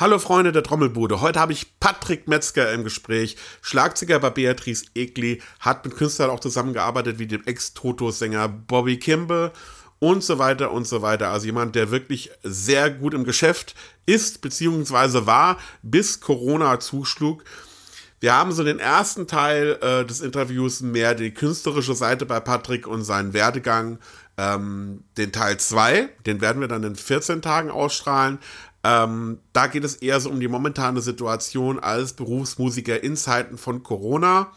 Hallo 0.00 0.20
Freunde 0.20 0.52
der 0.52 0.62
Trommelbude. 0.62 1.20
Heute 1.20 1.40
habe 1.40 1.52
ich 1.52 1.80
Patrick 1.80 2.28
Metzger 2.28 2.72
im 2.72 2.84
Gespräch. 2.84 3.36
Schlagzeuger 3.62 4.20
bei 4.20 4.30
Beatrice 4.30 4.84
Egli, 4.94 5.42
hat 5.58 5.84
mit 5.84 5.96
Künstlern 5.96 6.30
auch 6.30 6.38
zusammengearbeitet 6.38 7.18
wie 7.18 7.26
dem 7.26 7.44
Ex-Toto-Sänger 7.44 8.46
Bobby 8.46 9.00
Kimball 9.00 9.50
und 9.98 10.22
so 10.22 10.38
weiter 10.38 10.70
und 10.70 10.86
so 10.86 11.02
weiter. 11.02 11.30
Also 11.30 11.46
jemand, 11.46 11.74
der 11.74 11.90
wirklich 11.90 12.30
sehr 12.44 12.90
gut 12.90 13.12
im 13.12 13.24
Geschäft 13.24 13.74
ist, 14.06 14.40
beziehungsweise 14.40 15.26
war, 15.26 15.58
bis 15.82 16.20
Corona 16.20 16.78
zuschlug. 16.78 17.42
Wir 18.20 18.34
haben 18.34 18.52
so 18.52 18.62
den 18.62 18.78
ersten 18.78 19.26
Teil 19.26 19.78
äh, 19.80 20.04
des 20.04 20.20
Interviews 20.20 20.80
mehr 20.80 21.14
die 21.14 21.32
künstlerische 21.32 21.94
Seite 21.94 22.24
bei 22.24 22.38
Patrick 22.38 22.86
und 22.86 23.02
seinen 23.02 23.32
Werdegang. 23.32 23.98
Ähm, 24.36 25.02
den 25.16 25.32
Teil 25.32 25.58
2, 25.58 26.08
den 26.26 26.40
werden 26.40 26.60
wir 26.60 26.68
dann 26.68 26.84
in 26.84 26.94
14 26.94 27.42
Tagen 27.42 27.70
ausstrahlen. 27.72 28.38
Ähm, 28.84 29.40
da 29.52 29.66
geht 29.66 29.84
es 29.84 29.96
eher 29.96 30.20
so 30.20 30.30
um 30.30 30.40
die 30.40 30.48
momentane 30.48 31.00
Situation 31.00 31.78
als 31.78 32.12
Berufsmusiker 32.12 33.02
in 33.02 33.16
Zeiten 33.16 33.58
von 33.58 33.82
Corona. 33.82 34.52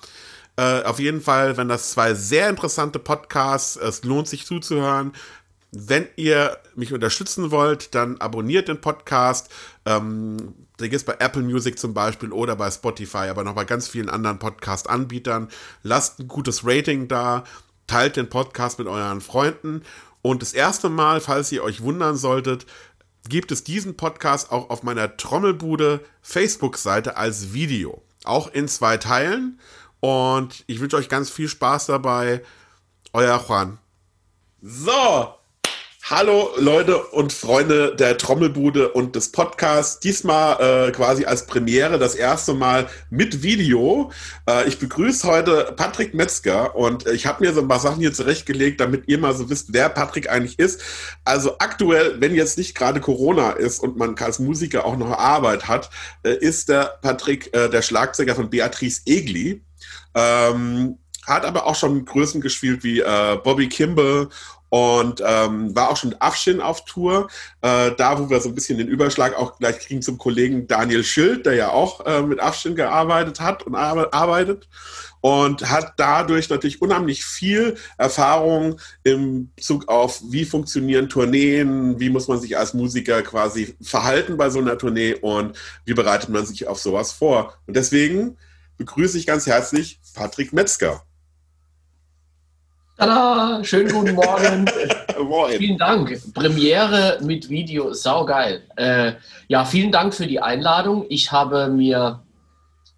Äh, 0.57 0.83
auf 0.83 0.99
jeden 0.99 1.21
Fall, 1.21 1.57
wenn 1.57 1.69
das 1.69 1.91
zwei 1.91 2.13
sehr 2.13 2.49
interessante 2.49 2.99
Podcasts, 2.99 3.77
es 3.77 4.03
lohnt 4.03 4.27
sich 4.27 4.45
zuzuhören. 4.45 5.13
Wenn 5.71 6.07
ihr 6.17 6.57
mich 6.75 6.93
unterstützen 6.93 7.49
wollt, 7.49 7.95
dann 7.95 8.17
abonniert 8.17 8.67
den 8.67 8.81
Podcast. 8.81 9.49
Ähm, 9.85 10.53
der 10.79 10.89
gibt 10.89 10.99
es 10.99 11.05
bei 11.05 11.15
Apple 11.19 11.43
Music 11.43 11.79
zum 11.79 11.93
Beispiel 11.93 12.31
oder 12.31 12.55
bei 12.55 12.69
Spotify, 12.69 13.29
aber 13.29 13.43
noch 13.43 13.55
bei 13.55 13.65
ganz 13.65 13.87
vielen 13.87 14.09
anderen 14.09 14.39
Podcast-Anbietern. 14.39 15.47
Lasst 15.83 16.19
ein 16.19 16.27
gutes 16.27 16.65
Rating 16.65 17.07
da, 17.07 17.45
teilt 17.87 18.17
den 18.17 18.29
Podcast 18.29 18.79
mit 18.79 18.87
euren 18.87 19.21
Freunden. 19.21 19.83
Und 20.21 20.41
das 20.41 20.53
erste 20.53 20.89
Mal, 20.89 21.21
falls 21.21 21.51
ihr 21.51 21.63
euch 21.63 21.81
wundern 21.81 22.17
solltet, 22.17 22.65
gibt 23.27 23.51
es 23.51 23.63
diesen 23.63 23.97
Podcast 23.97 24.51
auch 24.51 24.69
auf 24.69 24.83
meiner 24.83 25.17
Trommelbude 25.17 26.03
Facebook-Seite 26.21 27.17
als 27.17 27.53
Video. 27.53 28.01
Auch 28.23 28.51
in 28.51 28.67
zwei 28.67 28.97
Teilen. 28.97 29.59
Und 29.99 30.63
ich 30.67 30.79
wünsche 30.79 30.97
euch 30.97 31.09
ganz 31.09 31.29
viel 31.29 31.47
Spaß 31.47 31.87
dabei. 31.87 32.43
Euer 33.13 33.43
Juan. 33.47 33.77
So, 34.61 35.33
Hallo 36.03 36.49
Leute 36.57 36.97
und 36.97 37.31
Freunde 37.31 37.95
der 37.95 38.17
Trommelbude 38.17 38.89
und 38.89 39.15
des 39.15 39.31
Podcasts. 39.31 39.99
Diesmal 39.99 40.87
äh, 40.87 40.91
quasi 40.91 41.25
als 41.25 41.45
Premiere 41.45 41.99
das 41.99 42.15
erste 42.15 42.55
Mal 42.55 42.89
mit 43.11 43.43
Video. 43.43 44.11
Äh, 44.49 44.67
ich 44.67 44.79
begrüße 44.79 45.27
heute 45.27 45.73
Patrick 45.77 46.15
Metzger 46.15 46.75
und 46.75 47.05
ich 47.05 47.27
habe 47.27 47.45
mir 47.45 47.53
so 47.53 47.61
ein 47.61 47.67
paar 47.67 47.79
Sachen 47.79 47.99
hier 47.99 48.11
zurechtgelegt, 48.11 48.81
damit 48.81 49.03
ihr 49.07 49.19
mal 49.19 49.35
so 49.35 49.49
wisst, 49.49 49.73
wer 49.73 49.89
Patrick 49.89 50.29
eigentlich 50.29 50.57
ist. 50.57 50.81
Also 51.23 51.59
aktuell, 51.59 52.19
wenn 52.19 52.33
jetzt 52.33 52.57
nicht 52.57 52.73
gerade 52.73 52.99
Corona 52.99 53.51
ist 53.51 53.79
und 53.79 53.95
man 53.95 54.17
als 54.17 54.39
Musiker 54.39 54.85
auch 54.85 54.97
noch 54.97 55.11
Arbeit 55.11 55.67
hat, 55.67 55.91
äh, 56.23 56.33
ist 56.33 56.69
der 56.69 56.97
Patrick 57.03 57.55
äh, 57.55 57.69
der 57.69 57.83
Schlagzeuger 57.83 58.33
von 58.33 58.49
Beatrice 58.49 59.01
Egli. 59.05 59.61
Ähm, 60.15 60.97
hat 61.33 61.45
aber 61.45 61.65
auch 61.65 61.75
schon 61.75 62.05
Größen 62.05 62.41
gespielt 62.41 62.83
wie 62.83 62.99
äh, 62.99 63.37
Bobby 63.43 63.67
Kimball 63.67 64.29
und 64.71 65.21
ähm, 65.25 65.75
war 65.75 65.89
auch 65.89 65.97
schon 65.97 66.11
mit 66.11 66.21
Afshin 66.21 66.61
auf 66.61 66.85
Tour, 66.85 67.27
äh, 67.61 67.91
da 67.97 68.17
wo 68.17 68.29
wir 68.29 68.39
so 68.39 68.47
ein 68.47 68.55
bisschen 68.55 68.77
den 68.77 68.87
Überschlag 68.87 69.37
auch 69.37 69.57
gleich 69.59 69.79
kriegen 69.79 70.01
zum 70.01 70.17
Kollegen 70.17 70.65
Daniel 70.65 71.03
Schild, 71.03 71.45
der 71.45 71.55
ja 71.55 71.71
auch 71.71 72.05
äh, 72.05 72.21
mit 72.21 72.39
Afshin 72.39 72.75
gearbeitet 72.75 73.41
hat 73.41 73.63
und 73.63 73.75
arbeitet 73.75 74.69
und 75.19 75.69
hat 75.69 75.93
dadurch 75.97 76.49
natürlich 76.49 76.81
unheimlich 76.81 77.25
viel 77.25 77.75
Erfahrung 77.97 78.79
im 79.03 79.51
Zug 79.59 79.89
auf, 79.89 80.21
wie 80.29 80.45
funktionieren 80.45 81.09
Tourneen, 81.09 81.99
wie 81.99 82.09
muss 82.09 82.29
man 82.29 82.39
sich 82.39 82.57
als 82.57 82.73
Musiker 82.73 83.21
quasi 83.23 83.75
verhalten 83.81 84.37
bei 84.37 84.49
so 84.49 84.59
einer 84.59 84.77
Tournee 84.77 85.15
und 85.15 85.57
wie 85.83 85.93
bereitet 85.93 86.29
man 86.29 86.45
sich 86.45 86.67
auf 86.69 86.79
sowas 86.79 87.11
vor. 87.11 87.55
Und 87.67 87.75
deswegen 87.75 88.37
begrüße 88.77 89.17
ich 89.17 89.27
ganz 89.27 89.47
herzlich 89.47 89.99
Patrick 90.13 90.53
Metzger. 90.53 91.03
Tada, 93.01 93.63
schönen 93.63 93.91
guten 93.93 94.13
Morgen. 94.13 94.69
vielen 95.57 95.79
Dank. 95.79 96.15
Premiere 96.35 97.17
mit 97.23 97.49
Video, 97.49 97.93
saugeil. 97.93 98.61
Äh, 98.75 99.13
ja, 99.47 99.65
vielen 99.65 99.91
Dank 99.91 100.13
für 100.13 100.27
die 100.27 100.39
Einladung. 100.39 101.07
Ich 101.09 101.31
habe 101.31 101.67
mir 101.69 102.21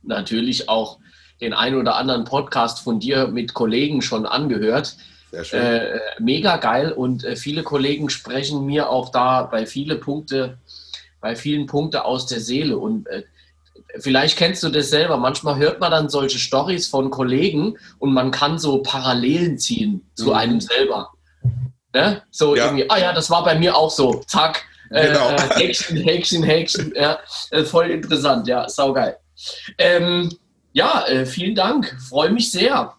natürlich 0.02 0.68
auch 0.68 0.98
den 1.40 1.54
einen 1.54 1.78
oder 1.78 1.96
anderen 1.96 2.26
Podcast 2.26 2.82
von 2.82 3.00
dir 3.00 3.30
mit 3.30 3.54
Kollegen 3.54 4.02
schon 4.02 4.26
angehört. 4.26 4.98
Sehr 5.32 5.46
schön. 5.46 5.62
Äh, 5.62 6.00
mega 6.20 6.58
geil 6.58 6.92
und 6.92 7.24
äh, 7.24 7.38
viele 7.38 7.64
Kollegen 7.64 8.10
sprechen 8.10 8.66
mir 8.66 8.90
auch 8.90 9.08
da 9.08 9.44
bei 9.44 9.66
viele 9.66 9.96
Punkte, 9.96 10.58
bei 11.22 11.38
vielen 11.38 11.66
Punkte 11.66 12.04
aus 12.04 12.26
der 12.26 12.42
Seele 12.42 12.78
und 12.78 13.08
äh, 13.08 13.24
vielleicht 14.00 14.38
kennst 14.38 14.64
du 14.64 14.70
das 14.70 14.90
selber, 14.90 15.18
manchmal 15.18 15.58
hört 15.58 15.80
man 15.80 15.92
dann 15.92 16.10
solche 16.10 16.40
Stories 16.40 16.88
von 16.88 17.10
Kollegen 17.10 17.78
und 18.00 18.14
man 18.14 18.32
kann 18.32 18.58
so 18.58 18.82
Parallelen 18.82 19.58
ziehen 19.58 20.10
zu 20.16 20.28
mhm. 20.28 20.34
einem 20.34 20.62
selber. 20.62 21.12
Ne? 21.94 22.24
So 22.32 22.56
ja. 22.56 22.66
irgendwie, 22.66 22.90
ah 22.90 22.98
ja, 22.98 23.14
das 23.14 23.30
war 23.30 23.44
bei 23.44 23.58
mir 23.58 23.76
auch 23.76 23.92
so, 23.92 24.24
zack, 24.28 24.64
äh, 24.90 25.08
genau. 25.08 25.30
äh, 25.30 25.60
Häkchen, 25.60 25.98
Häkchen, 25.98 26.44
Häkchen, 26.44 26.94
ja, 26.96 27.20
äh, 27.52 27.64
voll 27.64 27.92
interessant, 27.92 28.48
ja, 28.48 28.68
saugeil. 28.68 29.18
Ähm, 29.78 30.32
ja, 30.72 31.06
äh, 31.08 31.26
vielen 31.26 31.56
Dank, 31.56 31.96
freue 32.10 32.32
mich 32.32 32.52
sehr. 32.52 32.94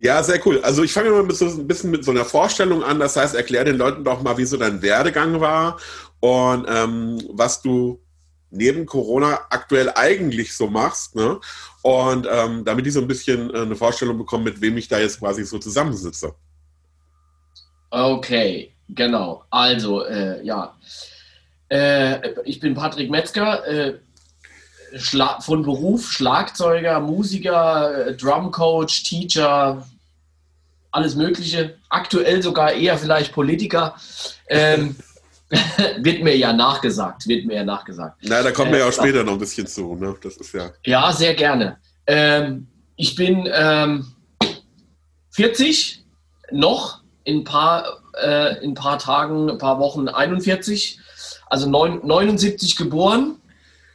Ja, 0.00 0.22
sehr 0.22 0.44
cool. 0.46 0.60
Also 0.62 0.84
ich 0.84 0.92
fange 0.92 1.10
mal 1.10 1.24
mit 1.24 1.36
so, 1.36 1.46
ein 1.46 1.66
bisschen 1.66 1.90
mit 1.90 2.04
so 2.04 2.12
einer 2.12 2.24
Vorstellung 2.24 2.84
an. 2.84 3.00
Das 3.00 3.16
heißt, 3.16 3.34
erklär 3.34 3.64
den 3.64 3.78
Leuten 3.78 4.04
doch 4.04 4.22
mal, 4.22 4.38
wie 4.38 4.44
so 4.44 4.56
dein 4.56 4.80
Werdegang 4.80 5.40
war 5.40 5.78
und 6.20 6.66
ähm, 6.68 7.20
was 7.32 7.62
du 7.62 8.00
neben 8.50 8.86
Corona 8.86 9.40
aktuell 9.50 9.92
eigentlich 9.94 10.56
so 10.56 10.68
machst. 10.68 11.14
Ne? 11.14 11.40
Und 11.82 12.26
ähm, 12.30 12.64
damit 12.64 12.86
die 12.86 12.90
so 12.90 13.00
ein 13.00 13.08
bisschen 13.08 13.54
äh, 13.54 13.60
eine 13.60 13.76
Vorstellung 13.76 14.18
bekommen, 14.18 14.44
mit 14.44 14.60
wem 14.60 14.76
ich 14.76 14.88
da 14.88 14.98
jetzt 14.98 15.20
quasi 15.20 15.44
so 15.44 15.58
zusammensitze. 15.58 16.34
Okay, 17.90 18.72
genau. 18.88 19.44
Also, 19.50 20.04
äh, 20.04 20.44
ja. 20.44 20.76
Äh, 21.68 22.34
ich 22.44 22.60
bin 22.60 22.74
Patrick 22.74 23.10
Metzger, 23.10 23.66
äh, 23.66 23.98
von 25.40 25.62
Beruf 25.62 26.10
Schlagzeuger, 26.10 27.00
Musiker, 27.00 28.08
äh, 28.08 28.16
Drumcoach, 28.16 29.02
Teacher, 29.04 29.86
alles 30.90 31.14
Mögliche. 31.14 31.76
Aktuell 31.88 32.42
sogar 32.42 32.72
eher 32.72 32.96
vielleicht 32.98 33.32
Politiker. 33.32 33.94
Ähm, 34.48 34.96
wird 35.98 36.22
mir 36.22 36.36
ja 36.36 36.52
nachgesagt, 36.52 37.26
wird 37.26 37.46
mir 37.46 37.56
ja 37.56 37.64
nachgesagt. 37.64 38.18
Na, 38.22 38.42
da 38.42 38.50
kommen 38.50 38.70
wir 38.70 38.80
ja 38.80 38.84
auch 38.84 38.90
äh, 38.90 38.92
später 38.92 39.24
noch 39.24 39.32
ein 39.32 39.38
bisschen 39.38 39.66
zu, 39.66 39.94
ne? 39.94 40.14
Das 40.22 40.36
ist 40.36 40.52
ja. 40.52 40.70
Ja, 40.84 41.12
sehr 41.12 41.34
gerne. 41.34 41.78
Ähm, 42.06 42.66
ich 42.96 43.14
bin 43.14 43.48
ähm, 43.52 44.06
40, 45.30 46.04
noch 46.50 47.00
in 47.24 47.38
ein 47.38 47.44
paar, 47.44 48.02
äh, 48.22 48.62
in 48.62 48.74
paar 48.74 48.98
Tagen, 48.98 49.48
ein 49.50 49.58
paar 49.58 49.78
Wochen 49.78 50.08
41, 50.08 50.98
also 51.46 51.68
neun, 51.68 52.00
79 52.04 52.76
geboren. 52.76 53.36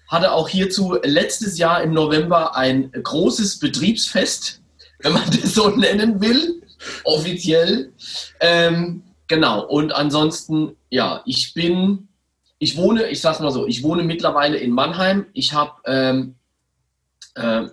Hatte 0.07 0.31
auch 0.31 0.49
hierzu 0.49 0.97
letztes 1.03 1.57
Jahr 1.57 1.81
im 1.81 1.93
November 1.93 2.55
ein 2.55 2.91
großes 2.91 3.59
Betriebsfest, 3.59 4.61
wenn 4.99 5.13
man 5.13 5.23
das 5.41 5.53
so 5.53 5.69
nennen 5.69 6.21
will, 6.21 6.61
offiziell. 7.03 7.91
Ähm, 8.39 9.03
Genau, 9.27 9.65
und 9.65 9.93
ansonsten, 9.93 10.75
ja, 10.89 11.21
ich 11.25 11.53
bin, 11.53 12.09
ich 12.59 12.77
wohne, 12.77 13.07
ich 13.07 13.21
sag's 13.21 13.39
mal 13.39 13.51
so, 13.51 13.65
ich 13.65 13.83
wohne 13.83 14.03
mittlerweile 14.03 14.57
in 14.57 14.71
Mannheim. 14.71 15.25
Ich 15.33 15.53
habe 15.53 15.81
ähm, 15.85 16.35
äh, 17.35 17.67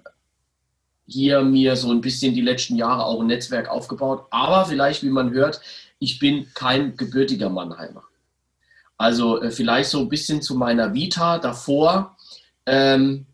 hier 1.06 1.42
mir 1.42 1.76
so 1.76 1.90
ein 1.90 2.00
bisschen 2.00 2.34
die 2.34 2.40
letzten 2.40 2.76
Jahre 2.76 3.04
auch 3.04 3.20
ein 3.20 3.26
Netzwerk 3.26 3.68
aufgebaut, 3.68 4.26
aber 4.30 4.66
vielleicht, 4.66 5.02
wie 5.02 5.10
man 5.10 5.32
hört, 5.32 5.60
ich 5.98 6.18
bin 6.18 6.46
kein 6.54 6.96
gebürtiger 6.96 7.50
Mannheimer. 7.50 8.04
Also 8.96 9.40
äh, 9.42 9.50
vielleicht 9.50 9.90
so 9.90 10.00
ein 10.00 10.08
bisschen 10.08 10.40
zu 10.42 10.54
meiner 10.54 10.94
Vita 10.94 11.38
davor. 11.38 12.16
Ähm, 12.66 13.26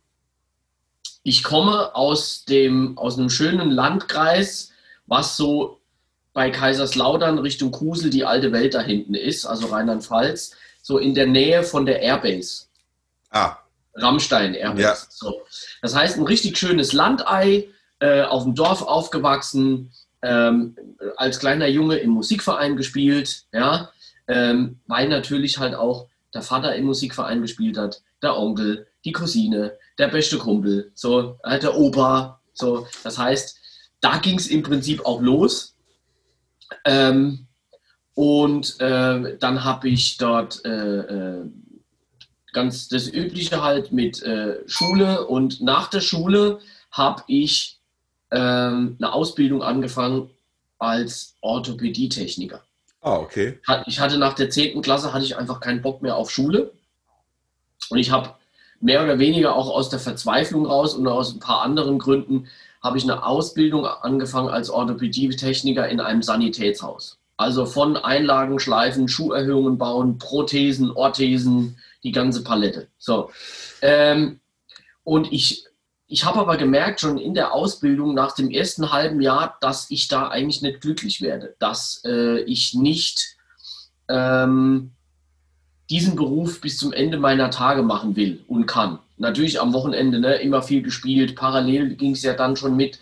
ich 1.22 1.42
komme 1.42 1.94
aus, 1.94 2.44
dem, 2.44 2.96
aus 2.96 3.18
einem 3.18 3.30
schönen 3.30 3.70
Landkreis, 3.70 4.70
was 5.06 5.36
so 5.36 5.80
bei 6.36 6.50
Kaiserslautern 6.50 7.38
Richtung 7.38 7.70
Kusel 7.70 8.10
die 8.10 8.26
alte 8.26 8.52
Welt 8.52 8.74
da 8.74 8.82
hinten 8.82 9.14
ist, 9.14 9.46
also 9.46 9.68
Rheinland-Pfalz, 9.68 10.54
so 10.82 10.98
in 10.98 11.14
der 11.14 11.26
Nähe 11.26 11.62
von 11.62 11.86
der 11.86 12.02
Airbase. 12.02 12.66
Ah. 13.30 13.56
Rammstein 13.94 14.52
Airbase. 14.52 14.82
Ja. 14.82 14.96
So. 15.08 15.40
Das 15.80 15.94
heißt, 15.94 16.18
ein 16.18 16.26
richtig 16.26 16.58
schönes 16.58 16.92
Landei, 16.92 17.68
äh, 18.00 18.20
auf 18.20 18.42
dem 18.42 18.54
Dorf 18.54 18.82
aufgewachsen, 18.82 19.92
ähm, 20.20 20.76
als 21.16 21.38
kleiner 21.38 21.68
Junge 21.68 21.96
im 21.96 22.10
Musikverein 22.10 22.76
gespielt, 22.76 23.44
ja, 23.54 23.90
ähm, 24.28 24.78
weil 24.86 25.08
natürlich 25.08 25.58
halt 25.58 25.74
auch 25.74 26.06
der 26.34 26.42
Vater 26.42 26.76
im 26.76 26.84
Musikverein 26.84 27.40
gespielt 27.40 27.78
hat, 27.78 28.02
der 28.20 28.36
Onkel, 28.36 28.86
die 29.06 29.12
Cousine, 29.12 29.72
der 29.96 30.08
beste 30.08 30.36
Kumpel, 30.36 30.90
so, 30.94 31.38
äh, 31.44 31.58
der 31.58 31.78
Opa, 31.78 32.42
so. 32.52 32.86
Das 33.04 33.16
heißt, 33.16 33.58
da 34.02 34.18
ging 34.18 34.36
es 34.38 34.48
im 34.48 34.62
Prinzip 34.62 35.06
auch 35.06 35.22
los. 35.22 35.75
Ähm, 36.84 37.46
und 38.14 38.80
äh, 38.80 39.36
dann 39.38 39.64
habe 39.64 39.88
ich 39.88 40.16
dort 40.16 40.64
äh, 40.64 40.98
äh, 40.98 41.44
ganz 42.52 42.88
das 42.88 43.08
Übliche 43.08 43.62
halt 43.62 43.92
mit 43.92 44.22
äh, 44.22 44.56
Schule 44.66 45.26
und 45.26 45.60
nach 45.60 45.88
der 45.88 46.00
Schule 46.00 46.58
habe 46.90 47.22
ich 47.26 47.78
ähm, 48.30 48.96
eine 48.98 49.12
Ausbildung 49.12 49.62
angefangen 49.62 50.30
als 50.78 51.36
Orthopädietechniker. 51.42 52.62
Ah, 53.02 53.16
okay. 53.16 53.60
Ich 53.86 54.00
hatte 54.00 54.18
nach 54.18 54.32
der 54.32 54.48
10. 54.48 54.80
Klasse 54.80 55.12
hatte 55.12 55.24
ich 55.24 55.36
einfach 55.36 55.60
keinen 55.60 55.82
Bock 55.82 56.00
mehr 56.00 56.16
auf 56.16 56.30
Schule 56.30 56.72
und 57.90 57.98
ich 57.98 58.10
habe 58.10 58.34
mehr 58.80 59.04
oder 59.04 59.18
weniger 59.18 59.54
auch 59.54 59.68
aus 59.68 59.90
der 59.90 60.00
Verzweiflung 60.00 60.66
raus 60.66 60.94
und 60.94 61.06
aus 61.06 61.34
ein 61.34 61.40
paar 61.40 61.62
anderen 61.62 61.98
Gründen 61.98 62.48
habe 62.82 62.98
ich 62.98 63.04
eine 63.04 63.24
Ausbildung 63.24 63.86
angefangen 63.86 64.48
als 64.48 64.70
Orthopädietechniker 64.70 65.88
in 65.88 66.00
einem 66.00 66.22
Sanitätshaus. 66.22 67.18
Also 67.36 67.66
von 67.66 67.96
Einlagen 67.96 68.58
schleifen, 68.58 69.08
Schuherhöhungen 69.08 69.76
bauen, 69.76 70.18
Prothesen, 70.18 70.90
Orthesen, 70.90 71.78
die 72.02 72.12
ganze 72.12 72.42
Palette. 72.42 72.88
So. 72.98 73.30
Ähm, 73.82 74.40
und 75.04 75.32
ich, 75.32 75.66
ich 76.06 76.24
habe 76.24 76.38
aber 76.40 76.56
gemerkt, 76.56 77.00
schon 77.00 77.18
in 77.18 77.34
der 77.34 77.52
Ausbildung 77.52 78.14
nach 78.14 78.34
dem 78.34 78.50
ersten 78.50 78.90
halben 78.90 79.20
Jahr, 79.20 79.58
dass 79.60 79.90
ich 79.90 80.08
da 80.08 80.28
eigentlich 80.28 80.62
nicht 80.62 80.80
glücklich 80.80 81.20
werde, 81.20 81.56
dass 81.58 82.02
äh, 82.04 82.40
ich 82.40 82.74
nicht 82.74 83.36
ähm, 84.08 84.92
diesen 85.90 86.16
Beruf 86.16 86.60
bis 86.60 86.78
zum 86.78 86.92
Ende 86.92 87.18
meiner 87.18 87.50
Tage 87.50 87.82
machen 87.82 88.16
will 88.16 88.44
und 88.48 88.66
kann. 88.66 88.98
Natürlich 89.18 89.60
am 89.60 89.72
Wochenende 89.72 90.20
ne, 90.20 90.36
immer 90.36 90.62
viel 90.62 90.82
gespielt. 90.82 91.36
Parallel 91.36 91.94
ging 91.96 92.12
es 92.12 92.22
ja 92.22 92.34
dann 92.34 92.56
schon 92.56 92.76
mit, 92.76 92.98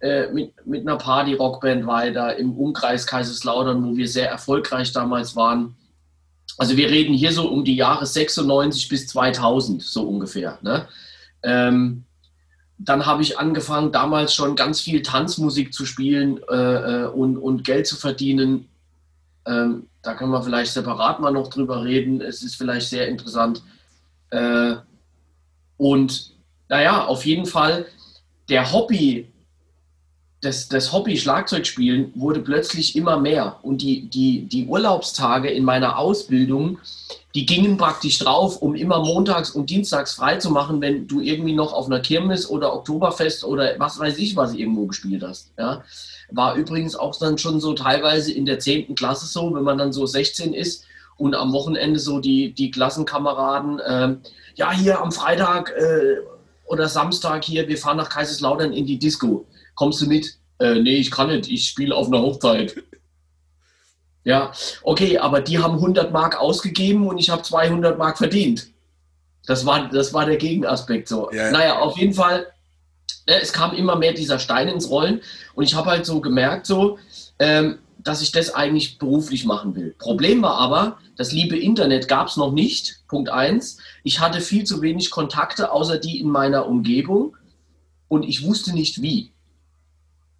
äh, 0.00 0.28
mit, 0.32 0.54
mit 0.66 0.82
einer 0.82 0.96
Party-Rockband 0.96 1.86
weiter 1.86 2.36
im 2.36 2.56
Umkreis 2.56 3.06
Kaiserslautern, 3.06 3.84
wo 3.84 3.96
wir 3.96 4.08
sehr 4.08 4.30
erfolgreich 4.30 4.92
damals 4.92 5.36
waren. 5.36 5.76
Also 6.58 6.76
wir 6.76 6.88
reden 6.90 7.14
hier 7.14 7.32
so 7.32 7.48
um 7.48 7.64
die 7.64 7.76
Jahre 7.76 8.06
96 8.06 8.88
bis 8.88 9.06
2000, 9.08 9.82
so 9.82 10.08
ungefähr. 10.08 10.58
Ne? 10.62 10.88
Ähm, 11.42 12.04
dann 12.78 13.06
habe 13.06 13.22
ich 13.22 13.38
angefangen, 13.38 13.92
damals 13.92 14.34
schon 14.34 14.56
ganz 14.56 14.80
viel 14.80 15.02
Tanzmusik 15.02 15.72
zu 15.72 15.86
spielen 15.86 16.40
äh, 16.50 17.04
äh 17.04 17.06
und, 17.06 17.36
und 17.36 17.64
Geld 17.64 17.86
zu 17.86 17.96
verdienen. 17.96 18.68
Ähm, 19.46 19.88
da 20.02 20.14
können 20.14 20.32
wir 20.32 20.42
vielleicht 20.42 20.72
separat 20.72 21.20
mal 21.20 21.32
noch 21.32 21.48
drüber 21.48 21.84
reden. 21.84 22.20
Es 22.20 22.42
ist 22.42 22.56
vielleicht 22.56 22.88
sehr 22.88 23.08
interessant. 23.08 23.62
Äh, 24.30 24.76
und 25.82 26.30
naja, 26.68 27.06
auf 27.06 27.26
jeden 27.26 27.44
Fall, 27.44 27.86
der 28.48 28.72
Hobby, 28.72 29.26
das, 30.40 30.68
das 30.68 30.92
Hobby 30.92 31.16
Schlagzeugspielen 31.16 32.12
wurde 32.14 32.38
plötzlich 32.38 32.94
immer 32.94 33.18
mehr. 33.18 33.58
Und 33.62 33.82
die, 33.82 34.08
die, 34.08 34.44
die 34.44 34.66
Urlaubstage 34.66 35.50
in 35.50 35.64
meiner 35.64 35.98
Ausbildung, 35.98 36.78
die 37.34 37.46
gingen 37.46 37.78
praktisch 37.78 38.20
drauf, 38.20 38.62
um 38.62 38.76
immer 38.76 39.00
montags 39.00 39.50
und 39.50 39.70
dienstags 39.70 40.14
frei 40.14 40.36
zu 40.36 40.50
machen, 40.50 40.80
wenn 40.80 41.08
du 41.08 41.20
irgendwie 41.20 41.52
noch 41.52 41.72
auf 41.72 41.86
einer 41.86 41.98
Kirmes 41.98 42.48
oder 42.48 42.76
Oktoberfest 42.76 43.42
oder 43.42 43.74
was 43.78 43.98
weiß 43.98 44.18
ich 44.18 44.36
was 44.36 44.54
irgendwo 44.54 44.86
gespielt 44.86 45.24
hast. 45.24 45.50
Ja. 45.58 45.82
War 46.30 46.54
übrigens 46.54 46.94
auch 46.94 47.18
dann 47.18 47.38
schon 47.38 47.60
so 47.60 47.74
teilweise 47.74 48.30
in 48.30 48.46
der 48.46 48.60
10. 48.60 48.94
Klasse 48.94 49.26
so, 49.26 49.52
wenn 49.52 49.64
man 49.64 49.78
dann 49.78 49.92
so 49.92 50.06
16 50.06 50.54
ist 50.54 50.84
und 51.22 51.36
am 51.36 51.52
Wochenende 51.52 52.00
so 52.00 52.18
die, 52.18 52.52
die 52.52 52.72
Klassenkameraden, 52.72 53.78
äh, 53.78 54.16
ja, 54.56 54.72
hier 54.72 55.00
am 55.00 55.12
Freitag 55.12 55.70
äh, 55.70 56.16
oder 56.66 56.88
Samstag 56.88 57.44
hier, 57.44 57.68
wir 57.68 57.78
fahren 57.78 57.96
nach 57.96 58.08
Kaiserslautern 58.08 58.72
in 58.72 58.86
die 58.86 58.98
Disco. 58.98 59.46
Kommst 59.76 60.02
du 60.02 60.06
mit? 60.06 60.36
Äh, 60.58 60.80
nee, 60.80 60.96
ich 60.96 61.12
kann 61.12 61.28
nicht, 61.28 61.48
ich 61.48 61.68
spiele 61.68 61.94
auf 61.94 62.08
einer 62.08 62.20
Hochzeit. 62.20 62.74
Ja, 64.24 64.52
okay, 64.84 65.18
aber 65.18 65.40
die 65.40 65.58
haben 65.58 65.74
100 65.74 66.12
Mark 66.12 66.40
ausgegeben 66.40 67.08
und 67.08 67.18
ich 67.18 67.28
habe 67.28 67.42
200 67.42 67.98
Mark 67.98 68.18
verdient. 68.18 68.68
Das 69.46 69.66
war, 69.66 69.88
das 69.88 70.14
war 70.14 70.26
der 70.26 70.36
Gegenaspekt 70.36 71.08
so. 71.08 71.28
Ja, 71.32 71.46
ja. 71.46 71.50
Naja, 71.50 71.78
auf 71.80 71.98
jeden 71.98 72.14
Fall 72.14 72.46
Ne, 73.26 73.40
es 73.40 73.52
kam 73.52 73.74
immer 73.74 73.96
mehr 73.96 74.12
dieser 74.12 74.38
Stein 74.38 74.68
ins 74.68 74.90
Rollen 74.90 75.20
und 75.54 75.64
ich 75.64 75.74
habe 75.74 75.90
halt 75.90 76.06
so 76.06 76.20
gemerkt, 76.20 76.66
so, 76.66 76.98
ähm, 77.38 77.78
dass 78.04 78.22
ich 78.22 78.32
das 78.32 78.54
eigentlich 78.54 78.98
beruflich 78.98 79.44
machen 79.44 79.74
will. 79.74 79.94
Problem 79.98 80.42
war 80.42 80.58
aber, 80.58 80.98
das 81.16 81.32
liebe 81.32 81.58
Internet 81.58 82.08
gab 82.08 82.28
es 82.28 82.36
noch 82.36 82.52
nicht. 82.52 83.00
Punkt 83.08 83.28
eins. 83.28 83.78
Ich 84.02 84.20
hatte 84.20 84.40
viel 84.40 84.64
zu 84.64 84.82
wenig 84.82 85.10
Kontakte, 85.10 85.72
außer 85.72 85.98
die 85.98 86.20
in 86.20 86.28
meiner 86.28 86.66
Umgebung 86.66 87.36
und 88.08 88.24
ich 88.24 88.44
wusste 88.44 88.74
nicht 88.74 89.02
wie. 89.02 89.32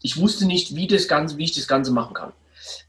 Ich 0.02 0.16
wusste 0.16 0.46
nicht, 0.46 0.74
wie, 0.74 0.86
das 0.86 1.06
Ganze, 1.08 1.36
wie 1.38 1.44
ich 1.44 1.54
das 1.54 1.68
Ganze 1.68 1.92
machen 1.92 2.14
kann 2.14 2.32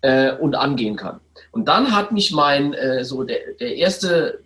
äh, 0.01 0.33
und 0.33 0.55
angehen 0.55 0.95
kann. 0.95 1.19
Und 1.51 1.67
dann 1.67 1.95
hat 1.95 2.11
mich 2.11 2.31
mein, 2.31 2.73
äh, 2.73 3.05
so 3.05 3.23
der, 3.23 3.39
der 3.59 3.75
erste, 3.75 4.43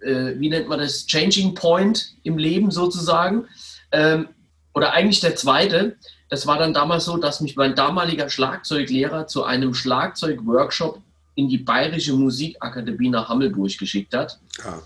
äh, 0.00 0.32
wie 0.36 0.48
nennt 0.48 0.68
man 0.68 0.78
das, 0.78 1.06
Changing 1.06 1.54
Point 1.54 2.14
im 2.22 2.38
Leben 2.38 2.70
sozusagen, 2.70 3.46
ähm, 3.92 4.28
oder 4.74 4.92
eigentlich 4.92 5.20
der 5.20 5.36
zweite, 5.36 5.96
das 6.28 6.46
war 6.46 6.58
dann 6.58 6.74
damals 6.74 7.06
so, 7.06 7.16
dass 7.16 7.40
mich 7.40 7.56
mein 7.56 7.74
damaliger 7.74 8.28
Schlagzeuglehrer 8.28 9.26
zu 9.26 9.44
einem 9.44 9.74
Schlagzeugworkshop 9.74 11.00
in 11.34 11.48
die 11.48 11.58
Bayerische 11.58 12.12
Musikakademie 12.14 13.08
nach 13.08 13.28
Hammelburg 13.28 13.78
geschickt 13.78 14.14
hat. 14.14 14.38
Ja. 14.64 14.82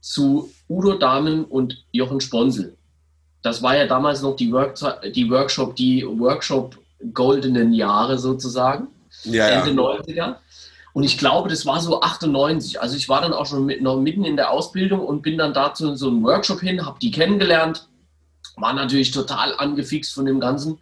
Zu 0.00 0.50
Udo 0.68 0.94
Dahmen 0.94 1.44
und 1.44 1.84
Jochen 1.92 2.20
Sponsel. 2.20 2.76
Das 3.42 3.62
war 3.62 3.76
ja 3.76 3.86
damals 3.86 4.22
noch 4.22 4.34
die, 4.34 4.50
Work 4.50 4.74
die 5.14 5.30
Workshop, 5.30 5.76
die 5.76 6.04
Workshop 6.04 6.76
goldenen 7.12 7.72
Jahre 7.72 8.18
sozusagen. 8.18 8.88
Ja, 9.24 9.48
Ende 9.48 9.70
ja. 9.70 9.76
90er. 9.76 10.36
Und 10.92 11.04
ich 11.04 11.18
glaube, 11.18 11.48
das 11.48 11.64
war 11.64 11.80
so 11.80 12.00
98. 12.00 12.80
Also 12.80 12.96
ich 12.96 13.08
war 13.08 13.20
dann 13.20 13.32
auch 13.32 13.46
schon 13.46 13.64
mit, 13.64 13.82
noch 13.82 13.98
mitten 13.98 14.24
in 14.24 14.36
der 14.36 14.50
Ausbildung 14.50 15.00
und 15.00 15.22
bin 15.22 15.38
dann 15.38 15.54
dazu 15.54 15.88
in 15.88 15.96
so 15.96 16.08
einen 16.08 16.22
Workshop 16.22 16.60
hin, 16.60 16.84
habe 16.84 16.98
die 17.00 17.10
kennengelernt 17.10 17.88
war 18.56 18.72
natürlich 18.72 19.10
total 19.10 19.56
angefixt 19.56 20.12
von 20.12 20.26
dem 20.26 20.40
Ganzen. 20.40 20.78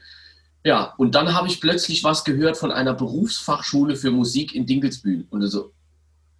Ja, 0.65 0.95
und 0.99 1.15
dann 1.15 1.35
habe 1.35 1.49
ich 1.49 1.61
plötzlich 1.61 2.05
was 2.05 2.25
gehört 2.25 2.57
von 2.57 2.71
einer 2.71 2.93
Berufsfachschule 2.93 3.97
für 3.97 4.11
Musik 4.11 4.55
in 4.55 4.67
Dinkelsbühl. 4.67 5.27
Und 5.31 5.47
so, 5.49 5.73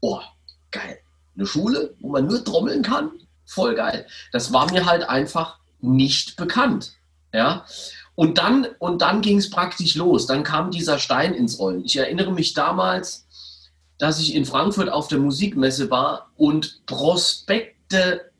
oh, 0.01 0.21
geil. 0.71 0.99
Eine 1.37 1.47
Schule, 1.47 1.95
wo 2.01 2.11
man 2.11 2.27
nur 2.27 2.45
trommeln 2.45 2.83
kann? 2.83 3.13
Voll 3.47 3.75
geil. 3.75 4.07
Das 4.33 4.53
war 4.53 4.71
mir 4.71 4.85
halt 4.85 5.09
einfach 5.09 5.59
nicht 5.81 6.37
bekannt. 6.37 6.93
Ja. 7.33 7.65
Und 8.15 8.37
dann, 8.37 8.67
und 8.79 9.01
dann 9.01 9.23
ging 9.23 9.39
es 9.39 9.49
praktisch 9.49 9.95
los. 9.95 10.27
Dann 10.27 10.43
kam 10.43 10.71
dieser 10.71 10.99
Stein 10.99 11.33
ins 11.33 11.59
Rollen. 11.59 11.85
Ich 11.85 11.97
erinnere 11.97 12.33
mich 12.33 12.53
damals, 12.53 13.27
dass 13.99 14.21
ich 14.21 14.35
in 14.35 14.45
Frankfurt 14.45 14.91
auf 14.91 15.09
der 15.09 15.19
Musikmesse 15.19 15.91
war 15.91 16.31
und 16.37 16.85
Prospekte 16.87 18.31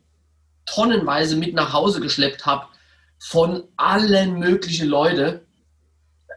tonnenweise 0.65 1.35
mit 1.35 1.55
nach 1.55 1.73
Hause 1.73 2.01
geschleppt 2.01 2.45
habe 2.45 2.67
von 3.21 3.65
allen 3.77 4.39
möglichen 4.39 4.87
Leuten. 4.87 5.41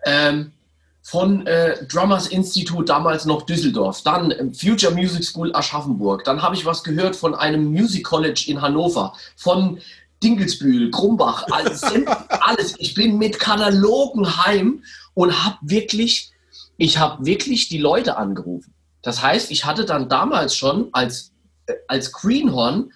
Ähm, 0.04 0.52
von 1.00 1.46
äh, 1.46 1.86
Drummers 1.86 2.26
Institute, 2.26 2.84
damals 2.84 3.24
noch 3.26 3.42
Düsseldorf, 3.42 4.02
dann 4.02 4.30
ähm, 4.30 4.54
Future 4.54 4.94
Music 4.94 5.24
School 5.24 5.54
Aschaffenburg, 5.54 6.24
dann 6.24 6.40
habe 6.40 6.54
ich 6.56 6.64
was 6.64 6.82
gehört 6.82 7.14
von 7.14 7.34
einem 7.34 7.70
Music 7.70 8.04
College 8.04 8.44
in 8.48 8.60
Hannover, 8.60 9.14
von 9.36 9.80
Dinkelsbühl, 10.22 10.90
Krumbach, 10.90 11.46
alles, 11.50 11.82
alles. 12.28 12.74
Ich 12.78 12.94
bin 12.94 13.18
mit 13.18 13.38
Katalogen 13.38 14.44
heim 14.44 14.82
und 15.12 15.44
habe 15.44 15.58
wirklich, 15.62 16.32
ich 16.78 16.98
habe 16.98 17.24
wirklich 17.24 17.68
die 17.68 17.78
Leute 17.78 18.16
angerufen. 18.16 18.72
Das 19.02 19.22
heißt, 19.22 19.50
ich 19.50 19.64
hatte 19.66 19.84
dann 19.84 20.08
damals 20.08 20.56
schon 20.56 20.88
als, 20.92 21.32
äh, 21.66 21.74
als 21.88 22.12
Greenhorn 22.12 22.92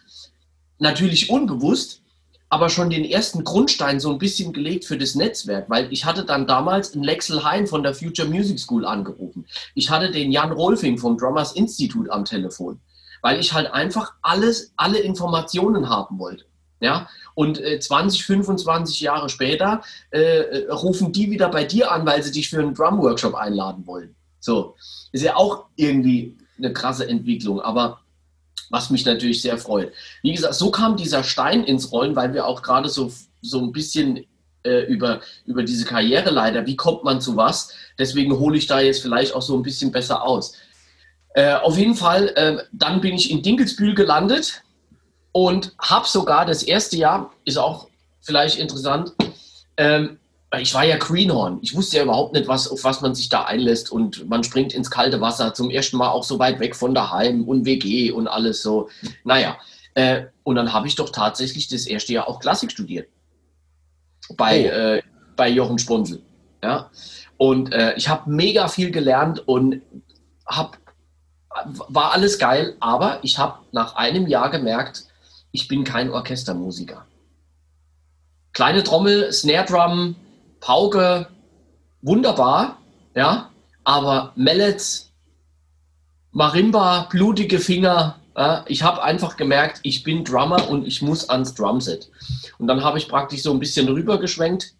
natürlich 0.78 1.28
unbewusst 1.28 2.02
aber 2.50 2.68
schon 2.68 2.90
den 2.90 3.04
ersten 3.04 3.44
Grundstein 3.44 4.00
so 4.00 4.10
ein 4.10 4.18
bisschen 4.18 4.52
gelegt 4.52 4.84
für 4.84 4.96
das 4.96 5.14
Netzwerk, 5.14 5.68
weil 5.68 5.92
ich 5.92 6.04
hatte 6.04 6.24
dann 6.24 6.46
damals 6.46 6.94
einen 6.94 7.04
Lexel 7.04 7.44
Hein 7.44 7.66
von 7.66 7.82
der 7.82 7.94
Future 7.94 8.28
Music 8.28 8.58
School 8.58 8.86
angerufen. 8.86 9.46
Ich 9.74 9.90
hatte 9.90 10.10
den 10.10 10.32
Jan 10.32 10.52
Rolfing 10.52 10.98
vom 10.98 11.18
Drummers 11.18 11.52
Institute 11.52 12.10
am 12.10 12.24
Telefon, 12.24 12.80
weil 13.22 13.38
ich 13.38 13.52
halt 13.52 13.72
einfach 13.72 14.14
alles, 14.22 14.72
alle 14.76 14.98
Informationen 14.98 15.88
haben 15.88 16.18
wollte. 16.18 16.44
Ja, 16.80 17.08
und 17.34 17.60
äh, 17.60 17.80
20, 17.80 18.24
25 18.24 19.00
Jahre 19.00 19.28
später 19.28 19.82
äh, 20.12 20.20
äh, 20.20 20.70
rufen 20.70 21.12
die 21.12 21.28
wieder 21.28 21.48
bei 21.48 21.64
dir 21.64 21.90
an, 21.90 22.06
weil 22.06 22.22
sie 22.22 22.30
dich 22.30 22.48
für 22.48 22.60
einen 22.60 22.72
Drum-Workshop 22.72 23.34
einladen 23.34 23.84
wollen. 23.84 24.14
So, 24.38 24.76
ist 25.10 25.24
ja 25.24 25.34
auch 25.34 25.64
irgendwie 25.74 26.36
eine 26.56 26.72
krasse 26.72 27.08
Entwicklung, 27.08 27.60
aber 27.60 28.00
was 28.70 28.90
mich 28.90 29.04
natürlich 29.04 29.42
sehr 29.42 29.58
freut. 29.58 29.92
Wie 30.22 30.32
gesagt, 30.32 30.54
so 30.54 30.70
kam 30.70 30.96
dieser 30.96 31.24
Stein 31.24 31.64
ins 31.64 31.92
Rollen, 31.92 32.16
weil 32.16 32.34
wir 32.34 32.46
auch 32.46 32.62
gerade 32.62 32.88
so, 32.88 33.12
so 33.40 33.60
ein 33.60 33.72
bisschen 33.72 34.26
äh, 34.64 34.84
über, 34.86 35.20
über 35.46 35.62
diese 35.62 35.84
Karriere 35.84 36.30
leider, 36.30 36.66
wie 36.66 36.76
kommt 36.76 37.04
man 37.04 37.20
zu 37.20 37.36
was, 37.36 37.72
deswegen 37.98 38.38
hole 38.38 38.58
ich 38.58 38.66
da 38.66 38.80
jetzt 38.80 39.02
vielleicht 39.02 39.34
auch 39.34 39.42
so 39.42 39.56
ein 39.56 39.62
bisschen 39.62 39.92
besser 39.92 40.22
aus. 40.22 40.54
Äh, 41.34 41.54
auf 41.54 41.78
jeden 41.78 41.94
Fall, 41.94 42.28
äh, 42.36 42.64
dann 42.72 43.00
bin 43.00 43.14
ich 43.14 43.30
in 43.30 43.42
Dinkelsbühl 43.42 43.94
gelandet 43.94 44.62
und 45.32 45.74
habe 45.78 46.06
sogar 46.06 46.44
das 46.46 46.62
erste 46.62 46.96
Jahr, 46.96 47.32
ist 47.44 47.58
auch 47.58 47.88
vielleicht 48.20 48.58
interessant, 48.58 49.12
ähm, 49.76 50.18
ich 50.56 50.72
war 50.72 50.84
ja 50.84 50.96
Greenhorn. 50.96 51.58
Ich 51.60 51.74
wusste 51.74 51.98
ja 51.98 52.04
überhaupt 52.04 52.32
nicht, 52.32 52.48
was, 52.48 52.68
auf 52.68 52.82
was 52.84 53.00
man 53.02 53.14
sich 53.14 53.28
da 53.28 53.44
einlässt. 53.44 53.92
Und 53.92 54.28
man 54.28 54.44
springt 54.44 54.72
ins 54.72 54.90
kalte 54.90 55.20
Wasser, 55.20 55.52
zum 55.52 55.70
ersten 55.70 55.98
Mal 55.98 56.08
auch 56.08 56.24
so 56.24 56.38
weit 56.38 56.58
weg 56.58 56.74
von 56.74 56.94
daheim 56.94 57.44
und 57.44 57.66
WG 57.66 58.10
und 58.12 58.28
alles 58.28 58.62
so. 58.62 58.88
Naja, 59.24 59.58
äh, 59.94 60.26
und 60.44 60.56
dann 60.56 60.72
habe 60.72 60.86
ich 60.86 60.94
doch 60.94 61.10
tatsächlich 61.10 61.68
das 61.68 61.86
erste 61.86 62.14
Jahr 62.14 62.28
auch 62.28 62.40
Klassik 62.40 62.70
studiert. 62.70 63.08
Bei, 64.36 64.64
oh. 64.64 64.96
äh, 64.96 65.02
bei 65.36 65.48
Jochen 65.48 65.78
Sponsel. 65.78 66.22
Ja? 66.62 66.90
Und 67.36 67.72
äh, 67.72 67.94
ich 67.96 68.08
habe 68.08 68.30
mega 68.30 68.68
viel 68.68 68.90
gelernt 68.90 69.46
und 69.46 69.82
hab, 70.46 70.78
war 71.88 72.12
alles 72.12 72.38
geil, 72.38 72.76
aber 72.80 73.20
ich 73.22 73.38
habe 73.38 73.60
nach 73.72 73.96
einem 73.96 74.26
Jahr 74.26 74.50
gemerkt, 74.50 75.04
ich 75.52 75.68
bin 75.68 75.84
kein 75.84 76.10
Orchestermusiker. 76.10 77.04
Kleine 78.52 78.82
Trommel, 78.82 79.32
Snare 79.32 79.66
Drum, 79.66 80.16
Pauke, 80.60 81.28
wunderbar, 82.02 82.78
ja, 83.14 83.50
aber 83.84 84.32
Mallets, 84.36 85.12
Marimba, 86.32 87.08
blutige 87.10 87.58
Finger, 87.58 88.16
ja, 88.36 88.64
ich 88.68 88.82
habe 88.82 89.02
einfach 89.02 89.36
gemerkt, 89.36 89.80
ich 89.82 90.04
bin 90.04 90.24
Drummer 90.24 90.68
und 90.68 90.86
ich 90.86 91.02
muss 91.02 91.28
ans 91.28 91.54
Drumset. 91.54 92.10
Und 92.58 92.68
dann 92.68 92.84
habe 92.84 92.98
ich 92.98 93.08
praktisch 93.08 93.42
so 93.42 93.50
ein 93.50 93.58
bisschen 93.58 93.88
rübergeschwenkt 93.88 94.74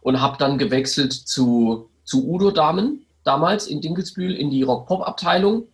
und 0.00 0.20
habe 0.20 0.38
dann 0.38 0.58
gewechselt 0.58 1.12
zu, 1.12 1.90
zu 2.04 2.26
Udo 2.28 2.50
Damen, 2.50 3.06
damals 3.22 3.68
in 3.68 3.80
Dinkelsbühl, 3.80 4.34
in 4.34 4.50
die 4.50 4.64
Rock-Pop-Abteilung. 4.64 5.68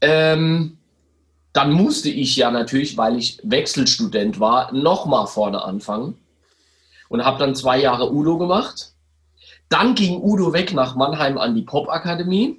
Ähm, 0.00 0.78
dann 1.52 1.72
musste 1.72 2.08
ich 2.08 2.36
ja 2.36 2.50
natürlich, 2.50 2.96
weil 2.96 3.18
ich 3.18 3.38
Wechselstudent 3.42 4.40
war, 4.40 4.72
nochmal 4.72 5.26
vorne 5.26 5.62
anfangen 5.62 6.21
und 7.12 7.26
habe 7.26 7.38
dann 7.38 7.54
zwei 7.54 7.78
Jahre 7.78 8.10
Udo 8.10 8.38
gemacht. 8.38 8.94
Dann 9.68 9.94
ging 9.94 10.22
Udo 10.22 10.54
weg 10.54 10.72
nach 10.72 10.94
Mannheim 10.94 11.36
an 11.36 11.54
die 11.54 11.60
Popakademie. 11.60 12.58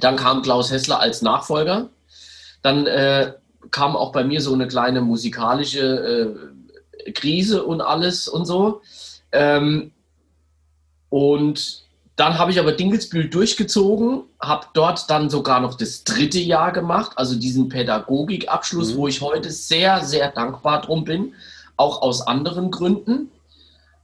Dann 0.00 0.16
kam 0.16 0.42
Klaus 0.42 0.72
Hessler 0.72 0.98
als 0.98 1.22
Nachfolger. 1.22 1.88
Dann 2.62 2.88
äh, 2.88 3.34
kam 3.70 3.94
auch 3.94 4.10
bei 4.10 4.24
mir 4.24 4.40
so 4.40 4.52
eine 4.52 4.66
kleine 4.66 5.00
musikalische 5.00 6.34
äh, 7.06 7.12
Krise 7.12 7.64
und 7.64 7.80
alles 7.80 8.26
und 8.26 8.46
so. 8.46 8.82
Ähm, 9.30 9.92
und 11.08 11.84
dann 12.16 12.38
habe 12.38 12.50
ich 12.50 12.58
aber 12.58 12.72
Dingelsbühl 12.72 13.28
durchgezogen, 13.28 14.24
habe 14.40 14.66
dort 14.74 15.08
dann 15.08 15.30
sogar 15.30 15.60
noch 15.60 15.74
das 15.74 16.02
dritte 16.02 16.40
Jahr 16.40 16.72
gemacht, 16.72 17.12
also 17.14 17.36
diesen 17.36 17.68
Pädagogikabschluss, 17.68 18.94
mhm. 18.94 18.96
wo 18.96 19.06
ich 19.06 19.20
heute 19.20 19.52
sehr, 19.52 20.02
sehr 20.02 20.32
dankbar 20.32 20.82
drum 20.82 21.04
bin, 21.04 21.34
auch 21.76 22.02
aus 22.02 22.26
anderen 22.26 22.72
Gründen. 22.72 23.30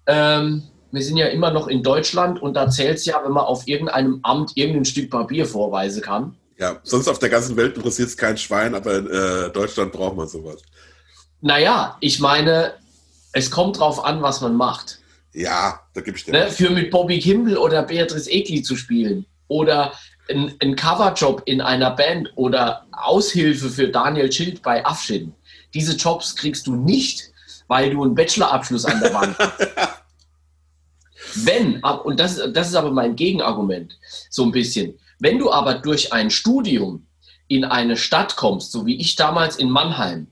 Ähm, 0.07 0.63
wir 0.91 1.03
sind 1.03 1.17
ja 1.17 1.27
immer 1.29 1.51
noch 1.51 1.69
in 1.69 1.83
Deutschland 1.83 2.41
und 2.41 2.55
da 2.55 2.69
zählt 2.69 2.99
es 2.99 3.07
ja, 3.07 3.21
wenn 3.25 3.33
man 3.33 3.45
auf 3.45 3.67
irgendeinem 3.67 4.21
Amt 4.23 4.53
irgendein 4.57 4.85
Stück 4.85 5.11
Papier 5.11 5.47
vorweisen 5.47 6.03
kann. 6.03 6.37
Ja, 6.59 6.79
sonst 6.83 7.09
auf 7.09 7.19
der 7.19 7.31
ganzen 7.31 7.57
Welt 7.57 7.77
interessiert 7.77 8.09
es 8.09 8.17
kein 8.17 8.37
Schwein, 8.37 8.75
aber 8.75 8.99
in 8.99 9.07
äh, 9.07 9.51
Deutschland 9.51 9.93
braucht 9.93 10.17
man 10.17 10.29
sowas. 10.29 10.63
Naja, 11.41 11.97
ich 12.01 12.21
meine, 12.21 12.75
es 13.33 13.51
kommt 13.51 13.79
drauf 13.79 14.05
an, 14.05 14.23
was 14.23 14.41
man 14.43 14.55
macht. 14.55 15.01
Ja, 15.33 15.81
da 15.95 16.03
gebe 16.03 16.17
ich 16.17 16.25
dir. 16.25 16.33
Ne, 16.33 16.51
für 16.51 16.71
mit 16.71 16.91
Bobby 16.91 17.19
Kimball 17.19 17.57
oder 17.57 17.83
Beatrice 17.83 18.31
Egli 18.31 18.63
zu 18.63 18.77
spielen 18.77 19.25
oder 19.49 19.93
ein, 20.29 20.55
ein 20.61 20.77
Coverjob 20.77 21.43
in 21.47 21.61
einer 21.61 21.91
Band 21.91 22.31
oder 22.37 22.87
Aushilfe 22.93 23.71
für 23.71 23.89
Daniel 23.89 24.31
Schild 24.31 24.63
bei 24.63 24.85
Afshin. 24.85 25.35
Diese 25.75 25.97
Jobs 25.97 26.37
kriegst 26.37 26.67
du 26.67 26.77
nicht, 26.77 27.32
weil 27.73 27.89
du 27.89 28.03
einen 28.05 28.15
Bachelorabschluss 28.15 28.85
an 28.85 29.01
der 29.01 29.15
Wand 29.15 29.35
hast. 29.39 29.67
Wenn, 31.47 31.83
und 31.83 32.21
das, 32.21 32.39
das 32.53 32.69
ist 32.69 32.75
aber 32.75 32.91
mein 32.91 33.17
Gegenargument, 33.17 33.99
so 34.29 34.45
ein 34.45 34.53
bisschen, 34.53 34.99
wenn 35.19 35.39
du 35.39 35.51
aber 35.51 35.77
durch 35.77 36.13
ein 36.13 36.29
Studium 36.29 37.07
in 37.49 37.65
eine 37.65 37.97
Stadt 37.97 38.37
kommst, 38.37 38.73
so 38.73 38.85
wie 38.85 39.01
ich 39.01 39.17
damals 39.17 39.57
in 39.57 39.71
Mannheim, 39.71 40.27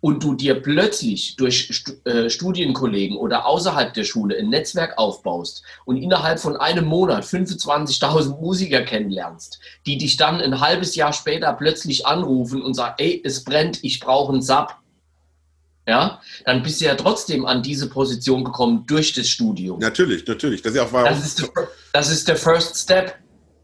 und 0.00 0.22
du 0.22 0.34
dir 0.34 0.60
plötzlich 0.60 1.36
durch 1.36 1.82
äh, 2.04 2.28
Studienkollegen 2.28 3.16
oder 3.16 3.46
außerhalb 3.46 3.94
der 3.94 4.04
Schule 4.04 4.36
ein 4.36 4.50
Netzwerk 4.50 4.98
aufbaust 4.98 5.62
und 5.86 5.96
innerhalb 5.96 6.38
von 6.38 6.58
einem 6.58 6.84
Monat 6.84 7.24
25.000 7.24 8.38
Musiker 8.38 8.82
kennenlernst, 8.82 9.58
die 9.86 9.96
dich 9.96 10.18
dann 10.18 10.42
ein 10.42 10.60
halbes 10.60 10.94
Jahr 10.94 11.14
später 11.14 11.54
plötzlich 11.54 12.06
anrufen 12.06 12.60
und 12.60 12.74
sagen, 12.74 12.96
ey, 12.98 13.22
es 13.24 13.42
brennt, 13.42 13.82
ich 13.82 13.98
brauche 13.98 14.34
einen 14.34 14.42
Sub, 14.42 14.76
ja, 15.86 16.20
dann 16.44 16.62
bist 16.62 16.80
du 16.80 16.86
ja 16.86 16.94
trotzdem 16.96 17.46
an 17.46 17.62
diese 17.62 17.88
Position 17.88 18.44
gekommen 18.44 18.84
durch 18.86 19.12
das 19.12 19.28
Studium. 19.28 19.78
Natürlich, 19.78 20.26
natürlich. 20.26 20.62
Das 20.62 20.72
ist, 20.72 20.76
ja 20.76 20.84
auch 20.84 21.04
das 21.04 21.24
ist, 21.24 21.52
das 21.92 22.10
ist 22.10 22.28
der 22.28 22.36
First 22.36 22.76
Step. 22.76 23.14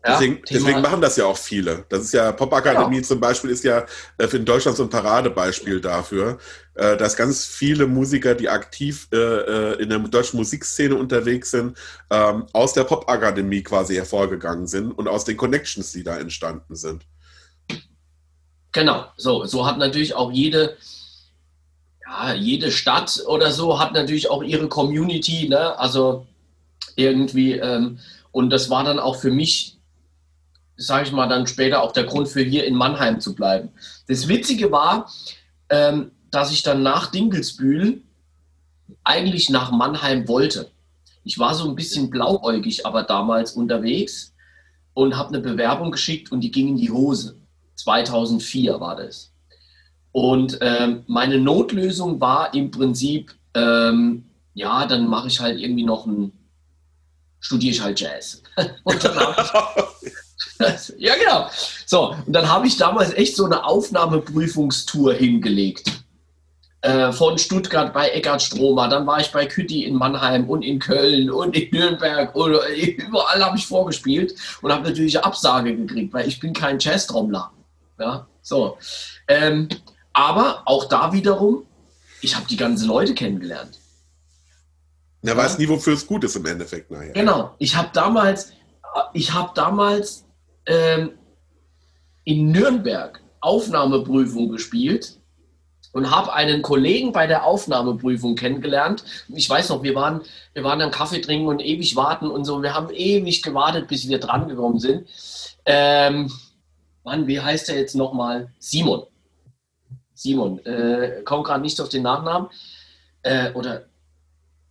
Ja, 0.05 0.19
deswegen, 0.19 0.43
deswegen, 0.51 0.81
machen 0.81 1.01
das 1.01 1.17
ja 1.17 1.27
auch 1.27 1.37
viele. 1.37 1.85
Das 1.89 2.03
ist 2.03 2.13
ja, 2.13 2.33
Popakademie 2.33 2.97
ja. 2.97 3.03
zum 3.05 3.21
Beispiel 3.21 3.51
ist 3.51 3.63
ja 3.63 3.87
äh, 4.19 4.27
in 4.33 4.45
Deutschland 4.45 4.77
so 4.77 4.83
ein 4.83 4.91
Paradebeispiel 4.91 5.81
dafür, 5.81 6.39
äh, 6.75 6.97
dass 6.97 7.17
ganz 7.17 7.45
viele 7.45 7.87
Musiker, 7.87 8.35
die 8.35 8.49
aktiv 8.49 9.07
äh, 9.13 9.81
in 9.81 9.91
der 9.91 10.01
deutschen 10.01 10.39
Musikszene 10.39 10.97
unterwegs 10.97 11.53
sind, 11.53 11.79
ähm, 12.11 12.47
aus 12.53 12.73
der 12.73 12.83
Popakademie 12.83 13.63
quasi 13.63 13.95
hervorgegangen 13.95 14.67
sind 14.67 14.91
und 14.91 15.07
aus 15.07 15.25
den 15.25 15.37
Connections, 15.37 15.93
die 15.93 16.03
da 16.03 16.19
entstanden 16.19 16.75
sind. 16.75 17.05
Genau, 18.73 19.07
so, 19.17 19.45
so 19.45 19.67
hat 19.67 19.79
natürlich 19.79 20.15
auch 20.15 20.33
jede, 20.33 20.77
ja, 22.13 22.35
jede 22.35 22.71
Stadt 22.71 23.23
oder 23.27 23.53
so 23.53 23.79
hat 23.79 23.93
natürlich 23.93 24.31
auch 24.31 24.43
ihre 24.43 24.69
Community, 24.69 25.49
ne? 25.49 25.79
Also 25.79 26.27
irgendwie, 26.97 27.53
ähm, 27.53 27.99
und 28.33 28.51
das 28.51 28.71
war 28.71 28.85
dann 28.85 28.99
auch 28.99 29.17
für 29.17 29.31
mich 29.31 29.79
sage 30.77 31.07
ich 31.07 31.13
mal, 31.13 31.29
dann 31.29 31.47
später 31.47 31.83
auch 31.83 31.93
der 31.93 32.05
Grund 32.05 32.29
für 32.29 32.43
hier 32.43 32.67
in 32.67 32.75
Mannheim 32.75 33.21
zu 33.21 33.35
bleiben. 33.35 33.71
Das 34.09 34.29
Witzige 34.29 34.73
war, 34.73 35.11
ähm, 35.69 36.13
dass 36.31 36.53
ich 36.53 36.63
dann 36.63 36.83
nach 36.83 37.11
Dinkelsbühl 37.11 38.03
eigentlich 39.05 39.51
nach 39.51 39.71
Mannheim 39.71 40.27
wollte. 40.29 40.71
Ich 41.25 41.39
war 41.39 41.55
so 41.55 41.69
ein 41.69 41.77
bisschen 41.77 42.11
blauäugig 42.11 42.85
aber 42.85 43.05
damals 43.05 43.53
unterwegs 43.53 44.35
und 44.95 45.17
habe 45.17 45.29
eine 45.29 45.41
Bewerbung 45.41 45.93
geschickt 45.93 46.33
und 46.33 46.41
die 46.41 46.51
ging 46.51 46.69
in 46.69 46.77
die 46.77 46.91
Hose. 46.91 47.37
2004 47.77 48.81
war 48.81 48.97
das. 48.97 49.32
Und 50.13 50.59
ähm, 50.61 51.05
meine 51.07 51.39
Notlösung 51.39 52.21
war 52.21 52.53
im 52.55 52.71
Prinzip, 52.71 53.35
ähm, 53.55 54.25
ja, 54.55 54.87
dann 54.87 55.09
mache 55.09 55.29
ich 55.29 55.41
halt 55.41 55.59
irgendwie 55.59 55.85
noch 55.85 56.07
ein, 56.07 56.33
studiere 57.41 57.73
ich 57.73 57.83
halt 57.83 57.99
Jazz. 57.99 58.43
ich, 58.57 59.03
ja, 60.99 61.15
genau. 61.17 61.49
So, 61.87 62.15
und 62.27 62.33
dann 62.33 62.49
habe 62.49 62.67
ich 62.67 62.77
damals 62.77 63.15
echt 63.15 63.37
so 63.37 63.47
eine 63.47 63.65
Aufnahmeprüfungstour 63.65 65.15
hingelegt. 65.15 66.03
Äh, 66.83 67.13
von 67.13 67.39
Stuttgart 67.39 67.93
bei 67.95 68.09
Eckart 68.09 68.43
Stromer, 68.43 68.89
dann 68.89 69.07
war 69.07 69.21
ich 69.21 69.31
bei 69.31 69.47
Kütti 69.47 69.85
in 69.85 69.95
Mannheim 69.95 70.51
und 70.51 70.63
in 70.63 70.81
Köln 70.81 71.31
und 71.31 71.57
in 71.57 71.71
Nürnberg 71.71 72.35
und 72.35 72.57
überall 72.97 73.45
habe 73.45 73.57
ich 73.57 73.69
vorgespielt 73.69 74.35
und 74.63 74.73
habe 74.73 74.89
natürlich 74.89 75.23
Absage 75.23 75.77
gekriegt, 75.77 76.13
weil 76.13 76.27
ich 76.27 76.41
bin 76.41 76.53
kein 76.53 76.81
Jazz-Trommler. 76.81 77.53
Ja, 78.01 78.27
so. 78.43 78.79
Ähm, 79.29 79.69
aber 80.13 80.63
auch 80.67 80.87
da 80.87 81.13
wiederum, 81.13 81.67
ich 82.21 82.37
habe 82.37 82.47
die 82.47 82.57
ganzen 82.57 82.89
Leute 82.89 83.15
kennengelernt. 83.15 83.79
Er 85.23 85.31
ja. 85.31 85.37
weiß 85.37 85.59
nie, 85.59 85.69
wofür 85.69 85.95
es 85.95 86.07
gut 86.07 86.25
ist 86.25 86.37
im 86.37 86.47
Endeffekt 86.47 86.91
nachher. 86.91 87.13
Genau. 87.13 87.55
Ich 87.59 87.77
habe 87.77 87.91
damals, 87.93 88.53
ich 89.13 89.33
habe 89.33 89.53
damals 89.55 90.25
ähm, 90.67 91.13
in 92.25 92.51
Nürnberg 92.51 93.21
Aufnahmeprüfung 93.41 94.51
gespielt 94.51 95.19
und 95.93 96.11
habe 96.11 96.33
einen 96.33 96.63
Kollegen 96.63 97.13
bei 97.13 97.27
der 97.27 97.45
Aufnahmeprüfung 97.45 98.35
kennengelernt. 98.35 99.05
Ich 99.29 99.49
weiß 99.49 99.69
noch, 99.69 99.83
wir 99.83 99.95
waren, 99.95 100.23
wir 100.55 100.65
waren 100.65 100.81
am 100.81 100.91
Kaffee 100.91 101.21
trinken 101.21 101.49
und 101.49 101.61
ewig 101.61 101.97
warten 101.97 102.29
und 102.29 102.45
so. 102.45 102.63
Wir 102.63 102.75
haben 102.75 102.91
ewig 102.91 103.43
gewartet, 103.43 103.89
bis 103.89 104.09
wir 104.09 104.19
dran 104.19 104.49
gekommen 104.49 104.79
sind. 104.79 105.07
Ähm, 105.67 106.33
Mann, 107.05 107.27
wie 107.27 107.41
heißt 107.41 107.69
er 107.69 107.77
jetzt 107.77 107.95
nochmal? 107.95 108.49
Simon. 108.59 109.03
Simon. 110.23 110.65
Äh, 110.65 111.23
Komme 111.25 111.43
gerade 111.43 111.63
nicht 111.63 111.81
auf 111.81 111.89
den 111.89 112.03
Nachnamen. 112.03 112.49
Äh, 113.23 113.53
oder, 113.53 113.87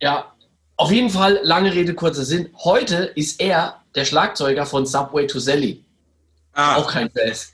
ja, 0.00 0.32
auf 0.76 0.90
jeden 0.90 1.10
Fall, 1.10 1.40
lange 1.42 1.72
Rede, 1.72 1.94
kurzer 1.94 2.24
Sinn. 2.24 2.50
Heute 2.64 3.12
ist 3.14 3.40
er 3.40 3.82
der 3.94 4.04
Schlagzeuger 4.04 4.66
von 4.66 4.86
Subway 4.86 5.26
to 5.26 5.38
Sally. 5.38 5.84
Ah. 6.52 6.76
Auch 6.76 6.90
kein 6.90 7.10
Jazz. 7.14 7.52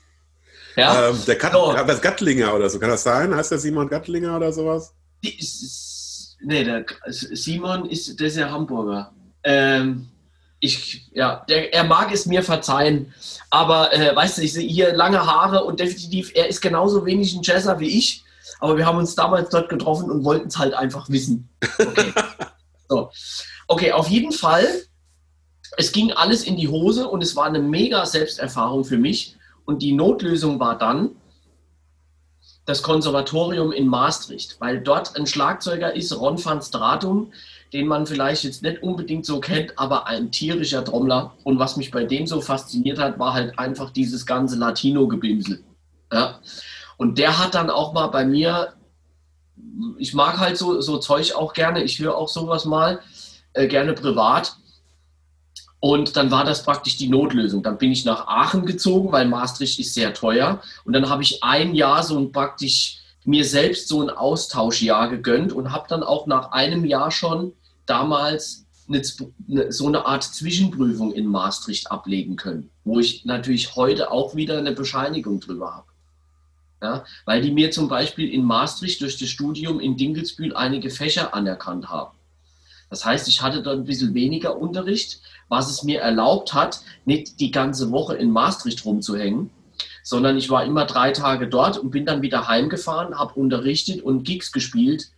Ja? 0.75 1.09
Ähm, 1.09 1.17
der 1.27 1.35
Gat 1.35 1.53
so. 1.53 1.73
das 1.73 2.01
Gattlinger 2.01 2.53
oder 2.53 2.69
so, 2.69 2.79
kann 2.79 2.89
das 2.89 3.03
sein? 3.03 3.35
Heißt 3.35 3.51
der 3.51 3.59
Simon 3.59 3.89
Gattlinger 3.89 4.37
oder 4.37 4.51
sowas? 4.51 4.93
nee, 6.41 6.63
der 6.63 6.85
Simon 7.07 7.89
ist, 7.89 8.19
der 8.19 8.27
ist 8.27 8.37
ja 8.37 8.49
Hamburger. 8.49 9.11
Ähm, 9.43 10.07
ich, 10.59 11.09
ja, 11.13 11.45
der, 11.47 11.73
er 11.73 11.83
mag 11.83 12.11
es 12.11 12.25
mir 12.25 12.43
verzeihen, 12.43 13.13
aber 13.49 13.93
äh, 13.93 14.15
weißt 14.15 14.37
du, 14.37 14.41
ich 14.41 14.53
sehe 14.53 14.67
hier 14.67 14.93
lange 14.93 15.25
Haare 15.25 15.63
und 15.63 15.79
definitiv, 15.79 16.31
er 16.35 16.47
ist 16.47 16.61
genauso 16.61 17.05
wenig 17.05 17.33
ein 17.33 17.43
Jazzer 17.43 17.79
wie 17.79 17.97
ich, 17.97 18.23
aber 18.59 18.77
wir 18.77 18.85
haben 18.85 18.97
uns 18.97 19.15
damals 19.15 19.49
dort 19.49 19.69
getroffen 19.69 20.11
und 20.11 20.23
wollten 20.25 20.47
es 20.47 20.57
halt 20.57 20.73
einfach 20.73 21.09
wissen. 21.09 21.49
Okay. 21.79 22.13
So. 22.91 23.11
Okay, 23.67 23.91
auf 23.91 24.07
jeden 24.09 24.31
Fall, 24.31 24.65
es 25.77 25.91
ging 25.91 26.11
alles 26.11 26.43
in 26.43 26.57
die 26.57 26.67
Hose 26.67 27.07
und 27.07 27.21
es 27.21 27.35
war 27.35 27.45
eine 27.45 27.59
mega 27.59 28.03
Selbsterfahrung 28.05 28.83
für 28.83 28.97
mich. 28.97 29.37
Und 29.65 29.83
die 29.83 29.91
Notlösung 29.91 30.59
war 30.59 30.75
dann 30.75 31.11
das 32.65 32.81
Konservatorium 32.81 33.71
in 33.71 33.87
Maastricht, 33.87 34.57
weil 34.59 34.81
dort 34.81 35.15
ein 35.15 35.27
Schlagzeuger 35.27 35.95
ist, 35.95 36.11
Ron 36.19 36.43
van 36.43 36.61
Stratum, 36.63 37.31
den 37.73 37.87
man 37.87 38.05
vielleicht 38.05 38.43
jetzt 38.43 38.63
nicht 38.63 38.81
unbedingt 38.81 39.25
so 39.25 39.39
kennt, 39.39 39.77
aber 39.77 40.07
ein 40.07 40.31
tierischer 40.31 40.83
Trommler. 40.83 41.35
Und 41.43 41.59
was 41.59 41.77
mich 41.77 41.91
bei 41.91 42.03
dem 42.03 42.25
so 42.25 42.41
fasziniert 42.41 42.99
hat, 42.99 43.19
war 43.19 43.33
halt 43.33 43.57
einfach 43.59 43.91
dieses 43.91 44.25
ganze 44.25 44.57
Latino-Gebimsel. 44.57 45.63
Ja. 46.11 46.39
Und 46.97 47.17
der 47.17 47.37
hat 47.37 47.53
dann 47.53 47.69
auch 47.69 47.93
mal 47.93 48.07
bei 48.07 48.25
mir, 48.25 48.73
ich 49.97 50.13
mag 50.13 50.39
halt 50.39 50.57
so, 50.57 50.81
so 50.81 50.97
Zeug 50.97 51.33
auch 51.35 51.53
gerne, 51.53 51.83
ich 51.83 51.99
höre 51.99 52.15
auch 52.15 52.29
sowas 52.29 52.65
mal, 52.65 52.99
äh, 53.53 53.67
gerne 53.67 53.93
privat. 53.93 54.57
Und 55.79 56.17
dann 56.17 56.29
war 56.31 56.43
das 56.43 56.63
praktisch 56.63 56.97
die 56.97 57.07
Notlösung. 57.07 57.63
Dann 57.63 57.77
bin 57.77 57.91
ich 57.91 58.03
nach 58.03 58.27
Aachen 58.27 58.65
gezogen, 58.65 59.11
weil 59.11 59.27
Maastricht 59.27 59.79
ist 59.79 59.93
sehr 59.93 60.13
teuer. 60.13 60.61
Und 60.83 60.93
dann 60.93 61.09
habe 61.09 61.23
ich 61.23 61.43
ein 61.43 61.73
Jahr 61.73 62.03
so 62.03 62.17
ein 62.17 62.31
praktisch 62.31 62.97
mir 63.25 63.45
selbst 63.45 63.87
so 63.87 64.01
ein 64.01 64.09
Austauschjahr 64.09 65.09
gegönnt 65.09 65.53
und 65.53 65.71
habe 65.71 65.87
dann 65.87 66.03
auch 66.03 66.25
nach 66.25 66.51
einem 66.51 66.83
Jahr 66.83 67.11
schon 67.11 67.53
damals 67.89 68.65
eine, 68.87 69.71
so 69.71 69.87
eine 69.87 70.05
Art 70.05 70.23
Zwischenprüfung 70.23 71.13
in 71.13 71.25
Maastricht 71.25 71.91
ablegen 71.91 72.35
können, 72.35 72.69
wo 72.83 72.99
ich 72.99 73.25
natürlich 73.25 73.75
heute 73.75 74.11
auch 74.11 74.35
wieder 74.35 74.57
eine 74.57 74.71
Bescheinigung 74.71 75.39
drüber 75.39 75.75
habe. 75.75 75.85
Ja, 76.81 77.03
weil 77.25 77.41
die 77.41 77.51
mir 77.51 77.71
zum 77.71 77.89
Beispiel 77.89 78.33
in 78.33 78.43
Maastricht 78.43 79.01
durch 79.01 79.17
das 79.17 79.27
Studium 79.27 79.81
in 79.81 79.97
Dinkelsbühl 79.97 80.55
einige 80.55 80.89
Fächer 80.89 81.33
anerkannt 81.33 81.89
haben. 81.89 82.15
Das 82.89 83.05
heißt, 83.05 83.27
ich 83.27 83.41
hatte 83.41 83.61
dort 83.61 83.77
ein 83.77 83.83
bisschen 83.83 84.13
weniger 84.13 84.57
Unterricht, 84.57 85.19
was 85.49 85.69
es 85.69 85.83
mir 85.83 85.99
erlaubt 85.99 86.53
hat, 86.53 86.81
nicht 87.05 87.39
die 87.39 87.51
ganze 87.51 87.91
Woche 87.91 88.15
in 88.15 88.31
Maastricht 88.31 88.85
rumzuhängen, 88.85 89.49
sondern 90.03 90.37
ich 90.37 90.49
war 90.49 90.63
immer 90.63 90.85
drei 90.85 91.11
Tage 91.11 91.47
dort 91.47 91.77
und 91.77 91.91
bin 91.91 92.05
dann 92.05 92.21
wieder 92.21 92.47
heimgefahren, 92.47 93.19
habe 93.19 93.33
unterrichtet 93.33 94.01
und 94.01 94.23
Gigs 94.23 94.51
gespielt. 94.51 95.11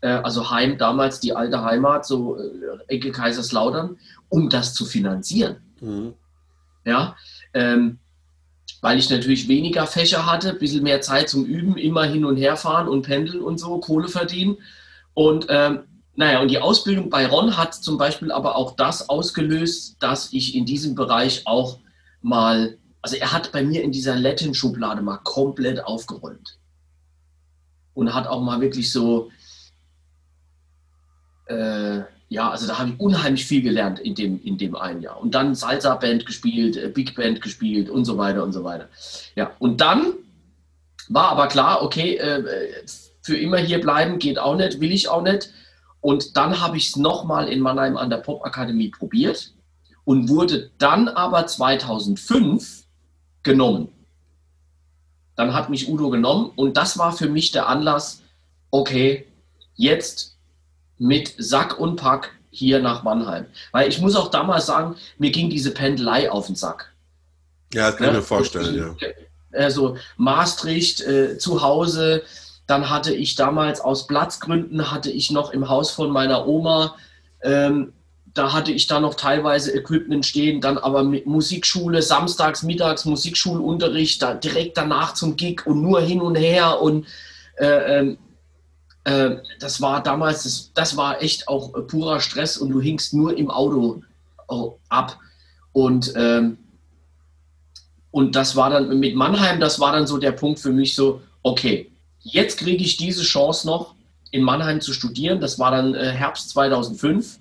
Äh, 0.00 0.08
also 0.08 0.50
Heim, 0.50 0.78
damals 0.78 1.20
die 1.20 1.34
alte 1.34 1.62
Heimat, 1.62 2.06
so 2.06 2.36
äh, 2.36 2.42
Ecke 2.88 3.12
Kaiserslautern, 3.12 3.98
um 4.28 4.48
das 4.48 4.74
zu 4.74 4.84
finanzieren. 4.84 5.56
Mhm. 5.80 6.14
Ja, 6.84 7.16
ähm, 7.54 7.98
weil 8.80 8.98
ich 8.98 9.10
natürlich 9.10 9.48
weniger 9.48 9.86
Fächer 9.86 10.26
hatte, 10.26 10.50
ein 10.50 10.58
bisschen 10.58 10.84
mehr 10.84 11.00
Zeit 11.00 11.28
zum 11.28 11.44
Üben, 11.44 11.76
immer 11.76 12.04
hin 12.04 12.24
und 12.24 12.36
her 12.36 12.56
fahren 12.56 12.88
und 12.88 13.02
pendeln 13.02 13.42
und 13.42 13.58
so, 13.58 13.78
Kohle 13.78 14.08
verdienen. 14.08 14.58
Und 15.14 15.46
ähm, 15.48 15.80
naja, 16.14 16.40
und 16.40 16.48
die 16.48 16.60
Ausbildung 16.60 17.10
bei 17.10 17.26
Ron 17.26 17.56
hat 17.56 17.74
zum 17.74 17.98
Beispiel 17.98 18.32
aber 18.32 18.56
auch 18.56 18.76
das 18.76 19.08
ausgelöst, 19.08 19.96
dass 20.00 20.32
ich 20.32 20.54
in 20.54 20.64
diesem 20.64 20.94
Bereich 20.94 21.42
auch 21.46 21.78
mal, 22.22 22.78
also 23.02 23.16
er 23.16 23.32
hat 23.32 23.52
bei 23.52 23.62
mir 23.62 23.82
in 23.82 23.92
dieser 23.92 24.16
Latin-Schublade 24.16 25.02
mal 25.02 25.18
komplett 25.18 25.84
aufgeräumt. 25.84 26.58
Und 27.94 28.14
hat 28.14 28.28
auch 28.28 28.42
mal 28.42 28.60
wirklich 28.60 28.92
so, 28.92 29.30
äh, 31.48 32.02
ja, 32.30 32.50
also 32.50 32.66
da 32.66 32.78
habe 32.78 32.90
ich 32.90 33.00
unheimlich 33.00 33.46
viel 33.46 33.62
gelernt 33.62 33.98
in 34.00 34.14
dem, 34.14 34.40
in 34.42 34.58
dem 34.58 34.76
einen 34.76 35.00
Jahr. 35.00 35.20
Und 35.20 35.34
dann 35.34 35.54
Salsa-Band 35.54 36.26
gespielt, 36.26 36.76
äh, 36.76 36.88
Big 36.88 37.14
Band 37.14 37.40
gespielt 37.40 37.88
und 37.88 38.04
so 38.04 38.18
weiter 38.18 38.44
und 38.44 38.52
so 38.52 38.64
weiter. 38.64 38.88
Ja, 39.34 39.52
und 39.58 39.80
dann 39.80 40.12
war 41.08 41.30
aber 41.30 41.48
klar, 41.48 41.82
okay, 41.82 42.16
äh, 42.16 42.84
für 43.22 43.36
immer 43.36 43.58
hier 43.58 43.80
bleiben 43.80 44.18
geht 44.18 44.38
auch 44.38 44.56
nicht, 44.56 44.80
will 44.80 44.92
ich 44.92 45.08
auch 45.08 45.22
nicht. 45.22 45.50
Und 46.00 46.36
dann 46.36 46.60
habe 46.60 46.76
ich 46.76 46.90
es 46.90 46.96
nochmal 46.96 47.48
in 47.48 47.60
Mannheim 47.60 47.96
an 47.96 48.10
der 48.10 48.18
Popakademie 48.18 48.90
probiert 48.90 49.52
und 50.04 50.28
wurde 50.28 50.70
dann 50.78 51.08
aber 51.08 51.46
2005 51.46 52.84
genommen. 53.42 53.88
Dann 55.34 55.54
hat 55.54 55.70
mich 55.70 55.88
Udo 55.88 56.10
genommen 56.10 56.50
und 56.56 56.76
das 56.76 56.98
war 56.98 57.12
für 57.12 57.28
mich 57.28 57.52
der 57.52 57.68
Anlass, 57.68 58.22
okay, 58.70 59.26
jetzt 59.74 60.37
mit 60.98 61.34
Sack 61.38 61.78
und 61.78 61.96
Pack 61.96 62.32
hier 62.50 62.80
nach 62.80 63.02
Mannheim. 63.02 63.46
Weil 63.72 63.88
ich 63.88 64.00
muss 64.00 64.16
auch 64.16 64.30
damals 64.30 64.66
sagen, 64.66 64.96
mir 65.18 65.30
ging 65.30 65.50
diese 65.50 65.70
Pendelei 65.70 66.30
auf 66.30 66.46
den 66.46 66.56
Sack. 66.56 66.92
Ja, 67.72 67.90
das 67.90 67.96
kann 67.96 68.08
ich 68.08 68.14
mir 68.14 68.22
vorstellen, 68.22 68.76
ja. 68.76 69.08
Also 69.52 69.96
Maastricht, 70.16 71.00
äh, 71.00 71.38
zu 71.38 71.62
Hause, 71.62 72.22
dann 72.66 72.90
hatte 72.90 73.14
ich 73.14 73.34
damals 73.34 73.80
aus 73.80 74.06
Platzgründen, 74.06 74.90
hatte 74.90 75.10
ich 75.10 75.30
noch 75.30 75.52
im 75.52 75.68
Haus 75.68 75.90
von 75.90 76.10
meiner 76.10 76.46
Oma, 76.46 76.96
ähm, 77.42 77.92
da 78.34 78.52
hatte 78.52 78.72
ich 78.72 78.86
da 78.86 79.00
noch 79.00 79.14
teilweise 79.14 79.72
Equipment 79.72 80.24
stehen, 80.24 80.60
dann 80.60 80.78
aber 80.78 81.02
mit 81.02 81.26
Musikschule, 81.26 82.02
samstags, 82.02 82.62
mittags 82.62 83.04
Musikschulunterricht, 83.04 84.22
da 84.22 84.34
direkt 84.34 84.76
danach 84.76 85.14
zum 85.14 85.36
Gig 85.36 85.66
und 85.66 85.82
nur 85.82 86.00
hin 86.00 86.20
und 86.20 86.36
her 86.36 86.80
und 86.80 87.06
äh, 87.56 87.98
ähm, 87.98 88.18
äh, 89.08 89.42
das 89.60 89.80
war 89.80 90.02
damals, 90.02 90.44
das, 90.44 90.72
das 90.74 90.96
war 90.96 91.22
echt 91.22 91.48
auch 91.48 91.72
purer 91.86 92.20
Stress 92.20 92.56
und 92.56 92.70
du 92.70 92.80
hingst 92.80 93.14
nur 93.14 93.36
im 93.36 93.50
Auto 93.50 94.02
oh, 94.48 94.78
ab 94.88 95.18
und 95.72 96.12
ähm, 96.16 96.58
und 98.10 98.34
das 98.34 98.56
war 98.56 98.70
dann 98.70 98.98
mit 98.98 99.14
Mannheim, 99.14 99.60
das 99.60 99.78
war 99.78 99.92
dann 99.92 100.06
so 100.06 100.16
der 100.16 100.32
Punkt 100.32 100.58
für 100.58 100.72
mich 100.72 100.94
so, 100.94 101.20
okay, 101.42 101.90
Jetzt 102.30 102.58
kriege 102.58 102.82
ich 102.82 102.96
diese 102.96 103.22
Chance 103.22 103.66
noch, 103.66 103.94
in 104.30 104.42
Mannheim 104.42 104.80
zu 104.80 104.92
studieren. 104.92 105.40
Das 105.40 105.58
war 105.58 105.70
dann 105.70 105.94
äh, 105.94 106.10
Herbst 106.10 106.50
2005. 106.50 107.38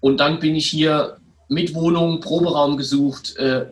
Und 0.00 0.18
dann 0.18 0.40
bin 0.40 0.54
ich 0.54 0.66
hier 0.66 1.18
mit 1.48 1.74
Wohnung, 1.74 2.20
Proberaum 2.20 2.76
gesucht, 2.76 3.36
äh, 3.36 3.66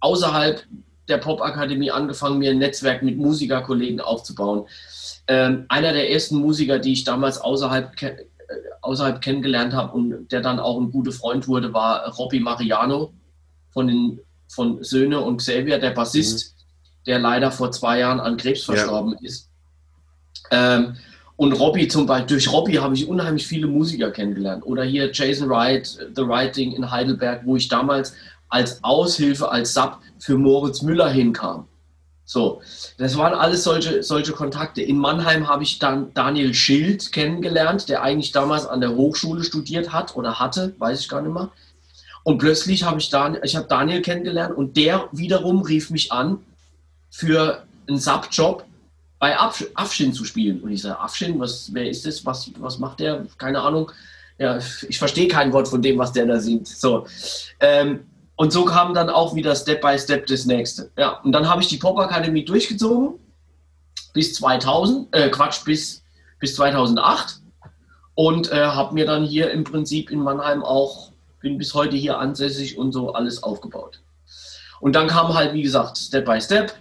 außerhalb 0.00 0.64
der 1.08 1.18
Popakademie 1.18 1.90
angefangen, 1.90 2.38
mir 2.38 2.50
ein 2.50 2.58
Netzwerk 2.58 3.02
mit 3.02 3.18
Musikerkollegen 3.18 4.00
aufzubauen. 4.00 4.66
Ähm, 5.30 5.66
einer 5.68 5.92
der 5.92 6.10
ersten 6.10 6.38
Musiker, 6.38 6.80
die 6.80 6.92
ich 6.92 7.04
damals 7.04 7.38
außerhalb, 7.38 7.94
ke 7.96 8.18
äh, 8.18 8.26
außerhalb 8.82 9.20
kennengelernt 9.20 9.72
habe 9.72 9.92
und 9.92 10.32
der 10.32 10.40
dann 10.40 10.58
auch 10.58 10.80
ein 10.80 10.90
guter 10.90 11.12
Freund 11.12 11.46
wurde, 11.46 11.72
war 11.72 12.08
Robby 12.16 12.40
Mariano 12.40 13.12
von, 13.70 13.86
den, 13.86 14.18
von 14.48 14.82
Söhne 14.82 15.20
und 15.20 15.36
Xavier, 15.36 15.78
der 15.78 15.90
Bassist, 15.90 16.56
mhm. 16.56 17.04
der 17.06 17.18
leider 17.20 17.52
vor 17.52 17.70
zwei 17.70 18.00
Jahren 18.00 18.18
an 18.18 18.38
Krebs 18.38 18.64
verstorben 18.64 19.14
ja. 19.20 19.28
ist. 19.28 19.48
Ähm, 20.50 20.96
und 21.36 21.52
Robbie 21.52 21.86
zum 21.86 22.06
Beispiel, 22.06 22.36
durch 22.36 22.52
Robbie 22.52 22.80
habe 22.80 22.94
ich 22.94 23.06
unheimlich 23.06 23.46
viele 23.46 23.68
Musiker 23.68 24.10
kennengelernt. 24.10 24.66
Oder 24.66 24.82
hier 24.82 25.12
Jason 25.12 25.48
Wright, 25.48 25.86
The 26.16 26.22
Writing 26.26 26.72
in 26.72 26.90
Heidelberg, 26.90 27.42
wo 27.44 27.54
ich 27.54 27.68
damals 27.68 28.14
als 28.48 28.82
Aushilfe, 28.82 29.48
als 29.48 29.74
Sub 29.74 30.00
für 30.18 30.36
Moritz 30.36 30.82
Müller 30.82 31.08
hinkam. 31.08 31.68
So, 32.30 32.62
das 32.96 33.18
waren 33.18 33.34
alles 33.34 33.64
solche, 33.64 34.04
solche 34.04 34.30
Kontakte. 34.30 34.82
In 34.82 34.98
Mannheim 34.98 35.48
habe 35.48 35.64
ich 35.64 35.80
dann 35.80 36.14
Daniel 36.14 36.54
Schild 36.54 37.10
kennengelernt, 37.10 37.88
der 37.88 38.04
eigentlich 38.04 38.30
damals 38.30 38.66
an 38.66 38.80
der 38.80 38.94
Hochschule 38.94 39.42
studiert 39.42 39.92
hat 39.92 40.14
oder 40.14 40.38
hatte, 40.38 40.72
weiß 40.78 41.00
ich 41.00 41.08
gar 41.08 41.22
nicht 41.22 41.34
mehr. 41.34 41.50
Und 42.22 42.38
plötzlich 42.38 42.84
habe 42.84 43.00
ich, 43.00 43.10
Dan, 43.10 43.38
ich 43.42 43.56
habe 43.56 43.66
Daniel 43.66 44.00
kennengelernt 44.00 44.56
und 44.56 44.76
der 44.76 45.08
wiederum 45.10 45.62
rief 45.62 45.90
mich 45.90 46.12
an 46.12 46.38
für 47.10 47.64
einen 47.88 47.98
Sub-Job 47.98 48.64
bei 49.18 49.36
Afshin 49.36 50.12
zu 50.12 50.24
spielen. 50.24 50.60
Und 50.60 50.70
ich 50.70 50.82
sage, 50.82 51.00
Afshin, 51.00 51.40
was, 51.40 51.74
wer 51.74 51.90
ist 51.90 52.06
das? 52.06 52.24
Was, 52.24 52.48
was 52.60 52.78
macht 52.78 53.00
der? 53.00 53.26
Keine 53.38 53.60
Ahnung. 53.60 53.90
Ja, 54.38 54.60
ich 54.88 55.00
verstehe 55.00 55.26
kein 55.26 55.52
Wort 55.52 55.66
von 55.66 55.82
dem, 55.82 55.98
was 55.98 56.12
der 56.12 56.26
da 56.26 56.38
singt. 56.38 56.68
So. 56.68 57.08
Ähm, 57.58 58.04
und 58.40 58.54
so 58.54 58.64
kam 58.64 58.94
dann 58.94 59.10
auch 59.10 59.34
wieder 59.34 59.54
Step 59.54 59.82
by 59.82 59.98
Step 59.98 60.26
das 60.26 60.46
nächste. 60.46 60.90
Ja, 60.96 61.20
und 61.24 61.32
dann 61.32 61.46
habe 61.46 61.60
ich 61.60 61.68
die 61.68 61.76
Popakademie 61.76 62.42
durchgezogen 62.42 63.18
bis 64.14 64.32
2000, 64.32 65.14
äh, 65.14 65.28
Quatsch, 65.28 65.62
bis, 65.62 66.02
bis 66.38 66.54
2008 66.54 67.38
und 68.14 68.50
äh, 68.50 68.64
habe 68.64 68.94
mir 68.94 69.04
dann 69.04 69.24
hier 69.24 69.50
im 69.50 69.62
Prinzip 69.62 70.10
in 70.10 70.20
Mannheim 70.20 70.64
auch, 70.64 71.12
bin 71.42 71.58
bis 71.58 71.74
heute 71.74 71.96
hier 71.96 72.18
ansässig 72.18 72.78
und 72.78 72.92
so 72.92 73.12
alles 73.12 73.42
aufgebaut. 73.42 74.00
Und 74.80 74.96
dann 74.96 75.08
kam 75.08 75.34
halt, 75.34 75.52
wie 75.52 75.60
gesagt, 75.60 75.98
Step 75.98 76.24
by 76.24 76.40
Step, 76.40 76.72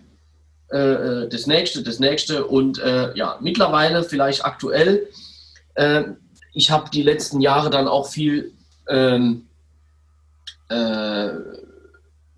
äh, 0.72 0.78
äh, 0.78 1.28
das 1.28 1.45
nächste, 1.45 1.84
das 1.84 2.00
nächste 2.00 2.45
und 2.45 2.80
äh, 2.80 3.13
ja, 3.17 3.38
mittlerweile 3.41 4.06
vielleicht 4.06 4.45
aktuell. 4.45 5.10
Äh, 5.74 6.04
ich 6.54 6.72
habe 6.72 6.89
die 6.89 7.04
letzten 7.04 7.41
Jahre 7.41 7.69
dann 7.69 7.89
auch 7.89 8.08
viel, 8.08 8.54
ähm, 8.88 9.48
äh, 10.69 11.29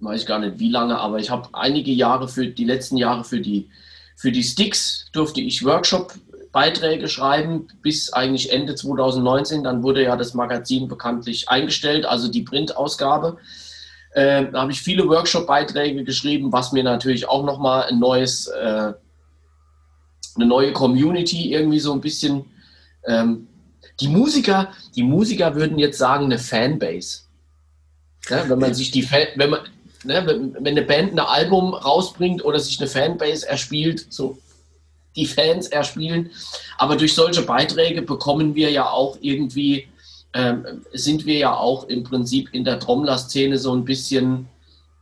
weiß 0.02 0.22
ich 0.22 0.28
gar 0.28 0.40
nicht 0.40 0.60
wie 0.60 0.70
lange, 0.70 0.98
aber 0.98 1.20
ich 1.20 1.30
habe 1.30 1.50
einige 1.54 1.92
Jahre 1.92 2.28
für 2.28 2.48
die 2.48 2.66
letzten 2.66 2.98
Jahre 2.98 3.24
für 3.24 3.40
die, 3.40 3.70
für 4.16 4.32
die 4.32 4.44
Sticks 4.44 5.10
durfte 5.14 5.42
ich 5.42 5.64
Workshop-Beiträge 5.64 7.08
schreiben 7.08 7.68
bis 7.82 8.12
eigentlich 8.12 8.52
Ende 8.52 8.76
2019. 8.76 9.64
Dann 9.64 9.84
wurde 9.84 10.04
ja 10.04 10.16
das 10.16 10.34
Magazin 10.34 10.88
bekanntlich 10.88 11.50
eingestellt, 11.50 12.06
also 12.06 12.30
die 12.30 12.44
Printausgabe. 12.44 13.38
Äh, 14.14 14.52
da 14.52 14.62
habe 14.62 14.72
ich 14.72 14.82
viele 14.82 15.08
Workshop-Beiträge 15.08 16.04
geschrieben, 16.04 16.52
was 16.52 16.72
mir 16.72 16.84
natürlich 16.84 17.30
auch 17.30 17.46
nochmal 17.46 17.84
ein 17.84 18.00
neues, 18.00 18.48
äh, 18.48 18.94
eine 20.36 20.46
neue 20.46 20.74
Community 20.74 21.54
irgendwie 21.54 21.80
so 21.80 21.94
ein 21.94 22.02
bisschen, 22.02 22.46
ähm, 23.06 23.48
die 24.00 24.08
Musiker, 24.08 24.70
die 24.96 25.04
Musiker 25.04 25.56
würden 25.56 25.78
jetzt 25.78 25.98
sagen, 25.98 26.26
eine 26.26 26.40
Fanbase. 26.40 27.31
Ja, 28.30 28.48
wenn 28.48 28.60
man 28.60 28.74
sich 28.74 28.92
die 28.92 29.02
Fan, 29.02 29.28
wenn 29.36 29.50
man, 29.50 29.62
ne, 30.04 30.24
wenn, 30.26 30.54
wenn 30.54 30.78
eine 30.78 30.84
Band 30.84 31.14
ein 31.14 31.20
Album 31.20 31.74
rausbringt 31.74 32.44
oder 32.46 32.60
sich 32.60 32.80
eine 32.80 32.90
Fanbase 32.90 33.48
erspielt, 33.48 34.06
so 34.10 34.38
die 35.16 35.26
Fans 35.26 35.68
erspielen. 35.68 36.32
Aber 36.78 36.96
durch 36.96 37.14
solche 37.14 37.42
Beiträge 37.42 38.02
bekommen 38.02 38.56
wir 38.56 38.72
ja 38.72 38.90
auch 38.90 39.18
irgendwie, 39.22 39.88
ähm, 40.34 40.66
sind 40.94 41.26
wir 41.26 41.38
ja 41.38 41.56
auch 41.56 41.88
im 41.90 42.04
Prinzip 42.04 42.54
in 42.54 42.64
der 42.64 42.80
Trommler-Szene 42.80 43.58
so 43.58 43.74
ein 43.74 43.84
bisschen 43.84 44.48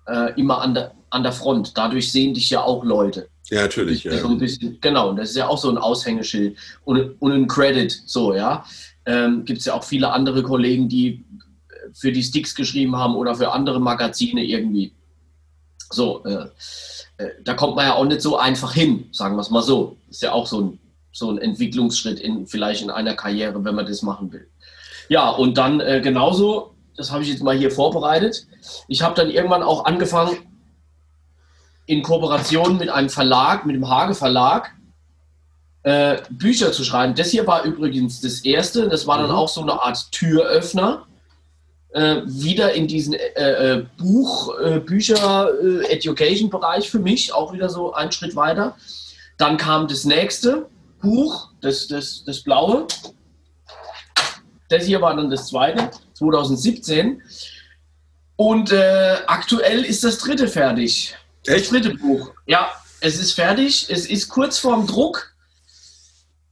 äh, 0.08 0.34
immer 0.40 0.62
an 0.62 0.74
der, 0.74 0.92
an 1.12 1.24
der 1.24 1.32
Front. 1.32 1.78
Dadurch 1.78 2.12
sehen 2.12 2.34
dich 2.34 2.50
ja 2.50 2.64
auch 2.64 2.84
Leute. 2.84 3.30
Ja, 3.50 3.64
natürlich. 3.64 4.04
Ja. 4.04 4.18
So 4.18 4.28
ein 4.28 4.38
bisschen, 4.38 4.78
genau, 4.80 5.14
das 5.14 5.32
ist 5.32 5.38
ja 5.38 5.48
auch 5.48 5.58
so 5.58 5.70
ein 5.70 5.78
Aushängeschild 5.78 6.58
und, 6.86 7.16
und 7.20 7.32
ein 7.32 7.48
Credit, 7.48 7.92
so, 8.06 8.36
ja. 8.36 8.64
Ähm, 9.06 9.44
Gibt 9.46 9.60
es 9.60 9.66
ja 9.66 9.74
auch 9.74 9.84
viele 9.84 10.12
andere 10.12 10.44
Kollegen, 10.44 10.88
die 10.88 11.24
für 11.94 12.12
die 12.12 12.24
Sticks 12.24 12.56
geschrieben 12.56 12.96
haben 12.96 13.16
oder 13.16 13.36
für 13.36 13.52
andere 13.52 13.80
Magazine 13.80 14.44
irgendwie. 14.44 14.94
So, 15.92 16.24
äh, 16.26 16.48
äh, 17.18 17.30
da 17.44 17.54
kommt 17.54 17.76
man 17.76 17.86
ja 17.86 17.96
auch 17.96 18.06
nicht 18.06 18.22
so 18.22 18.38
einfach 18.38 18.74
hin, 18.74 19.10
sagen 19.12 19.36
wir 19.36 19.42
es 19.42 19.50
mal 19.50 19.62
so. 19.62 19.98
Ist 20.10 20.22
ja 20.22 20.32
auch 20.32 20.48
so 20.48 20.62
ein, 20.62 20.80
so 21.12 21.30
ein 21.32 21.38
Entwicklungsschritt 21.38 22.20
in, 22.20 22.48
vielleicht 22.48 22.82
in 22.82 22.90
einer 22.90 23.16
Karriere, 23.16 23.64
wenn 23.64 23.76
man 23.76 23.86
das 23.86 24.02
machen 24.02 24.32
will. 24.32 24.48
Ja, 25.10 25.30
und 25.30 25.58
dann 25.58 25.80
äh, 25.80 26.02
genauso, 26.02 26.76
das 26.96 27.12
habe 27.12 27.24
ich 27.24 27.30
jetzt 27.30 27.44
mal 27.44 27.58
hier 27.58 27.72
vorbereitet. 27.72 28.46
Ich 28.88 29.02
habe 29.02 29.16
dann 29.16 29.30
irgendwann 29.30 29.64
auch 29.64 29.86
angefangen, 29.86 30.38
in 31.88 32.04
Kooperation 32.04 32.78
mit 32.78 32.90
einem 32.90 33.10
Verlag, 33.10 33.66
mit 33.66 33.76
dem 33.76 33.90
Hage 33.90 34.14
Verlag, 34.14 34.76
äh, 35.82 36.18
Bücher 36.30 36.72
zu 36.72 36.84
schreiben. 36.84 37.16
Das 37.16 37.32
hier 37.32 37.48
war 37.48 37.64
übrigens 37.64 38.22
das 38.22 38.42
erste. 38.42 38.88
Das 38.90 39.08
war 39.08 39.18
dann 39.18 39.32
mhm. 39.32 39.36
auch 39.36 39.50
so 39.50 39.62
eine 39.62 39.74
Art 39.74 40.12
Türöffner. 40.12 41.08
Äh, 41.92 42.22
wieder 42.26 42.74
in 42.74 42.88
diesen 42.88 43.16
äh, 43.16 43.78
äh 43.78 43.86
Buch, 43.98 44.56
äh, 44.60 44.80
Bücher, 44.80 45.50
äh, 45.60 45.92
Education-Bereich 45.92 46.88
für 46.88 47.00
mich, 47.00 47.34
auch 47.34 47.52
wieder 47.52 47.68
so 47.68 47.94
einen 47.94 48.12
Schritt 48.12 48.36
weiter. 48.36 48.78
Dann 49.40 49.58
kam 49.58 49.88
das 49.88 50.06
nächste 50.06 50.68
Buch, 51.02 51.50
das, 51.62 51.88
das, 51.88 52.24
das 52.26 52.42
blaue. 52.42 52.86
Das 54.70 54.86
hier 54.86 55.02
war 55.02 55.16
dann 55.16 55.32
das 55.32 55.48
zweite, 55.48 55.90
2017. 56.14 57.24
Und 58.36 58.72
aktuell 58.72 59.84
ist 59.84 60.04
das 60.04 60.20
dritte 60.20 60.48
fertig. 60.48 61.16
Echt? 61.48 61.62
Das 61.62 61.70
dritte 61.70 61.96
Buch. 61.96 62.32
Ja, 62.46 62.72
es 63.02 63.20
ist 63.20 63.34
fertig. 63.34 63.88
Es 63.90 64.06
ist 64.06 64.30
kurz 64.30 64.60
vorm 64.60 64.86
Druck. 64.86 65.34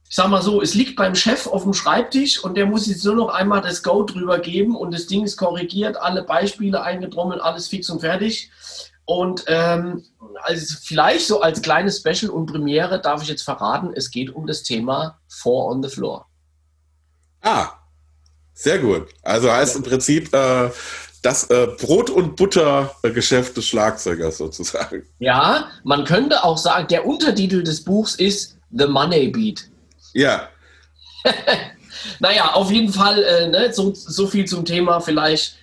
Ich 0.08 0.16
sag 0.16 0.28
mal 0.28 0.40
so, 0.40 0.62
es 0.62 0.74
liegt 0.74 0.96
beim 0.96 1.14
Chef 1.14 1.46
auf 1.46 1.64
dem 1.64 1.74
Schreibtisch 1.74 2.42
und 2.42 2.56
der 2.56 2.64
muss 2.64 2.86
jetzt 2.86 3.04
nur 3.04 3.14
noch 3.14 3.28
einmal 3.28 3.60
das 3.60 3.82
Go 3.82 4.04
drüber 4.04 4.38
geben 4.38 4.74
und 4.74 4.94
das 4.94 5.06
Ding 5.06 5.24
ist 5.24 5.36
korrigiert, 5.36 5.98
alle 5.98 6.22
Beispiele 6.22 6.82
eingetrommelt, 6.82 7.42
alles 7.42 7.68
fix 7.68 7.90
und 7.90 8.00
fertig. 8.00 8.50
Und 9.04 9.44
ähm, 9.48 10.04
also 10.42 10.76
vielleicht 10.82 11.26
so 11.26 11.40
als 11.40 11.60
kleines 11.60 11.98
Special 11.98 12.30
und 12.30 12.46
Premiere 12.46 13.00
darf 13.00 13.22
ich 13.22 13.28
jetzt 13.28 13.42
verraten, 13.42 13.92
es 13.94 14.10
geht 14.10 14.34
um 14.34 14.46
das 14.46 14.62
Thema 14.62 15.18
Four 15.28 15.66
on 15.66 15.82
the 15.82 15.88
Floor. 15.88 16.26
Ah, 17.42 17.70
sehr 18.54 18.78
gut. 18.78 19.08
Also 19.22 19.52
heißt 19.52 19.74
ja. 19.74 19.78
im 19.78 19.84
Prinzip, 19.84 20.34
äh, 20.34 20.70
das 21.22 21.44
äh, 21.50 21.68
Brot- 21.78 22.10
und 22.10 22.36
Buttergeschäft 22.36 23.56
des 23.56 23.66
Schlagzeugers 23.66 24.38
sozusagen. 24.38 25.04
Ja, 25.18 25.68
man 25.84 26.04
könnte 26.04 26.44
auch 26.44 26.58
sagen, 26.58 26.88
der 26.88 27.06
Untertitel 27.06 27.62
des 27.62 27.84
Buchs 27.84 28.14
ist 28.14 28.56
The 28.70 28.86
Money 28.86 29.28
Beat. 29.28 29.68
Ja. 30.12 30.48
naja, 32.20 32.52
auf 32.52 32.70
jeden 32.70 32.92
Fall, 32.92 33.22
äh, 33.22 33.48
ne, 33.48 33.72
so, 33.72 33.92
so 33.94 34.26
viel 34.26 34.44
zum 34.44 34.64
Thema 34.64 35.00
vielleicht. 35.00 35.56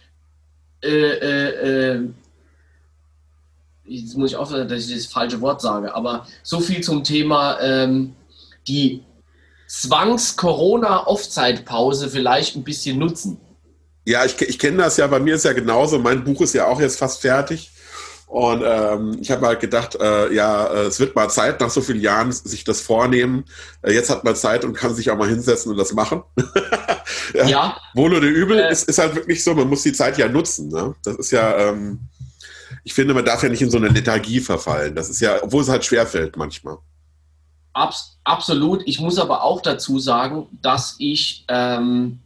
Äh, 0.84 0.90
äh, 0.90 1.94
äh, 1.94 2.10
jetzt 3.86 4.18
muss 4.18 4.32
ich 4.32 4.38
aufhören, 4.38 4.68
dass 4.68 4.88
ich 4.88 4.96
das 4.96 5.06
falsche 5.06 5.40
Wort 5.42 5.62
sage, 5.62 5.94
aber 5.94 6.26
so 6.44 6.60
viel 6.60 6.82
zum 6.82 7.04
Thema 7.04 7.60
ähm, 7.62 8.16
die 8.68 9.04
Zwangs-Corona-Offzeitpause 9.68 12.10
vielleicht 12.10 12.56
ein 12.56 12.64
bisschen 12.64 12.98
nutzen. 13.00 13.38
Ja, 14.06 14.24
ich, 14.24 14.40
ich 14.42 14.60
kenne 14.60 14.78
das 14.78 14.96
ja, 14.98 15.08
bei 15.08 15.20
mir 15.20 15.34
ist 15.36 15.46
ja 15.46 15.54
genauso. 15.54 16.00
Mein 16.00 16.24
Buch 16.24 16.42
ist 16.42 16.54
ja 16.54 16.68
auch 16.68 16.80
jetzt 16.80 17.00
fast 17.00 17.22
fertig. 17.22 17.72
Und 18.28 18.64
ähm, 18.66 19.18
ich 19.22 19.30
habe 19.30 19.46
halt 19.46 19.60
gedacht, 19.60 19.96
äh, 19.96 20.34
ja, 20.34 20.68
äh, 20.68 20.86
es 20.88 21.00
wird 21.00 21.16
mal 21.16 21.30
Zeit, 21.30 21.62
nach 21.62 21.70
so 21.70 21.82
vielen 21.82 22.02
Jahren 22.02 22.32
sich 22.32 22.64
das 22.64 22.82
vornehmen. 22.82 23.46
Äh, 23.84 23.94
jetzt 23.94 24.10
hat 24.10 24.24
man 24.24 24.36
Zeit 24.36 24.66
und 24.66 24.74
kann 24.74 24.96
sich 24.96 25.12
auch 25.12 25.18
mal 25.18 25.30
hinsetzen 25.30 25.72
und 25.72 25.78
das 25.78 25.94
machen. 25.94 26.24
ja. 27.34 27.46
ja. 27.48 27.78
Wohl 27.94 28.14
oder 28.14 28.28
übel 28.28 28.60
äh, 28.60 28.72
ist, 28.72 28.90
ist 28.90 28.98
halt 28.98 29.16
wirklich 29.16 29.44
so, 29.44 29.54
man 29.54 29.70
muss 29.70 29.84
die 29.84 29.94
Zeit 29.94 30.18
ja 30.18 30.28
nutzen. 30.28 30.70
Ne? 30.70 30.96
Das 31.04 31.16
ist 31.16 31.32
ja, 31.32 31.56
ähm, 31.56 32.00
ich 32.84 32.94
finde, 32.94 33.14
man 33.14 33.26
darf 33.26 33.44
ja 33.44 33.50
nicht 33.50 33.62
in 33.62 33.70
so 33.70 33.78
eine 33.78 33.90
Lethargie 33.90 34.40
verfallen. 34.40 34.96
Das 34.96 35.10
ist 35.10 35.22
ja, 35.22 35.42
obwohl 35.44 35.62
es 35.62 35.70
halt 35.70 35.86
schwerfällt 35.86 36.36
manchmal. 36.36 36.78
Abs 37.74 38.18
absolut. 38.24 38.82
Ich 38.86 39.00
muss 39.00 39.20
aber 39.20 39.44
auch 39.44 39.62
dazu 39.62 40.00
sagen, 40.00 40.48
dass 40.62 40.96
ich 40.98 41.46
ähm, 41.48 42.20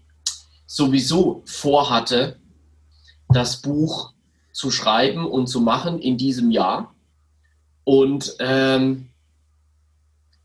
sowieso 0.65 1.43
vorhatte, 1.45 2.39
das 3.29 3.62
Buch 3.62 4.13
zu 4.60 4.72
schreiben 4.72 5.26
und 5.26 5.48
zu 5.48 5.62
machen 5.62 6.00
in 6.00 6.17
diesem 6.17 6.52
Jahr. 6.52 6.93
Und 7.86 8.36
ähm, 8.39 9.08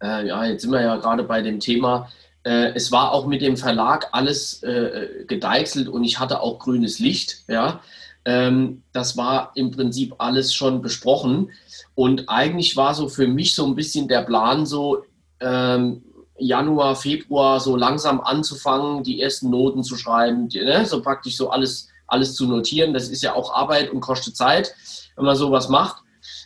äh, 0.01 0.29
ja, 0.29 0.45
jetzt 0.45 0.63
sind 0.63 0.71
wir 0.71 0.83
ja 0.83 0.97
gerade 0.99 1.25
bei 1.25 1.43
dem 1.43 1.59
Thema. 1.59 2.09
Äh, 2.45 2.75
es 2.77 2.93
war 2.93 3.11
auch 3.11 3.27
mit 3.27 3.43
dem 3.43 3.57
Verlag 3.57 4.11
alles 4.13 4.63
äh, 4.63 5.25
gedeichselt 5.27 5.89
und 5.89 6.05
ich 6.05 6.21
hatte 6.21 6.43
auch 6.43 6.61
grünes 6.61 7.01
Licht. 7.01 7.43
Ja, 7.49 7.81
ähm, 8.25 8.85
das 8.93 9.17
war 9.17 9.51
im 9.57 9.73
Prinzip 9.73 10.15
alles 10.19 10.55
schon 10.55 10.81
besprochen. 10.81 11.51
Und 11.97 12.29
eigentlich 12.29 12.77
war 12.77 12.95
so 12.95 13.09
für 13.09 13.27
mich 13.27 13.57
so 13.57 13.67
ein 13.67 13.75
bisschen 13.75 14.07
der 14.07 14.23
Plan 14.23 14.65
so, 14.65 15.03
ähm, 15.41 16.05
Januar, 16.39 16.95
Februar 16.95 17.59
so 17.59 17.75
langsam 17.77 18.21
anzufangen, 18.21 19.03
die 19.03 19.21
ersten 19.21 19.51
Noten 19.51 19.83
zu 19.83 19.97
schreiben, 19.97 20.49
die, 20.49 20.61
ne, 20.61 20.87
so 20.87 21.03
praktisch 21.03 21.37
so 21.37 21.51
alles, 21.51 21.89
alles 22.15 22.35
zu 22.35 22.47
notieren. 22.47 22.95
Das 22.95 23.09
ist 23.09 23.23
ja 23.23 23.35
auch 23.35 23.53
Arbeit 23.53 23.91
und 23.91 24.01
kostet 24.01 24.37
Zeit, 24.37 24.75
wenn 25.17 25.27
man 25.27 25.37
sowas 25.37 25.69
macht. 25.69 26.03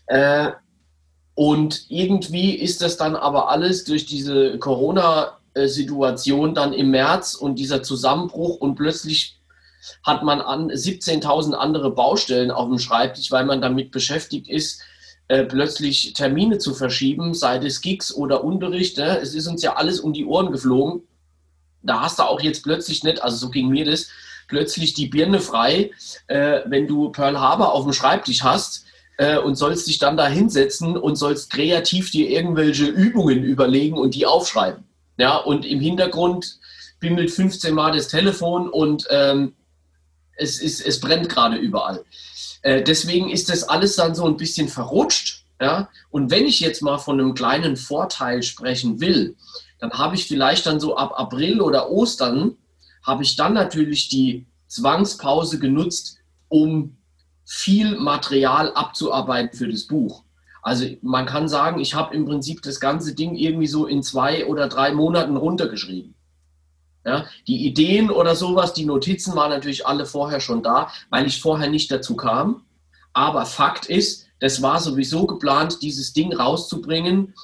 Äh, 0.06 0.50
und 1.34 1.84
irgendwie 1.88 2.54
ist 2.54 2.82
das 2.82 2.96
dann 2.96 3.14
aber 3.14 3.48
alles 3.48 3.84
durch 3.84 4.06
diese 4.06 4.58
Corona-Situation 4.58 6.54
dann 6.54 6.72
im 6.72 6.90
März 6.90 7.34
und 7.34 7.60
dieser 7.60 7.82
Zusammenbruch 7.84 8.56
und 8.56 8.74
plötzlich 8.74 9.38
hat 10.02 10.24
man 10.24 10.40
an 10.40 10.70
17.000 10.70 11.52
andere 11.52 11.92
Baustellen 11.92 12.50
auf 12.50 12.68
dem 12.68 12.78
Schreibtisch, 12.78 13.30
weil 13.30 13.44
man 13.44 13.60
damit 13.60 13.92
beschäftigt 13.92 14.48
ist, 14.48 14.82
äh, 15.28 15.44
plötzlich 15.44 16.14
Termine 16.14 16.58
zu 16.58 16.74
verschieben, 16.74 17.34
sei 17.34 17.58
es 17.58 17.82
Gigs 17.82 18.12
oder 18.14 18.42
Unterricht. 18.42 18.96
Ne? 18.96 19.18
Es 19.20 19.34
ist 19.34 19.46
uns 19.46 19.62
ja 19.62 19.76
alles 19.76 20.00
um 20.00 20.12
die 20.12 20.24
Ohren 20.24 20.50
geflogen. 20.50 21.02
Da 21.82 22.00
hast 22.00 22.18
du 22.18 22.24
auch 22.24 22.40
jetzt 22.40 22.62
plötzlich 22.64 23.04
nicht, 23.04 23.22
also 23.22 23.36
so 23.36 23.50
ging 23.50 23.68
mir 23.68 23.84
das, 23.84 24.08
plötzlich 24.48 24.94
die 24.94 25.06
Birne 25.06 25.40
frei, 25.40 25.92
äh, 26.26 26.60
wenn 26.66 26.86
du 26.86 27.10
Pearl 27.10 27.38
Harbor 27.38 27.72
auf 27.72 27.84
dem 27.84 27.92
Schreibtisch 27.92 28.42
hast 28.42 28.86
äh, 29.18 29.38
und 29.38 29.54
sollst 29.54 29.86
dich 29.86 29.98
dann 29.98 30.16
da 30.16 30.26
hinsetzen 30.26 30.96
und 30.96 31.16
sollst 31.16 31.50
kreativ 31.50 32.10
dir 32.10 32.28
irgendwelche 32.28 32.86
Übungen 32.86 33.44
überlegen 33.44 33.96
und 33.96 34.14
die 34.14 34.26
aufschreiben. 34.26 34.84
Ja, 35.18 35.36
und 35.36 35.66
im 35.66 35.80
Hintergrund 35.80 36.58
bimmelt 37.00 37.30
15 37.30 37.74
Mal 37.74 37.92
das 37.92 38.08
Telefon 38.08 38.68
und 38.68 39.06
ähm, 39.10 39.54
es, 40.36 40.60
ist, 40.60 40.80
es 40.80 41.00
brennt 41.00 41.28
gerade 41.28 41.56
überall. 41.56 42.04
Äh, 42.62 42.82
deswegen 42.82 43.28
ist 43.30 43.48
das 43.48 43.64
alles 43.64 43.96
dann 43.96 44.14
so 44.14 44.24
ein 44.24 44.36
bisschen 44.36 44.68
verrutscht. 44.68 45.44
Ja? 45.60 45.88
Und 46.10 46.30
wenn 46.30 46.46
ich 46.46 46.60
jetzt 46.60 46.82
mal 46.82 46.98
von 46.98 47.20
einem 47.20 47.34
kleinen 47.34 47.76
Vorteil 47.76 48.42
sprechen 48.42 49.00
will, 49.00 49.36
dann 49.80 49.92
habe 49.92 50.16
ich 50.16 50.26
vielleicht 50.26 50.66
dann 50.66 50.80
so 50.80 50.96
ab 50.96 51.12
April 51.16 51.60
oder 51.60 51.90
Ostern, 51.90 52.56
habe 53.02 53.22
ich 53.22 53.36
dann 53.36 53.54
natürlich 53.54 54.08
die 54.08 54.46
Zwangspause 54.66 55.58
genutzt, 55.58 56.18
um 56.48 56.96
viel 57.44 57.98
Material 57.98 58.72
abzuarbeiten 58.74 59.56
für 59.56 59.68
das 59.68 59.86
Buch. 59.86 60.24
Also 60.62 60.86
man 61.00 61.24
kann 61.24 61.48
sagen, 61.48 61.80
ich 61.80 61.94
habe 61.94 62.14
im 62.14 62.26
Prinzip 62.26 62.62
das 62.62 62.78
ganze 62.78 63.14
Ding 63.14 63.36
irgendwie 63.36 63.66
so 63.66 63.86
in 63.86 64.02
zwei 64.02 64.46
oder 64.46 64.68
drei 64.68 64.92
Monaten 64.92 65.36
runtergeschrieben. 65.36 66.14
Ja, 67.06 67.24
die 67.46 67.64
Ideen 67.64 68.10
oder 68.10 68.36
sowas, 68.36 68.74
die 68.74 68.84
Notizen 68.84 69.34
waren 69.34 69.50
natürlich 69.50 69.86
alle 69.86 70.04
vorher 70.04 70.40
schon 70.40 70.62
da, 70.62 70.90
weil 71.08 71.26
ich 71.26 71.40
vorher 71.40 71.70
nicht 71.70 71.90
dazu 71.90 72.16
kam. 72.16 72.66
Aber 73.14 73.46
Fakt 73.46 73.86
ist, 73.86 74.26
das 74.40 74.60
war 74.60 74.78
sowieso 74.78 75.26
geplant, 75.26 75.80
dieses 75.80 76.12
Ding 76.12 76.34
rauszubringen 76.34 77.34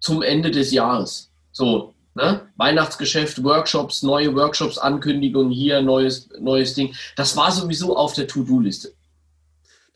zum 0.00 0.22
Ende 0.22 0.50
des 0.50 0.70
Jahres. 0.70 1.32
So, 1.52 1.94
ne? 2.16 2.40
Weihnachtsgeschäft, 2.56 3.44
Workshops, 3.44 4.02
neue 4.02 4.34
Workshops, 4.34 4.78
Ankündigungen 4.78 5.52
hier, 5.52 5.80
neues, 5.82 6.28
neues 6.40 6.74
Ding. 6.74 6.94
Das 7.14 7.36
war 7.36 7.52
sowieso 7.52 7.96
auf 7.96 8.14
der 8.14 8.26
To-Do-Liste. 8.26 8.92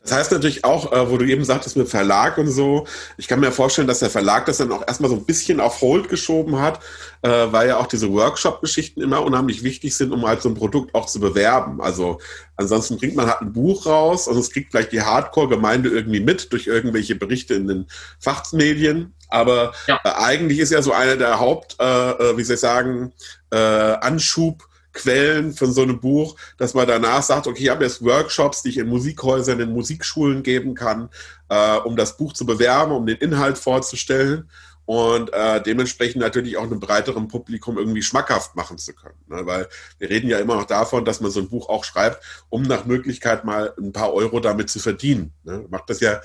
Das 0.03 0.13
heißt 0.13 0.31
natürlich 0.31 0.65
auch, 0.65 0.91
äh, 0.91 1.11
wo 1.11 1.17
du 1.17 1.25
eben 1.25 1.45
sagtest 1.45 1.77
mit 1.77 1.87
Verlag 1.87 2.39
und 2.39 2.49
so, 2.49 2.87
ich 3.17 3.27
kann 3.27 3.39
mir 3.39 3.51
vorstellen, 3.51 3.87
dass 3.87 3.99
der 3.99 4.09
Verlag 4.09 4.47
das 4.47 4.57
dann 4.57 4.71
auch 4.71 4.85
erstmal 4.87 5.11
so 5.11 5.15
ein 5.15 5.25
bisschen 5.25 5.59
auf 5.59 5.79
Hold 5.81 6.09
geschoben 6.09 6.59
hat, 6.59 6.79
äh, 7.21 7.29
weil 7.29 7.67
ja 7.67 7.77
auch 7.77 7.85
diese 7.85 8.11
Workshop-Geschichten 8.11 9.01
immer 9.01 9.23
unheimlich 9.23 9.63
wichtig 9.63 9.95
sind, 9.95 10.11
um 10.11 10.25
halt 10.25 10.41
so 10.41 10.49
ein 10.49 10.55
Produkt 10.55 10.95
auch 10.95 11.05
zu 11.05 11.19
bewerben. 11.19 11.81
Also 11.81 12.19
ansonsten 12.55 12.97
bringt 12.97 13.15
man 13.15 13.27
halt 13.27 13.41
ein 13.41 13.53
Buch 13.53 13.85
raus 13.85 14.27
und 14.27 14.37
es 14.37 14.51
kriegt 14.51 14.71
gleich 14.71 14.89
die 14.89 15.03
Hardcore-Gemeinde 15.03 15.89
irgendwie 15.89 16.19
mit 16.19 16.51
durch 16.51 16.65
irgendwelche 16.65 17.13
Berichte 17.13 17.53
in 17.53 17.67
den 17.67 17.85
Fachmedien. 18.19 19.13
Aber 19.29 19.73
ja. 19.87 19.99
äh, 20.03 20.09
eigentlich 20.09 20.57
ist 20.57 20.71
ja 20.71 20.81
so 20.81 20.93
einer 20.93 21.15
der 21.15 21.39
Haupt, 21.39 21.77
äh, 21.79 21.83
äh 22.11 22.37
wie 22.37 22.43
soll 22.43 22.55
ich 22.55 22.59
sagen, 22.59 23.13
äh, 23.51 23.57
Anschub 23.57 24.67
Quellen 24.93 25.53
von 25.53 25.71
so 25.71 25.81
einem 25.81 25.99
Buch, 25.99 26.35
dass 26.57 26.73
man 26.73 26.87
danach 26.87 27.23
sagt, 27.23 27.47
okay, 27.47 27.63
ich 27.63 27.69
habe 27.69 27.83
jetzt 27.83 28.03
Workshops, 28.03 28.61
die 28.61 28.69
ich 28.69 28.77
in 28.77 28.87
Musikhäusern, 28.87 29.59
in 29.59 29.71
Musikschulen 29.71 30.43
geben 30.43 30.75
kann, 30.75 31.09
äh, 31.49 31.77
um 31.77 31.95
das 31.95 32.17
Buch 32.17 32.33
zu 32.33 32.45
bewerben, 32.45 32.91
um 32.91 33.05
den 33.05 33.17
Inhalt 33.17 33.57
vorzustellen 33.57 34.49
und 34.85 35.31
äh, 35.31 35.61
dementsprechend 35.61 36.21
natürlich 36.21 36.57
auch 36.57 36.63
einem 36.63 36.79
breiteren 36.79 37.27
Publikum 37.27 37.77
irgendwie 37.77 38.01
schmackhaft 38.01 38.55
machen 38.55 38.77
zu 38.77 38.93
können. 38.93 39.15
Ne? 39.27 39.45
Weil 39.45 39.69
wir 39.99 40.09
reden 40.09 40.29
ja 40.29 40.39
immer 40.39 40.55
noch 40.55 40.65
davon, 40.65 41.05
dass 41.05 41.21
man 41.21 41.31
so 41.31 41.39
ein 41.39 41.49
Buch 41.49 41.69
auch 41.69 41.83
schreibt, 41.83 42.21
um 42.49 42.63
nach 42.63 42.85
Möglichkeit 42.85 43.45
mal 43.45 43.73
ein 43.79 43.93
paar 43.93 44.13
Euro 44.13 44.39
damit 44.39 44.69
zu 44.69 44.79
verdienen. 44.79 45.33
Ne? 45.43 45.65
Macht 45.69 45.89
das 45.89 46.01
ja 46.01 46.19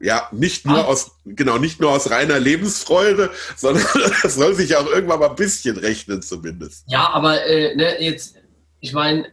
ja, 0.00 0.28
nicht 0.32 0.66
nur 0.66 0.78
ah. 0.78 0.84
aus, 0.84 1.12
genau, 1.24 1.58
nicht 1.58 1.80
nur 1.80 1.90
aus 1.90 2.10
reiner 2.10 2.38
Lebensfreude, 2.38 3.30
sondern 3.56 3.84
das 4.22 4.34
soll 4.34 4.54
sich 4.54 4.70
ja 4.70 4.80
auch 4.80 4.86
irgendwann 4.86 5.20
mal 5.20 5.30
ein 5.30 5.36
bisschen 5.36 5.76
rechnen, 5.76 6.22
zumindest. 6.22 6.84
Ja, 6.86 7.10
aber 7.10 7.44
äh, 7.46 7.74
ne, 7.74 8.02
jetzt, 8.02 8.36
ich 8.80 8.92
meine, 8.92 9.26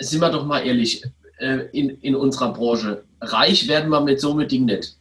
sind 0.00 0.20
wir 0.20 0.30
doch 0.30 0.44
mal 0.44 0.60
ehrlich, 0.60 1.04
äh, 1.38 1.66
in, 1.72 1.90
in 2.00 2.14
unserer 2.14 2.52
Branche, 2.52 3.04
reich 3.20 3.68
werden 3.68 3.90
wir 3.90 4.00
mit 4.00 4.20
so 4.20 4.32
einem 4.32 4.48
Ding 4.48 4.64
nicht. 4.64 4.96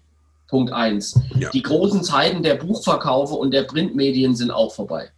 Punkt 0.47 0.71
eins. 0.71 1.19
Ja. 1.39 1.49
Die 1.49 1.63
großen 1.63 2.03
Zeiten 2.03 2.43
der 2.43 2.55
Buchverkaufe 2.55 3.33
und 3.33 3.51
der 3.51 3.63
Printmedien 3.63 4.35
sind 4.35 4.51
auch 4.51 4.73
vorbei. 4.73 5.09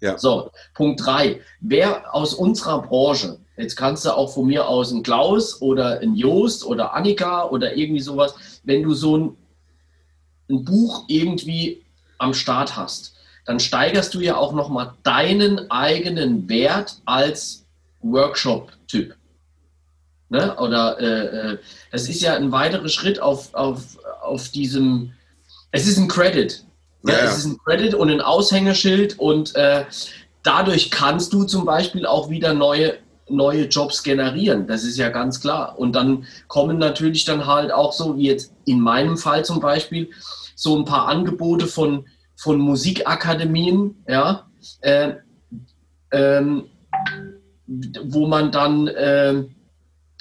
Ja. 0.00 0.16
So, 0.16 0.50
Punkt 0.74 1.04
drei. 1.04 1.40
Wer 1.60 2.14
aus 2.14 2.32
unserer 2.32 2.80
Branche 2.80 3.38
Jetzt 3.56 3.76
kannst 3.76 4.04
du 4.04 4.10
auch 4.10 4.32
von 4.32 4.46
mir 4.46 4.68
aus 4.68 4.92
ein 4.92 5.02
Klaus 5.02 5.62
oder 5.62 6.00
ein 6.00 6.14
Joost 6.14 6.64
oder 6.64 6.92
Annika 6.92 7.48
oder 7.48 7.74
irgendwie 7.74 8.02
sowas, 8.02 8.34
wenn 8.66 8.82
du 8.82 8.92
so 8.92 9.16
ein, 9.16 9.36
ein 10.50 10.64
Buch 10.64 11.04
irgendwie 11.08 11.82
am 12.18 12.34
Start 12.34 12.76
hast, 12.76 13.14
dann 13.46 13.60
steigerst 13.60 14.12
du 14.14 14.20
ja 14.20 14.36
auch 14.36 14.52
nochmal 14.52 14.92
deinen 15.02 15.70
eigenen 15.70 16.48
Wert 16.48 17.00
als 17.04 17.64
Workshop-Typ. 18.02 19.14
Ne? 20.28 20.56
Oder 20.56 21.00
äh, 21.00 21.52
äh, 21.52 21.58
das 21.92 22.08
ist 22.08 22.20
ja 22.20 22.34
ein 22.34 22.50
weiterer 22.50 22.88
Schritt 22.88 23.20
auf, 23.20 23.54
auf, 23.54 23.98
auf 24.22 24.48
diesem, 24.48 25.12
es 25.70 25.86
ist 25.86 25.98
ein 25.98 26.08
Credit. 26.08 26.64
Ne? 27.02 27.12
Ja, 27.12 27.18
ja. 27.18 27.24
Es 27.24 27.38
ist 27.38 27.44
ein 27.46 27.58
Credit 27.64 27.94
und 27.94 28.10
ein 28.10 28.20
Aushängeschild 28.20 29.18
und 29.18 29.54
äh, 29.54 29.84
dadurch 30.42 30.90
kannst 30.90 31.32
du 31.32 31.44
zum 31.44 31.64
Beispiel 31.64 32.06
auch 32.06 32.28
wieder 32.28 32.52
neue 32.54 32.98
neue 33.28 33.66
Jobs 33.66 34.02
generieren. 34.02 34.66
Das 34.66 34.84
ist 34.84 34.96
ja 34.96 35.08
ganz 35.08 35.40
klar. 35.40 35.78
Und 35.78 35.94
dann 35.94 36.26
kommen 36.48 36.78
natürlich 36.78 37.24
dann 37.24 37.46
halt 37.46 37.72
auch 37.72 37.92
so, 37.92 38.16
wie 38.16 38.26
jetzt 38.26 38.52
in 38.64 38.80
meinem 38.80 39.16
Fall 39.16 39.44
zum 39.44 39.60
Beispiel, 39.60 40.10
so 40.54 40.76
ein 40.76 40.84
paar 40.84 41.08
Angebote 41.08 41.66
von, 41.66 42.06
von 42.34 42.58
Musikakademien, 42.58 44.02
ja, 44.08 44.46
äh, 44.80 45.14
ähm, 46.12 46.64
wo 47.66 48.26
man 48.26 48.52
dann 48.52 48.86
äh, 48.86 49.44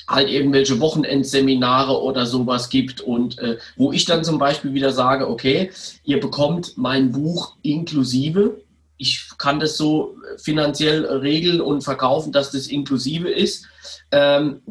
halt 0.08 0.30
irgendwelche 0.30 0.80
Wochenendseminare 0.80 2.02
oder 2.02 2.26
sowas 2.26 2.70
gibt 2.70 3.02
und 3.02 3.39
äh, 3.39 3.58
wo 3.76 3.91
ich 3.91 4.06
dann 4.06 4.24
zum 4.24 4.38
Beispiel 4.38 4.74
wieder 4.74 4.91
sage, 4.91 5.30
okay, 5.30 5.72
ihr 6.04 6.20
bekommt 6.20 6.74
mein 6.76 7.12
Buch 7.12 7.56
inklusive 7.62 8.62
ich 8.97 9.29
kann 9.38 9.60
das 9.60 9.77
so 9.77 10.17
finanziell 10.38 11.05
regeln 11.05 11.62
und 11.62 11.84
verkaufen, 11.84 12.31
dass 12.31 12.51
das 12.51 12.67
inklusive 12.67 13.29
ist. 13.29 13.65
Ähm, 14.12 14.62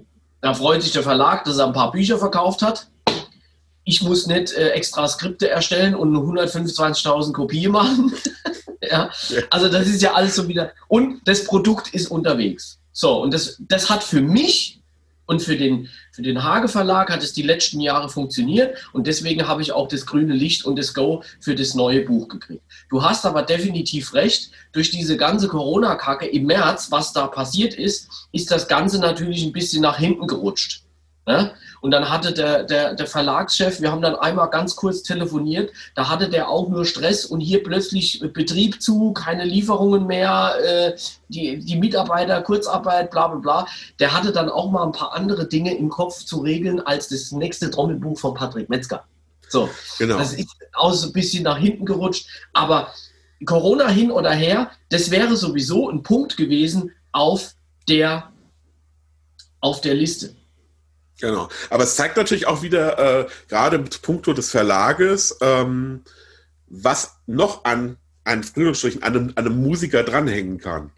da 0.41 0.55
freut 0.55 0.83
sich 0.83 0.93
der 0.93 1.03
Verlag, 1.03 1.45
dass 1.45 1.59
er 1.59 1.67
ein 1.67 1.73
paar 1.73 1.93
Bücher 1.93 2.19
verkauft 2.19 2.63
hat. 2.63 2.89
Ich 3.85 4.03
muss 4.03 4.27
nicht 4.27 4.53
äh, 4.53 4.71
extra 4.71 5.07
Skripte 5.09 5.49
erstellen 5.51 5.95
und 5.95 6.17
125.000 6.17 7.33
Kopien 7.33 7.73
machen. 7.73 8.15
ja. 8.83 9.11
Also 9.51 9.69
das 9.69 9.87
ist 9.87 10.03
ja 10.03 10.15
alles 10.15 10.37
so 10.37 10.49
wieder. 10.49 10.73
Und 10.89 11.21
das 11.27 11.45
Produkt 11.45 11.93
ist 11.93 12.11
unterwegs. 12.11 12.79
So, 12.93 13.23
und 13.23 13.35
das, 13.35 13.57
das 13.59 13.91
hat 13.91 14.05
für 14.05 14.21
mich 14.21 14.81
und 15.27 15.43
für 15.43 15.57
den, 15.57 15.89
für 16.13 16.23
den 16.23 16.43
Hage 16.43 16.69
Verlag 16.69 17.11
hat 17.11 17.23
es 17.23 17.33
die 17.33 17.43
letzten 17.43 17.81
Jahre 17.81 18.09
funktioniert 18.09 18.77
und 18.93 19.07
deswegen 19.07 19.49
habe 19.49 19.63
ich 19.63 19.73
auch 19.73 19.89
das 19.89 20.07
grüne 20.07 20.35
Licht 20.35 20.65
und 20.65 20.79
das 20.79 20.95
Go 20.95 21.23
für 21.41 21.55
das 21.55 21.75
neue 21.75 22.03
Buch 22.03 22.29
gekriegt. 22.29 22.63
Du 22.91 23.03
hast 23.03 23.25
aber 23.25 23.43
definitiv 23.43 24.15
recht, 24.15 24.51
durch 24.73 24.91
diese 24.91 25.17
ganze 25.17 25.49
Corona-Kacke 25.49 26.27
im 26.27 26.47
März, 26.47 26.91
was 26.91 27.13
da 27.13 27.27
passiert 27.27 27.75
ist, 27.75 28.09
ist 28.33 28.51
das 28.51 28.69
Ganze 28.69 28.99
natürlich 28.99 29.45
ein 29.45 29.53
bisschen 29.53 29.83
nach 29.83 29.99
hinten 29.99 30.27
gerutscht. 30.27 30.84
Ne? 31.27 31.53
Und 31.81 31.91
dann 31.91 32.11
hatte 32.11 32.33
der, 32.33 32.65
der, 32.65 32.95
der 32.95 33.07
Verlagschef, 33.07 33.81
wir 33.81 33.91
haben 33.91 34.03
dann 34.03 34.15
einmal 34.15 34.51
ganz 34.51 34.77
kurz 34.77 35.03
telefoniert, 35.03 35.71
da 35.95 36.09
hatte 36.09 36.29
der 36.29 36.49
auch 36.51 36.69
nur 36.69 36.85
Stress 36.85 37.25
und 37.25 37.41
hier 37.41 37.63
plötzlich 37.63 38.21
Betrieb 38.33 38.83
zu, 38.83 39.13
keine 39.13 39.45
Lieferungen 39.45 40.07
mehr, 40.07 40.55
äh, 40.63 40.97
die, 41.29 41.59
die 41.59 41.77
Mitarbeiter, 41.77 42.43
Kurzarbeit, 42.43 43.11
bla 43.11 43.29
bla 43.29 43.39
bla. 43.39 43.67
Der 44.01 44.13
hatte 44.13 44.33
dann 44.33 44.51
auch 44.51 44.71
mal 44.71 44.85
ein 44.85 44.93
paar 44.93 45.15
andere 45.15 45.47
Dinge 45.47 45.75
im 45.77 45.89
Kopf 45.89 46.25
zu 46.25 46.41
regeln 46.41 46.81
als 46.81 47.09
das 47.09 47.33
nächste 47.33 47.71
Trommelbuch 47.71 48.19
von 48.19 48.35
Patrick 48.35 48.69
Metzger. 48.69 49.05
So, 49.49 49.71
genau. 49.99 50.19
das 50.19 50.35
ist 50.35 50.49
auch 50.75 50.93
so 50.93 51.07
ein 51.09 51.13
bisschen 51.13 51.45
nach 51.45 51.59
hinten 51.59 51.87
gerutscht, 51.87 52.27
aber 52.53 52.89
Corona 53.47 53.89
hin 53.89 54.11
oder 54.11 54.33
her, 54.33 54.71
das 54.91 55.11
wäre 55.11 55.37
sowieso 55.37 55.89
ein 55.89 56.03
Punkt 56.03 56.37
gewesen 56.37 56.93
auf 57.13 57.55
der, 57.89 58.33
auf 59.61 59.81
der 59.81 59.95
Liste. 59.95 60.35
Genau. 61.21 61.49
Aber 61.71 61.85
es 61.85 61.97
zeigt 61.97 62.17
natürlich 62.17 62.47
auch 62.47 62.63
wieder, 62.63 62.99
äh, 62.99 63.27
gerade 63.49 63.79
mit 63.79 64.03
puncto 64.03 64.33
des 64.33 64.51
Verlages, 64.51 65.37
ähm, 65.41 66.03
was 66.67 67.17
noch 67.27 67.65
an, 67.65 67.97
an, 68.25 68.45
an, 68.55 69.03
einem, 69.03 69.33
an 69.35 69.47
einem 69.47 69.63
Musiker 69.63 70.03
dranhängen 70.03 70.59
kann. 70.59 70.91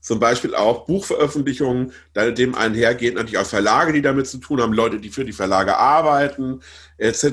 Zum 0.00 0.20
Beispiel 0.20 0.54
auch 0.54 0.84
Buchveröffentlichungen, 0.84 1.92
dem 2.14 2.54
einhergehen 2.54 3.14
natürlich 3.14 3.38
auch 3.38 3.46
Verlage, 3.46 3.94
die 3.94 4.02
damit 4.02 4.26
zu 4.26 4.36
tun 4.36 4.60
haben, 4.60 4.74
Leute, 4.74 5.00
die 5.00 5.08
für 5.08 5.24
die 5.24 5.32
Verlage 5.32 5.78
arbeiten, 5.78 6.60
etc. 6.98 7.24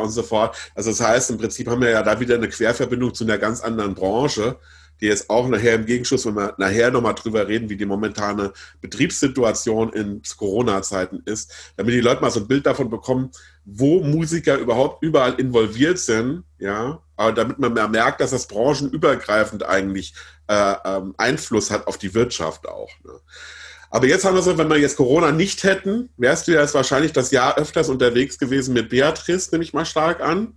und 0.00 0.10
so 0.10 0.22
fort. 0.22 0.56
Also 0.76 0.90
das 0.90 1.00
heißt, 1.00 1.30
im 1.30 1.38
Prinzip 1.38 1.66
haben 1.66 1.80
wir 1.80 1.90
ja 1.90 2.04
da 2.04 2.20
wieder 2.20 2.36
eine 2.36 2.48
Querverbindung 2.48 3.14
zu 3.14 3.24
einer 3.24 3.36
ganz 3.36 3.62
anderen 3.62 3.96
Branche 3.96 4.60
die 5.00 5.06
jetzt 5.06 5.30
auch 5.30 5.48
nachher 5.48 5.74
im 5.74 5.86
Gegenschuss, 5.86 6.26
wenn 6.26 6.34
wir 6.34 6.54
nachher 6.58 6.90
nochmal 6.90 7.14
drüber 7.14 7.48
reden, 7.48 7.68
wie 7.68 7.76
die 7.76 7.86
momentane 7.86 8.52
Betriebssituation 8.80 9.92
in 9.92 10.22
Corona-Zeiten 10.36 11.22
ist, 11.24 11.52
damit 11.76 11.94
die 11.94 12.00
Leute 12.00 12.20
mal 12.20 12.30
so 12.30 12.40
ein 12.40 12.48
Bild 12.48 12.66
davon 12.66 12.90
bekommen, 12.90 13.30
wo 13.64 14.00
Musiker 14.00 14.56
überhaupt 14.58 15.02
überall 15.02 15.34
involviert 15.34 15.98
sind, 15.98 16.44
ja, 16.58 17.02
aber 17.16 17.32
damit 17.32 17.58
man 17.58 17.72
mehr 17.72 17.88
merkt, 17.88 18.20
dass 18.20 18.30
das 18.30 18.46
branchenübergreifend 18.46 19.64
eigentlich 19.64 20.14
äh, 20.48 20.74
ähm, 20.84 21.14
Einfluss 21.18 21.70
hat 21.70 21.86
auf 21.86 21.98
die 21.98 22.14
Wirtschaft 22.14 22.66
auch. 22.66 22.90
Ne? 23.04 23.12
Aber 23.90 24.06
jetzt 24.06 24.24
haben 24.24 24.36
wir 24.36 24.42
so, 24.42 24.56
wenn 24.56 24.70
wir 24.70 24.78
jetzt 24.78 24.96
Corona 24.96 25.32
nicht 25.32 25.64
hätten, 25.64 26.10
wärst 26.16 26.46
du 26.46 26.52
ja 26.52 26.60
jetzt 26.60 26.74
wahrscheinlich 26.74 27.12
das 27.12 27.32
Jahr 27.32 27.58
öfters 27.58 27.88
unterwegs 27.88 28.38
gewesen 28.38 28.72
mit 28.72 28.88
Beatrice, 28.88 29.50
nehme 29.50 29.64
ich 29.64 29.72
mal 29.72 29.84
stark 29.84 30.20
an. 30.20 30.56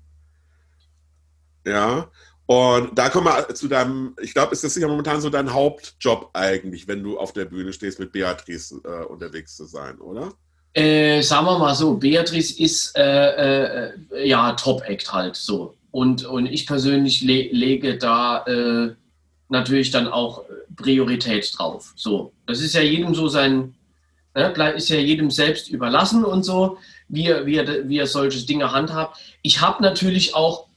Ja. 1.65 2.11
Und 2.45 2.97
da 2.97 3.09
kommen 3.09 3.27
wir 3.27 3.55
zu 3.55 3.67
deinem, 3.67 4.15
ich 4.21 4.33
glaube, 4.33 4.53
ist 4.53 4.63
das 4.63 4.75
ja 4.75 4.87
momentan 4.87 5.21
so 5.21 5.29
dein 5.29 5.53
Hauptjob 5.53 6.29
eigentlich, 6.33 6.87
wenn 6.87 7.01
du 7.01 7.17
auf 7.17 7.31
der 7.31 7.45
Bühne 7.45 7.71
stehst, 7.71 7.99
mit 7.99 8.11
Beatrice 8.11 8.81
äh, 8.83 9.05
unterwegs 9.05 9.55
zu 9.55 9.65
sein, 9.65 9.97
oder? 9.99 10.33
Äh, 10.73 11.21
sagen 11.21 11.45
wir 11.45 11.57
mal 11.57 11.75
so, 11.75 11.95
Beatrice 11.95 12.59
ist 12.59 12.97
äh, 12.97 13.91
äh 13.91 14.27
ja 14.27 14.53
Top-Act 14.53 15.13
halt 15.13 15.35
so. 15.35 15.75
Und, 15.91 16.25
und 16.25 16.47
ich 16.47 16.65
persönlich 16.65 17.21
le 17.21 17.49
lege 17.51 17.97
da 17.97 18.43
äh, 18.45 18.93
natürlich 19.49 19.91
dann 19.91 20.07
auch 20.07 20.43
Priorität 20.75 21.53
drauf. 21.57 21.93
So, 21.95 22.33
das 22.47 22.59
ist 22.59 22.73
ja 22.73 22.81
jedem 22.81 23.13
so 23.13 23.27
sein, 23.27 23.75
ne, 24.35 24.73
ist 24.75 24.89
ja 24.89 24.97
jedem 24.97 25.29
selbst 25.31 25.69
überlassen 25.69 26.25
und 26.25 26.43
so, 26.43 26.77
wie 27.07 27.27
er, 27.27 27.45
wie 27.45 27.57
er, 27.57 27.87
wie 27.87 27.99
er 27.99 28.07
solche 28.07 28.45
Dinge 28.45 28.71
handhabt. 28.71 29.17
Ich 29.43 29.61
habe 29.61 29.83
natürlich 29.83 30.35
auch 30.35 30.67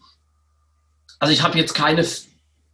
also 1.18 1.32
ich 1.32 1.42
habe 1.42 1.58
jetzt 1.58 1.74
keine, 1.74 2.04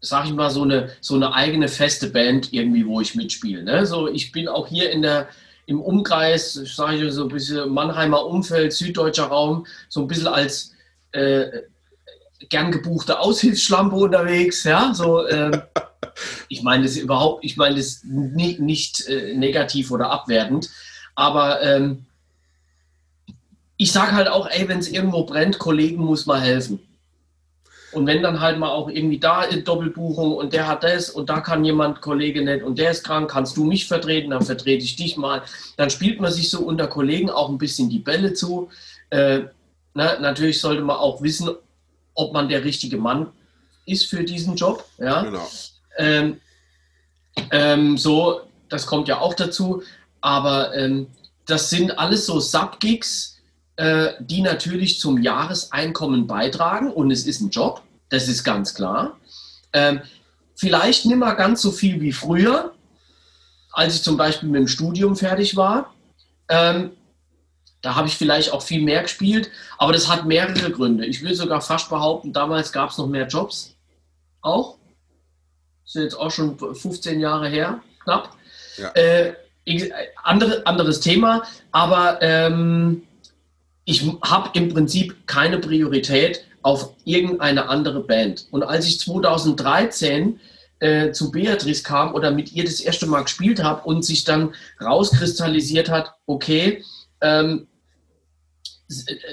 sag 0.00 0.26
ich 0.26 0.32
mal, 0.32 0.50
so 0.50 0.62
eine, 0.62 0.90
so 1.00 1.14
eine 1.14 1.34
eigene 1.34 1.68
feste 1.68 2.08
Band 2.08 2.52
irgendwie, 2.52 2.86
wo 2.86 3.00
ich 3.00 3.14
mitspiele. 3.14 3.62
Ne? 3.62 3.86
So, 3.86 4.08
ich 4.08 4.32
bin 4.32 4.48
auch 4.48 4.66
hier 4.68 4.90
in 4.90 5.02
der, 5.02 5.28
im 5.66 5.80
Umkreis, 5.80 6.54
sage 6.54 6.96
ich 6.96 7.12
so 7.12 7.22
ein 7.22 7.28
bisschen 7.28 7.70
Mannheimer 7.70 8.26
Umfeld, 8.26 8.72
süddeutscher 8.72 9.26
Raum, 9.26 9.66
so 9.88 10.00
ein 10.00 10.08
bisschen 10.08 10.28
als 10.28 10.72
äh, 11.12 11.62
gern 12.48 12.72
gebuchte 12.72 13.20
Aushilfsschlampe 13.20 13.96
unterwegs. 13.96 14.64
Ja, 14.64 14.92
so. 14.94 15.24
Äh, 15.24 15.62
ich 16.48 16.62
meine 16.62 16.84
das 16.84 16.96
überhaupt, 16.96 17.44
ich 17.44 17.56
meine 17.56 17.76
das 17.76 18.02
nicht, 18.04 18.60
nicht 18.60 19.06
äh, 19.06 19.34
negativ 19.34 19.90
oder 19.90 20.10
abwertend, 20.10 20.68
aber 21.14 21.62
ähm, 21.62 22.06
ich 23.76 23.92
sage 23.92 24.12
halt 24.12 24.28
auch, 24.28 24.48
ey, 24.48 24.68
wenn 24.68 24.78
es 24.78 24.88
irgendwo 24.88 25.24
brennt, 25.24 25.58
Kollegen 25.58 26.04
muss 26.04 26.26
mal 26.26 26.40
helfen. 26.40 26.80
Und 27.92 28.06
wenn 28.06 28.22
dann 28.22 28.40
halt 28.40 28.58
mal 28.58 28.70
auch 28.70 28.88
irgendwie 28.88 29.18
da 29.18 29.46
Doppelbuchung 29.46 30.32
und 30.32 30.52
der 30.52 30.66
hat 30.66 30.82
das 30.82 31.10
und 31.10 31.28
da 31.28 31.40
kann 31.40 31.64
jemand, 31.64 32.00
Kollege 32.00 32.42
nicht 32.42 32.62
und 32.62 32.78
der 32.78 32.90
ist 32.90 33.04
krank, 33.04 33.30
kannst 33.30 33.56
du 33.56 33.64
mich 33.64 33.86
vertreten, 33.86 34.30
dann 34.30 34.42
vertrete 34.42 34.84
ich 34.84 34.96
dich 34.96 35.16
mal. 35.16 35.42
Dann 35.76 35.90
spielt 35.90 36.20
man 36.20 36.32
sich 36.32 36.50
so 36.50 36.60
unter 36.60 36.86
Kollegen 36.86 37.30
auch 37.30 37.48
ein 37.48 37.58
bisschen 37.58 37.90
die 37.90 37.98
Bälle 37.98 38.32
zu. 38.32 38.70
Äh, 39.10 39.42
na, 39.94 40.18
natürlich 40.18 40.60
sollte 40.60 40.82
man 40.82 40.96
auch 40.96 41.22
wissen, 41.22 41.50
ob 42.14 42.32
man 42.32 42.48
der 42.48 42.64
richtige 42.64 42.96
Mann 42.96 43.28
ist 43.86 44.06
für 44.06 44.24
diesen 44.24 44.56
Job. 44.56 44.84
Ja? 44.98 45.22
Genau. 45.22 45.50
Ähm, 45.98 46.40
ähm, 47.50 47.98
so, 47.98 48.42
das 48.68 48.86
kommt 48.86 49.08
ja 49.08 49.20
auch 49.20 49.34
dazu. 49.34 49.82
Aber 50.20 50.74
ähm, 50.74 51.08
das 51.46 51.68
sind 51.70 51.98
alles 51.98 52.26
so 52.26 52.40
Sub-Gigs, 52.40 53.31
die 54.20 54.42
natürlich 54.42 55.00
zum 55.00 55.20
Jahreseinkommen 55.22 56.26
beitragen 56.26 56.92
und 56.92 57.10
es 57.10 57.26
ist 57.26 57.40
ein 57.40 57.50
Job, 57.50 57.82
das 58.10 58.28
ist 58.28 58.44
ganz 58.44 58.74
klar. 58.74 59.18
Ähm, 59.72 60.02
vielleicht 60.54 61.06
nicht 61.06 61.16
mehr 61.16 61.34
ganz 61.34 61.62
so 61.62 61.72
viel 61.72 62.00
wie 62.00 62.12
früher, 62.12 62.74
als 63.72 63.96
ich 63.96 64.02
zum 64.02 64.16
Beispiel 64.16 64.48
mit 64.48 64.60
dem 64.60 64.68
Studium 64.68 65.16
fertig 65.16 65.56
war. 65.56 65.94
Ähm, 66.48 66.92
da 67.80 67.96
habe 67.96 68.06
ich 68.06 68.16
vielleicht 68.16 68.52
auch 68.52 68.62
viel 68.62 68.82
mehr 68.82 69.02
gespielt, 69.02 69.50
aber 69.78 69.92
das 69.92 70.08
hat 70.08 70.24
mehrere 70.24 70.70
Gründe. 70.70 71.04
Ich 71.04 71.22
will 71.22 71.34
sogar 71.34 71.60
fast 71.60 71.88
behaupten, 71.88 72.32
damals 72.32 72.72
gab 72.72 72.90
es 72.90 72.98
noch 72.98 73.08
mehr 73.08 73.26
Jobs. 73.26 73.74
Auch. 74.40 74.78
Das 75.84 75.96
ist 75.96 76.02
jetzt 76.02 76.14
auch 76.14 76.30
schon 76.30 76.56
15 76.58 77.18
Jahre 77.18 77.48
her, 77.48 77.80
knapp. 78.04 78.36
Ja. 78.76 78.90
Äh, 78.90 79.34
andere, 80.22 80.66
anderes 80.66 81.00
Thema, 81.00 81.42
aber 81.72 82.20
ähm, 82.22 83.02
ich 83.84 84.04
habe 84.22 84.50
im 84.58 84.68
Prinzip 84.68 85.26
keine 85.26 85.58
Priorität 85.58 86.44
auf 86.62 86.94
irgendeine 87.04 87.68
andere 87.68 88.04
Band. 88.04 88.46
Und 88.50 88.62
als 88.62 88.86
ich 88.86 89.00
2013 89.00 90.38
äh, 90.78 91.12
zu 91.12 91.30
Beatrice 91.30 91.82
kam 91.82 92.14
oder 92.14 92.30
mit 92.30 92.52
ihr 92.52 92.64
das 92.64 92.80
erste 92.80 93.06
Mal 93.06 93.22
gespielt 93.22 93.62
habe 93.62 93.82
und 93.84 94.04
sich 94.04 94.24
dann 94.24 94.54
rauskristallisiert 94.80 95.88
hat, 95.88 96.14
okay, 96.26 96.84
ähm, 97.20 97.66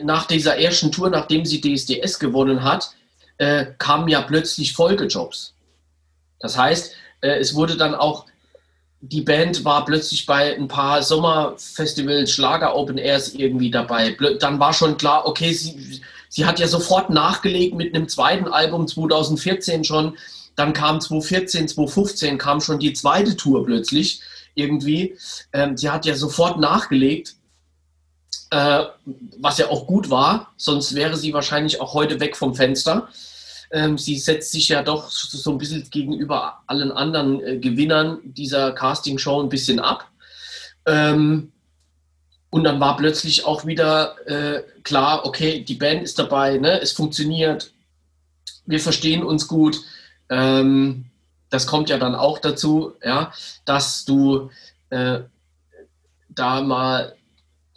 nach 0.03 0.25
dieser 0.25 0.57
ersten 0.57 0.91
Tour, 0.91 1.09
nachdem 1.09 1.45
sie 1.45 1.61
DSDS 1.61 2.19
gewonnen 2.19 2.63
hat, 2.63 2.91
äh, 3.37 3.67
kamen 3.77 4.07
ja 4.07 4.21
plötzlich 4.21 4.73
Folgejobs. 4.73 5.53
Das 6.39 6.57
heißt, 6.57 6.93
äh, 7.21 7.37
es 7.39 7.53
wurde 7.55 7.77
dann 7.77 7.95
auch 7.95 8.25
die 9.01 9.21
Band 9.21 9.63
war 9.63 9.85
plötzlich 9.85 10.25
bei 10.25 10.55
ein 10.55 10.67
paar 10.67 11.01
Sommerfestivals, 11.03 12.31
Schlager 12.31 12.75
Open 12.75 12.97
Airs 12.97 13.33
irgendwie 13.33 13.71
dabei. 13.71 14.17
Dann 14.39 14.59
war 14.59 14.73
schon 14.73 14.97
klar, 14.97 15.25
okay, 15.25 15.53
sie, 15.53 16.01
sie 16.27 16.45
hat 16.45 16.59
ja 16.59 16.67
sofort 16.67 17.09
nachgelegt 17.09 17.75
mit 17.75 17.95
einem 17.95 18.09
zweiten 18.09 18.47
Album 18.47 18.87
2014 18.87 19.85
schon. 19.85 20.17
Dann 20.55 20.73
kam 20.73 20.99
2014, 20.99 21.69
2015 21.69 22.37
kam 22.37 22.59
schon 22.59 22.79
die 22.79 22.93
zweite 22.93 23.37
Tour 23.37 23.65
plötzlich 23.65 24.21
irgendwie. 24.55 25.17
Ähm, 25.53 25.77
sie 25.77 25.89
hat 25.89 26.05
ja 26.05 26.15
sofort 26.15 26.59
nachgelegt, 26.59 27.35
äh, 28.51 28.83
was 29.37 29.59
ja 29.59 29.69
auch 29.69 29.87
gut 29.87 30.09
war, 30.09 30.51
sonst 30.57 30.95
wäre 30.95 31.15
sie 31.15 31.33
wahrscheinlich 31.33 31.79
auch 31.79 31.93
heute 31.93 32.19
weg 32.19 32.35
vom 32.35 32.53
Fenster. 32.53 33.07
Ähm, 33.71 33.97
sie 33.97 34.17
setzt 34.17 34.51
sich 34.51 34.69
ja 34.69 34.81
doch 34.81 35.09
so 35.09 35.51
ein 35.51 35.57
bisschen 35.57 35.87
gegenüber 35.89 36.63
allen 36.67 36.91
anderen 36.91 37.41
äh, 37.43 37.57
Gewinnern 37.57 38.19
dieser 38.23 38.71
Castingshow 38.71 39.41
ein 39.41 39.49
bisschen 39.49 39.79
ab. 39.79 40.09
Ähm, 40.85 41.51
und 42.49 42.63
dann 42.63 42.79
war 42.79 42.97
plötzlich 42.97 43.45
auch 43.45 43.65
wieder 43.65 44.15
äh, 44.27 44.63
klar, 44.83 45.25
okay, 45.25 45.63
die 45.63 45.75
Band 45.75 46.01
ist 46.01 46.17
dabei, 46.17 46.57
ne? 46.57 46.81
es 46.81 46.93
funktioniert, 46.93 47.71
wir 48.65 48.79
verstehen 48.79 49.23
uns 49.23 49.47
gut. 49.47 49.81
Ähm, 50.29 51.05
das 51.51 51.67
kommt 51.67 51.89
ja 51.89 51.97
dann 51.97 52.15
auch 52.15 52.39
dazu, 52.39 52.93
ja, 53.03 53.31
dass 53.65 54.05
du 54.05 54.49
äh, 54.89 55.19
da 56.29 56.61
mal 56.61 57.15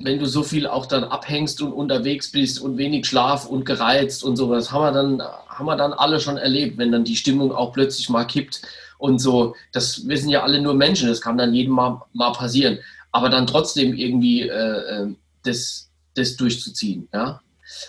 wenn 0.05 0.18
du 0.18 0.26
so 0.26 0.42
viel 0.42 0.66
auch 0.66 0.87
dann 0.87 1.05
abhängst 1.05 1.61
und 1.62 1.72
unterwegs 1.72 2.33
bist 2.33 2.61
und 2.61 2.76
wenig 2.76 3.07
Schlaf 3.07 3.46
und 3.46 3.64
gereizt 3.64 4.24
und 4.24 4.37
sowas, 4.37 4.72
haben 4.72 4.83
wir 4.83 4.92
dann, 4.92 5.22
haben 5.62 5.66
wir 5.68 5.77
dann 5.77 5.92
alle 5.92 6.20
schon 6.20 6.37
erlebt, 6.37 6.79
wenn 6.79 6.92
dann 6.92 7.05
die 7.05 7.16
Stimmung 7.16 7.53
auch 7.53 7.72
plötzlich 7.72 8.09
mal 8.09 8.25
kippt 8.25 8.62
und 8.98 9.18
so. 9.18 9.55
Das, 9.72 10.07
wir 10.09 10.18
sind 10.18 10.31
ja 10.31 10.42
alle 10.42 10.61
nur 10.61 10.75
Menschen, 10.75 11.09
das 11.09 11.20
kann 11.20 11.38
dann 11.38 11.55
jedem 11.55 11.75
mal, 11.75 12.03
mal 12.12 12.33
passieren. 12.33 12.79
Aber 13.12 13.29
dann 13.29 13.46
trotzdem 13.46 13.94
irgendwie 13.94 14.42
äh, 14.42 15.03
äh, 15.03 15.14
das, 15.44 15.90
das 16.14 16.37
durchzuziehen, 16.37 17.09
ja. 17.12 17.40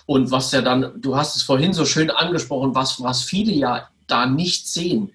Und 0.06 0.32
was 0.32 0.52
ja 0.52 0.62
dann, 0.62 1.02
du 1.02 1.16
hast 1.18 1.36
es 1.36 1.44
vorhin 1.44 1.74
so 1.74 1.86
schön 1.86 2.10
angesprochen, 2.10 2.74
was, 2.74 3.02
was 3.02 3.24
viele 3.24 3.52
ja 3.52 3.90
da 4.08 4.26
nicht 4.26 4.68
sehen, 4.68 5.12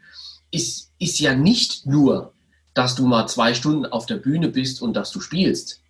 ist, 0.50 0.92
ist 0.98 1.20
ja 1.20 1.34
nicht 1.34 1.86
nur, 1.86 2.32
dass 2.74 2.94
du 2.94 3.06
mal 3.06 3.26
zwei 3.28 3.54
Stunden 3.54 3.86
auf 3.86 4.06
der 4.06 4.16
Bühne 4.16 4.48
bist 4.48 4.82
und 4.82 4.94
dass 4.94 5.10
du 5.10 5.20
spielst 5.20 5.80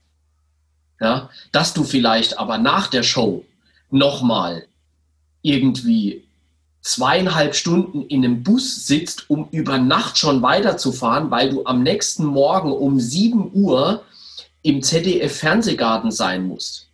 ja, 1.01 1.31
dass 1.53 1.75
du 1.75 1.85
vielleicht 1.85 2.39
aber 2.39 2.59
nach 2.59 2.89
der 2.89 3.03
Show 3.03 3.45
nochmal 3.91 4.67
irgendwie 5.43 6.28
zweieinhalb 6.89 7.55
Stunden 7.55 8.07
in 8.07 8.25
einem 8.25 8.43
Bus 8.43 8.87
sitzt, 8.87 9.29
um 9.29 9.49
über 9.51 9.77
Nacht 9.77 10.17
schon 10.17 10.41
weiterzufahren, 10.41 11.31
weil 11.31 11.51
du 11.51 11.67
am 11.67 11.83
nächsten 11.83 12.25
Morgen 12.25 12.73
um 12.73 12.99
7 12.99 13.51
Uhr 13.53 14.05
im 14.63 14.83
ZDF-Fernsehgarten 14.83 16.11
sein 16.11 16.47
musst. 16.47 16.87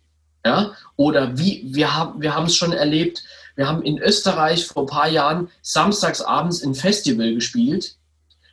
Ja? 0.45 0.73
Oder 0.97 1.37
wie, 1.37 1.63
wir 1.67 1.95
haben 1.95 2.21
wir 2.21 2.37
es 2.45 2.57
schon 2.57 2.73
erlebt, 2.73 3.23
wir 3.55 3.69
haben 3.69 3.83
in 3.83 3.97
Österreich 3.97 4.67
vor 4.67 4.83
ein 4.83 4.87
paar 4.87 5.07
Jahren 5.07 5.47
samstags 5.61 6.19
abends 6.19 6.61
ein 6.61 6.75
Festival 6.75 7.33
gespielt. 7.33 7.95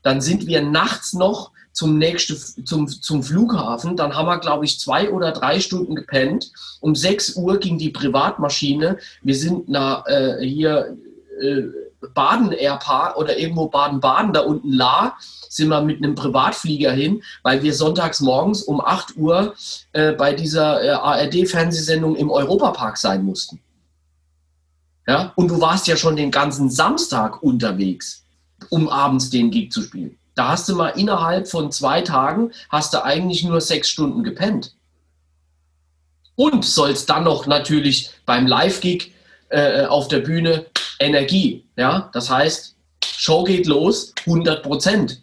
Dann 0.04 0.20
sind 0.20 0.46
wir 0.46 0.62
nachts 0.62 1.12
noch 1.12 1.50
zum 1.72 1.98
nächsten, 1.98 2.64
zum, 2.64 2.86
zum 2.86 3.24
Flughafen. 3.24 3.96
Dann 3.96 4.14
haben 4.14 4.26
wir, 4.26 4.38
glaube 4.38 4.64
ich, 4.64 4.78
zwei 4.78 5.10
oder 5.10 5.32
drei 5.32 5.58
Stunden 5.58 5.96
gepennt. 5.96 6.52
Um 6.80 6.94
6 6.94 7.34
Uhr 7.34 7.58
ging 7.58 7.78
die 7.78 7.90
Privatmaschine. 7.90 8.98
Wir 9.22 9.34
sind 9.34 9.68
nach, 9.68 10.06
äh, 10.06 10.38
hier 10.46 10.96
äh, 11.40 11.62
Baden-Airpark 12.14 13.16
oder 13.16 13.38
irgendwo 13.38 13.68
Baden-Baden, 13.68 14.32
da 14.32 14.40
unten 14.40 14.72
La, 14.72 15.16
sind 15.48 15.68
wir 15.68 15.82
mit 15.82 15.98
einem 15.98 16.14
Privatflieger 16.14 16.92
hin, 16.92 17.22
weil 17.42 17.62
wir 17.62 17.74
sonntags 17.74 18.20
morgens 18.20 18.62
um 18.62 18.80
8 18.80 19.16
Uhr 19.16 19.54
äh, 19.92 20.12
bei 20.12 20.32
dieser 20.32 20.82
äh, 20.82 20.90
ARD-Fernsehsendung 20.90 22.16
im 22.16 22.30
Europapark 22.30 22.96
sein 22.96 23.24
mussten. 23.24 23.60
Ja? 25.06 25.32
Und 25.36 25.48
du 25.48 25.60
warst 25.60 25.86
ja 25.86 25.96
schon 25.96 26.16
den 26.16 26.30
ganzen 26.30 26.70
Samstag 26.70 27.42
unterwegs, 27.42 28.24
um 28.70 28.88
abends 28.88 29.30
den 29.30 29.50
Gig 29.50 29.70
zu 29.70 29.82
spielen. 29.82 30.18
Da 30.34 30.48
hast 30.48 30.68
du 30.68 30.74
mal 30.74 30.88
innerhalb 30.88 31.48
von 31.48 31.70
zwei 31.70 32.00
Tagen, 32.00 32.52
hast 32.70 32.94
du 32.94 33.04
eigentlich 33.04 33.44
nur 33.44 33.60
sechs 33.60 33.90
Stunden 33.90 34.24
gepennt. 34.24 34.74
Und 36.34 36.64
sollst 36.64 37.10
dann 37.10 37.24
noch 37.24 37.46
natürlich 37.46 38.10
beim 38.24 38.46
Live-Gig 38.46 39.12
äh, 39.50 39.84
auf 39.84 40.08
der 40.08 40.20
Bühne 40.20 40.64
Energie. 41.02 41.66
Ja? 41.76 42.10
Das 42.12 42.30
heißt, 42.30 42.76
Show 43.04 43.44
geht 43.44 43.66
los, 43.66 44.14
100 44.26 44.62
Prozent. 44.62 45.22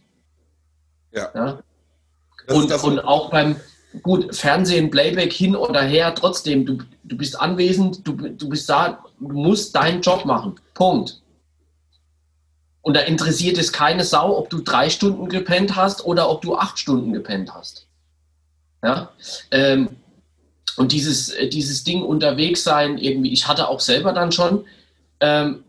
Ja. 1.11 1.31
ja? 1.33 1.63
Und, 2.47 2.71
und 2.83 2.99
auch 2.99 3.29
beim, 3.29 3.55
gut, 4.01 4.35
Fernsehen, 4.35 4.89
Playback 4.89 5.33
hin 5.33 5.55
oder 5.55 5.81
her, 5.81 6.13
trotzdem, 6.15 6.65
du, 6.65 6.79
du 7.03 7.17
bist 7.17 7.39
anwesend, 7.39 8.07
du, 8.07 8.13
du 8.13 8.49
bist 8.49 8.69
da, 8.69 9.03
du 9.19 9.27
musst 9.27 9.75
deinen 9.75 10.01
Job 10.01 10.25
machen. 10.25 10.59
Punkt. 10.73 11.21
Und 12.81 12.95
da 12.95 13.01
interessiert 13.01 13.57
es 13.57 13.71
keine 13.71 14.03
Sau, 14.03 14.37
ob 14.37 14.49
du 14.49 14.61
drei 14.61 14.89
Stunden 14.89 15.27
gepennt 15.29 15.75
hast 15.75 16.05
oder 16.05 16.29
ob 16.29 16.41
du 16.41 16.55
acht 16.55 16.79
Stunden 16.79 17.13
gepennt 17.13 17.53
hast. 17.53 17.87
Ja? 18.83 19.11
Ähm, 19.51 19.89
und 20.77 20.93
dieses, 20.93 21.29
äh, 21.29 21.49
dieses 21.49 21.83
Ding 21.83 22.01
unterwegs 22.01 22.63
sein, 22.63 22.97
irgendwie, 22.97 23.33
ich 23.33 23.47
hatte 23.47 23.67
auch 23.67 23.81
selber 23.81 24.13
dann 24.13 24.31
schon, 24.31 24.65
ähm, 25.19 25.65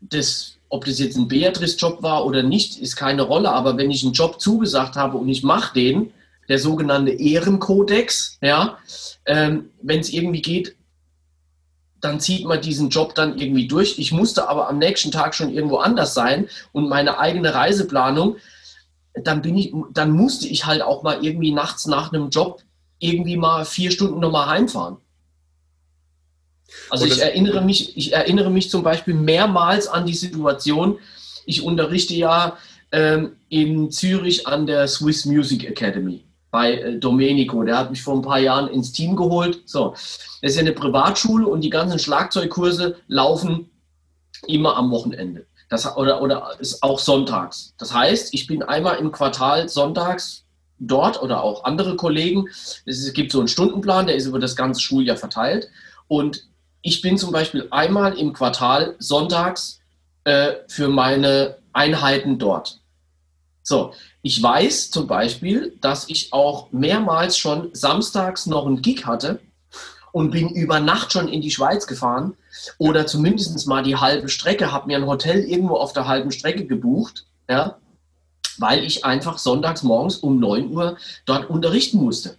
das, 0.00 0.58
ob 0.68 0.84
das 0.84 0.98
jetzt 0.98 1.16
ein 1.16 1.28
Beatrice-Job 1.28 2.02
war 2.02 2.24
oder 2.24 2.42
nicht, 2.42 2.78
ist 2.78 2.96
keine 2.96 3.22
Rolle, 3.22 3.50
aber 3.50 3.76
wenn 3.76 3.90
ich 3.90 4.04
einen 4.04 4.12
Job 4.12 4.40
zugesagt 4.40 4.96
habe 4.96 5.16
und 5.16 5.28
ich 5.28 5.42
mache 5.42 5.74
den, 5.74 6.12
der 6.48 6.58
sogenannte 6.58 7.12
Ehrenkodex, 7.12 8.38
ja, 8.40 8.78
ähm, 9.26 9.70
wenn 9.82 10.00
es 10.00 10.10
irgendwie 10.12 10.42
geht, 10.42 10.76
dann 12.00 12.20
zieht 12.20 12.44
man 12.44 12.60
diesen 12.60 12.90
Job 12.90 13.14
dann 13.14 13.38
irgendwie 13.38 13.66
durch. 13.66 13.98
Ich 13.98 14.12
musste 14.12 14.48
aber 14.48 14.68
am 14.68 14.78
nächsten 14.78 15.10
Tag 15.10 15.34
schon 15.34 15.52
irgendwo 15.52 15.78
anders 15.78 16.14
sein 16.14 16.48
und 16.72 16.88
meine 16.88 17.18
eigene 17.18 17.54
Reiseplanung, 17.54 18.36
dann 19.14 19.42
bin 19.42 19.56
ich, 19.56 19.72
dann 19.92 20.12
musste 20.12 20.46
ich 20.46 20.64
halt 20.64 20.80
auch 20.80 21.02
mal 21.02 21.24
irgendwie 21.24 21.50
nachts 21.50 21.86
nach 21.86 22.12
einem 22.12 22.30
Job 22.30 22.62
irgendwie 23.00 23.36
mal 23.36 23.64
vier 23.64 23.90
Stunden 23.90 24.20
nochmal 24.20 24.48
heimfahren. 24.48 24.98
Also 26.90 27.06
ich 27.06 27.20
erinnere 27.20 27.62
mich, 27.62 27.96
ich 27.96 28.12
erinnere 28.12 28.50
mich 28.50 28.70
zum 28.70 28.82
Beispiel 28.82 29.14
mehrmals 29.14 29.88
an 29.88 30.06
die 30.06 30.14
Situation. 30.14 30.98
Ich 31.46 31.62
unterrichte 31.62 32.14
ja 32.14 32.56
ähm, 32.92 33.36
in 33.48 33.90
Zürich 33.90 34.46
an 34.46 34.66
der 34.66 34.86
Swiss 34.88 35.24
Music 35.24 35.64
Academy. 35.64 36.24
bei 36.50 36.74
äh, 36.74 36.98
Domenico. 36.98 37.62
Der 37.62 37.78
hat 37.78 37.90
mich 37.90 38.02
vor 38.02 38.14
ein 38.14 38.22
paar 38.22 38.38
Jahren 38.38 38.68
ins 38.68 38.92
Team 38.92 39.16
geholt. 39.16 39.62
So, 39.66 39.90
das 39.90 40.52
ist 40.52 40.56
ja 40.56 40.62
eine 40.62 40.72
Privatschule 40.72 41.46
und 41.46 41.62
die 41.62 41.70
ganzen 41.70 41.98
Schlagzeugkurse 41.98 42.96
laufen 43.08 43.70
immer 44.46 44.76
am 44.76 44.90
Wochenende. 44.90 45.46
Das, 45.68 45.96
oder, 45.96 46.22
oder 46.22 46.56
ist 46.60 46.82
auch 46.82 46.98
sonntags. 46.98 47.74
Das 47.78 47.92
heißt, 47.92 48.32
ich 48.32 48.46
bin 48.46 48.62
einmal 48.62 48.96
im 48.96 49.12
Quartal 49.12 49.68
sonntags 49.68 50.44
dort 50.78 51.20
oder 51.22 51.42
auch 51.42 51.64
andere 51.64 51.96
Kollegen. 51.96 52.48
Es 52.86 53.12
gibt 53.12 53.32
so 53.32 53.40
einen 53.40 53.48
Stundenplan, 53.48 54.06
der 54.06 54.16
ist 54.16 54.26
über 54.26 54.38
das 54.38 54.56
ganze 54.56 54.80
Schuljahr 54.80 55.16
verteilt. 55.16 55.68
Und 56.06 56.47
ich 56.82 57.02
bin 57.02 57.18
zum 57.18 57.32
Beispiel 57.32 57.68
einmal 57.70 58.18
im 58.18 58.32
Quartal 58.32 58.94
sonntags 58.98 59.80
äh, 60.24 60.54
für 60.68 60.88
meine 60.88 61.58
Einheiten 61.72 62.38
dort. 62.38 62.80
So, 63.62 63.92
ich 64.22 64.42
weiß 64.42 64.90
zum 64.90 65.06
Beispiel, 65.06 65.76
dass 65.80 66.08
ich 66.08 66.32
auch 66.32 66.72
mehrmals 66.72 67.36
schon 67.36 67.70
samstags 67.72 68.46
noch 68.46 68.66
einen 68.66 68.80
Gig 68.80 69.04
hatte 69.04 69.40
und 70.12 70.30
bin 70.30 70.48
über 70.48 70.80
Nacht 70.80 71.12
schon 71.12 71.28
in 71.28 71.42
die 71.42 71.50
Schweiz 71.50 71.86
gefahren 71.86 72.34
oder 72.78 73.06
zumindest 73.06 73.66
mal 73.66 73.82
die 73.82 73.96
halbe 73.96 74.28
Strecke, 74.28 74.72
habe 74.72 74.86
mir 74.86 74.96
ein 74.96 75.06
Hotel 75.06 75.44
irgendwo 75.44 75.76
auf 75.76 75.92
der 75.92 76.06
halben 76.06 76.32
Strecke 76.32 76.66
gebucht, 76.66 77.26
ja, 77.48 77.76
weil 78.58 78.84
ich 78.84 79.04
einfach 79.04 79.38
sonntags 79.38 79.82
morgens 79.82 80.16
um 80.16 80.40
9 80.40 80.72
Uhr 80.72 80.96
dort 81.26 81.50
unterrichten 81.50 81.98
musste. 81.98 82.36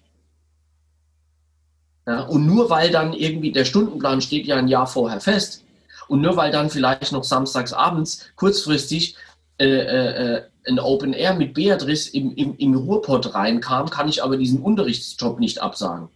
Ja, 2.09 2.21
und 2.21 2.47
nur 2.47 2.71
weil 2.71 2.89
dann 2.89 3.13
irgendwie 3.13 3.51
der 3.51 3.65
Stundenplan 3.65 4.19
steht 4.19 4.47
ja 4.47 4.55
ein 4.55 4.67
Jahr 4.67 4.87
vorher 4.87 5.21
fest 5.21 5.63
und 6.07 6.21
nur 6.21 6.35
weil 6.37 6.51
dann 6.51 6.71
vielleicht 6.71 7.11
noch 7.11 7.23
samstags 7.23 7.71
abends 7.71 8.31
kurzfristig 8.35 9.15
äh, 9.59 9.67
äh, 9.67 10.37
äh, 10.37 10.41
ein 10.67 10.79
Open 10.79 11.13
Air 11.13 11.35
mit 11.35 11.53
Beatrice 11.53 12.09
im, 12.09 12.33
im, 12.33 12.57
im 12.57 12.73
Ruhrpott 12.73 13.35
reinkam, 13.35 13.91
kann 13.91 14.09
ich 14.09 14.23
aber 14.23 14.37
diesen 14.37 14.59
Unterrichtsjob 14.59 15.39
nicht 15.39 15.61
absagen. 15.61 16.09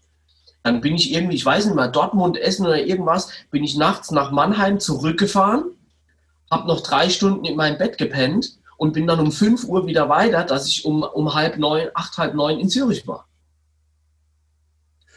Dann 0.63 0.81
bin 0.81 0.95
ich 0.95 1.13
irgendwie, 1.13 1.35
ich 1.35 1.45
weiß 1.45 1.67
nicht 1.67 1.75
mal, 1.75 1.89
Dortmund, 1.89 2.39
Essen 2.39 2.65
oder 2.65 2.83
irgendwas, 2.83 3.29
bin 3.51 3.63
ich 3.63 3.77
nachts 3.77 4.09
nach 4.09 4.31
Mannheim 4.31 4.79
zurückgefahren, 4.79 5.63
habe 6.49 6.67
noch 6.67 6.81
drei 6.81 7.11
Stunden 7.11 7.45
in 7.45 7.55
meinem 7.55 7.77
Bett 7.77 7.99
gepennt 7.99 8.57
und 8.77 8.93
bin 8.93 9.05
dann 9.05 9.19
um 9.19 9.31
5 9.31 9.65
Uhr 9.65 9.85
wieder 9.85 10.09
weiter, 10.09 10.43
dass 10.43 10.67
ich 10.67 10.85
um, 10.85 11.03
um 11.03 11.35
halb 11.35 11.59
neun, 11.59 11.89
acht, 11.93 12.17
halb 12.17 12.33
neun 12.33 12.57
in 12.57 12.69
Zürich 12.69 13.07
war. 13.07 13.27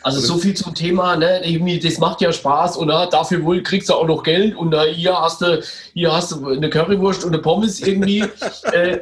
Also 0.06 0.20
so 0.20 0.38
viel 0.38 0.54
zum 0.54 0.72
Thema, 0.72 1.16
ne? 1.16 1.40
das 1.82 1.98
macht 1.98 2.20
ja 2.20 2.32
Spaß 2.32 2.76
und 2.76 2.90
uh, 2.90 3.10
dafür 3.10 3.42
wohl 3.42 3.60
kriegst 3.64 3.88
du 3.88 3.94
auch 3.94 4.06
noch 4.06 4.22
Geld 4.22 4.54
und 4.54 4.72
uh, 4.72 4.82
hier 4.82 5.20
hast 5.20 5.42
du 5.42 5.60
hier 5.94 6.12
hast 6.12 6.30
du 6.30 6.46
eine 6.46 6.70
Currywurst 6.70 7.24
und 7.24 7.32
eine 7.32 7.42
Pommes 7.42 7.80
irgendwie. 7.80 8.20
äh, 8.72 9.00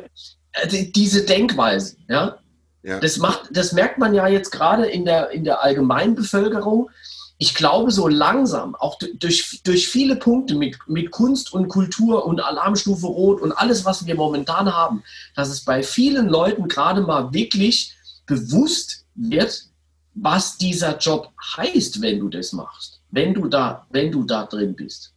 diese 0.94 1.26
Denkweise, 1.26 1.96
ja? 2.08 2.38
ja? 2.82 3.00
Das, 3.00 3.18
macht, 3.18 3.50
das 3.52 3.72
merkt 3.72 3.98
man 3.98 4.14
ja 4.14 4.26
jetzt 4.28 4.50
gerade 4.50 4.86
in 4.86 5.04
der, 5.04 5.28
in 5.30 5.44
der 5.44 5.62
Allgemeinbevölkerung. 5.62 6.88
Ich 7.36 7.54
glaube, 7.54 7.90
so 7.90 8.08
langsam, 8.08 8.74
auch 8.74 8.98
durch, 9.18 9.60
durch 9.62 9.88
viele 9.88 10.16
Punkte 10.16 10.54
mit, 10.54 10.78
mit 10.86 11.10
Kunst 11.10 11.52
und 11.52 11.68
Kultur 11.68 12.24
und 12.24 12.40
Alarmstufe 12.40 13.08
Rot 13.08 13.42
und 13.42 13.52
alles, 13.52 13.84
was 13.84 14.06
wir 14.06 14.14
momentan 14.14 14.72
haben, 14.72 15.02
dass 15.36 15.50
es 15.50 15.66
bei 15.66 15.82
vielen 15.82 16.30
Leuten 16.30 16.66
gerade 16.66 17.02
mal 17.02 17.34
wirklich 17.34 17.94
bewusst 18.24 19.04
wird, 19.14 19.64
was 20.14 20.56
dieser 20.56 20.96
Job 20.98 21.32
heißt, 21.56 22.00
wenn 22.00 22.20
du 22.20 22.28
das 22.28 22.52
machst, 22.52 23.00
wenn 23.10 23.34
du 23.34 23.48
da, 23.48 23.86
wenn 23.90 24.10
du 24.10 24.24
da 24.24 24.46
drin 24.46 24.74
bist. 24.74 25.12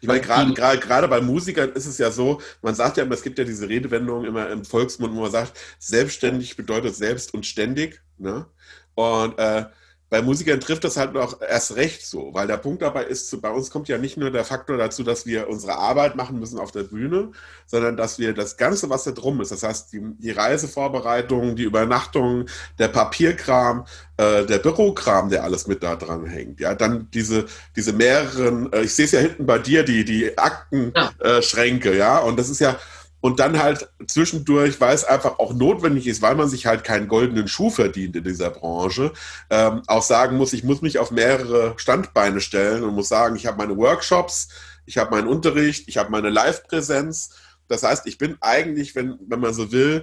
Ich 0.00 0.06
meine, 0.06 0.20
gerade, 0.20 0.52
gerade, 0.52 0.78
gerade 0.78 1.08
bei 1.08 1.20
Musikern 1.20 1.72
ist 1.72 1.86
es 1.86 1.98
ja 1.98 2.10
so, 2.10 2.40
man 2.62 2.74
sagt 2.74 2.96
ja 2.96 3.04
immer, 3.04 3.14
es 3.14 3.22
gibt 3.22 3.38
ja 3.38 3.44
diese 3.44 3.68
Redewendung 3.68 4.24
immer 4.24 4.48
im 4.50 4.64
Volksmund, 4.64 5.14
wo 5.14 5.22
man 5.22 5.30
sagt, 5.30 5.58
selbstständig 5.78 6.56
bedeutet 6.56 6.94
selbst 6.94 7.34
und 7.34 7.44
ständig. 7.44 8.00
Ne? 8.18 8.46
Und 8.94 9.38
äh, 9.38 9.66
bei 10.14 10.22
Musikern 10.22 10.60
trifft 10.60 10.84
das 10.84 10.96
halt 10.96 11.12
noch 11.12 11.40
erst 11.40 11.74
recht 11.74 12.06
so, 12.06 12.30
weil 12.32 12.46
der 12.46 12.56
Punkt 12.56 12.82
dabei 12.82 13.02
ist, 13.02 13.42
bei 13.42 13.50
uns 13.50 13.72
kommt 13.72 13.88
ja 13.88 13.98
nicht 13.98 14.16
nur 14.16 14.30
der 14.30 14.44
Faktor 14.44 14.76
dazu, 14.76 15.02
dass 15.02 15.26
wir 15.26 15.48
unsere 15.48 15.74
Arbeit 15.74 16.14
machen 16.14 16.38
müssen 16.38 16.60
auf 16.60 16.70
der 16.70 16.84
Bühne, 16.84 17.32
sondern 17.66 17.96
dass 17.96 18.20
wir 18.20 18.32
das 18.32 18.56
Ganze, 18.56 18.88
was 18.88 19.02
da 19.02 19.10
drum 19.10 19.40
ist, 19.40 19.50
das 19.50 19.64
heißt 19.64 19.92
die, 19.92 20.00
die 20.20 20.30
Reisevorbereitung, 20.30 21.56
die 21.56 21.64
Übernachtung, 21.64 22.46
der 22.78 22.86
Papierkram, 22.86 23.86
äh, 24.16 24.46
der 24.46 24.58
Bürokram, 24.58 25.30
der 25.30 25.42
alles 25.42 25.66
mit 25.66 25.82
da 25.82 25.96
dran 25.96 26.26
hängt. 26.26 26.60
Ja, 26.60 26.76
dann 26.76 27.08
diese, 27.12 27.46
diese 27.74 27.92
mehreren, 27.92 28.72
äh, 28.72 28.82
ich 28.82 28.94
sehe 28.94 29.06
es 29.06 29.10
ja 29.10 29.18
hinten 29.18 29.46
bei 29.46 29.58
dir, 29.58 29.82
die, 29.82 30.04
die 30.04 30.38
Aktenschränke, 30.38 31.88
ja. 31.88 31.94
Äh, 31.94 31.98
ja, 31.98 32.18
und 32.20 32.38
das 32.38 32.50
ist 32.50 32.60
ja, 32.60 32.78
und 33.24 33.40
dann 33.40 33.58
halt 33.58 33.88
zwischendurch, 34.06 34.82
weil 34.82 34.94
es 34.94 35.02
einfach 35.02 35.38
auch 35.38 35.54
notwendig 35.54 36.06
ist, 36.06 36.20
weil 36.20 36.34
man 36.34 36.50
sich 36.50 36.66
halt 36.66 36.84
keinen 36.84 37.08
goldenen 37.08 37.48
Schuh 37.48 37.70
verdient 37.70 38.14
in 38.16 38.24
dieser 38.24 38.50
Branche, 38.50 39.14
ähm, 39.48 39.80
auch 39.86 40.02
sagen 40.02 40.36
muss, 40.36 40.52
ich 40.52 40.62
muss 40.62 40.82
mich 40.82 40.98
auf 40.98 41.10
mehrere 41.10 41.72
Standbeine 41.78 42.42
stellen 42.42 42.84
und 42.84 42.94
muss 42.94 43.08
sagen, 43.08 43.34
ich 43.36 43.46
habe 43.46 43.56
meine 43.56 43.78
Workshops, 43.78 44.48
ich 44.84 44.98
habe 44.98 45.10
meinen 45.12 45.26
Unterricht, 45.26 45.88
ich 45.88 45.96
habe 45.96 46.10
meine 46.10 46.28
Live-Präsenz. 46.28 47.30
Das 47.66 47.82
heißt, 47.82 48.06
ich 48.08 48.18
bin 48.18 48.36
eigentlich, 48.42 48.94
wenn, 48.94 49.18
wenn 49.26 49.40
man 49.40 49.54
so 49.54 49.72
will, 49.72 50.02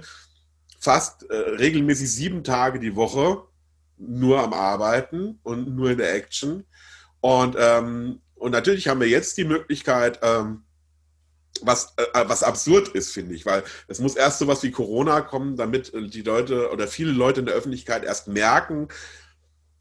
fast 0.80 1.22
äh, 1.30 1.36
regelmäßig 1.36 2.12
sieben 2.12 2.42
Tage 2.42 2.80
die 2.80 2.96
Woche 2.96 3.44
nur 3.98 4.42
am 4.42 4.52
Arbeiten 4.52 5.38
und 5.44 5.76
nur 5.76 5.92
in 5.92 5.98
der 5.98 6.12
Action. 6.12 6.64
Und, 7.20 7.54
ähm, 7.56 8.20
und 8.34 8.50
natürlich 8.50 8.88
haben 8.88 8.98
wir 8.98 9.08
jetzt 9.08 9.36
die 9.36 9.44
Möglichkeit, 9.44 10.18
ähm, 10.22 10.64
was, 11.60 11.94
äh, 11.96 12.24
was 12.26 12.42
absurd 12.42 12.88
ist, 12.88 13.12
finde 13.12 13.34
ich, 13.34 13.46
weil 13.46 13.62
es 13.88 14.00
muss 14.00 14.16
erst 14.16 14.38
so 14.38 14.46
was 14.46 14.62
wie 14.62 14.70
Corona 14.70 15.20
kommen, 15.20 15.56
damit 15.56 15.92
äh, 15.94 16.08
die 16.08 16.22
Leute 16.22 16.70
oder 16.70 16.88
viele 16.88 17.12
Leute 17.12 17.40
in 17.40 17.46
der 17.46 17.54
Öffentlichkeit 17.54 18.04
erst 18.04 18.28
merken, 18.28 18.88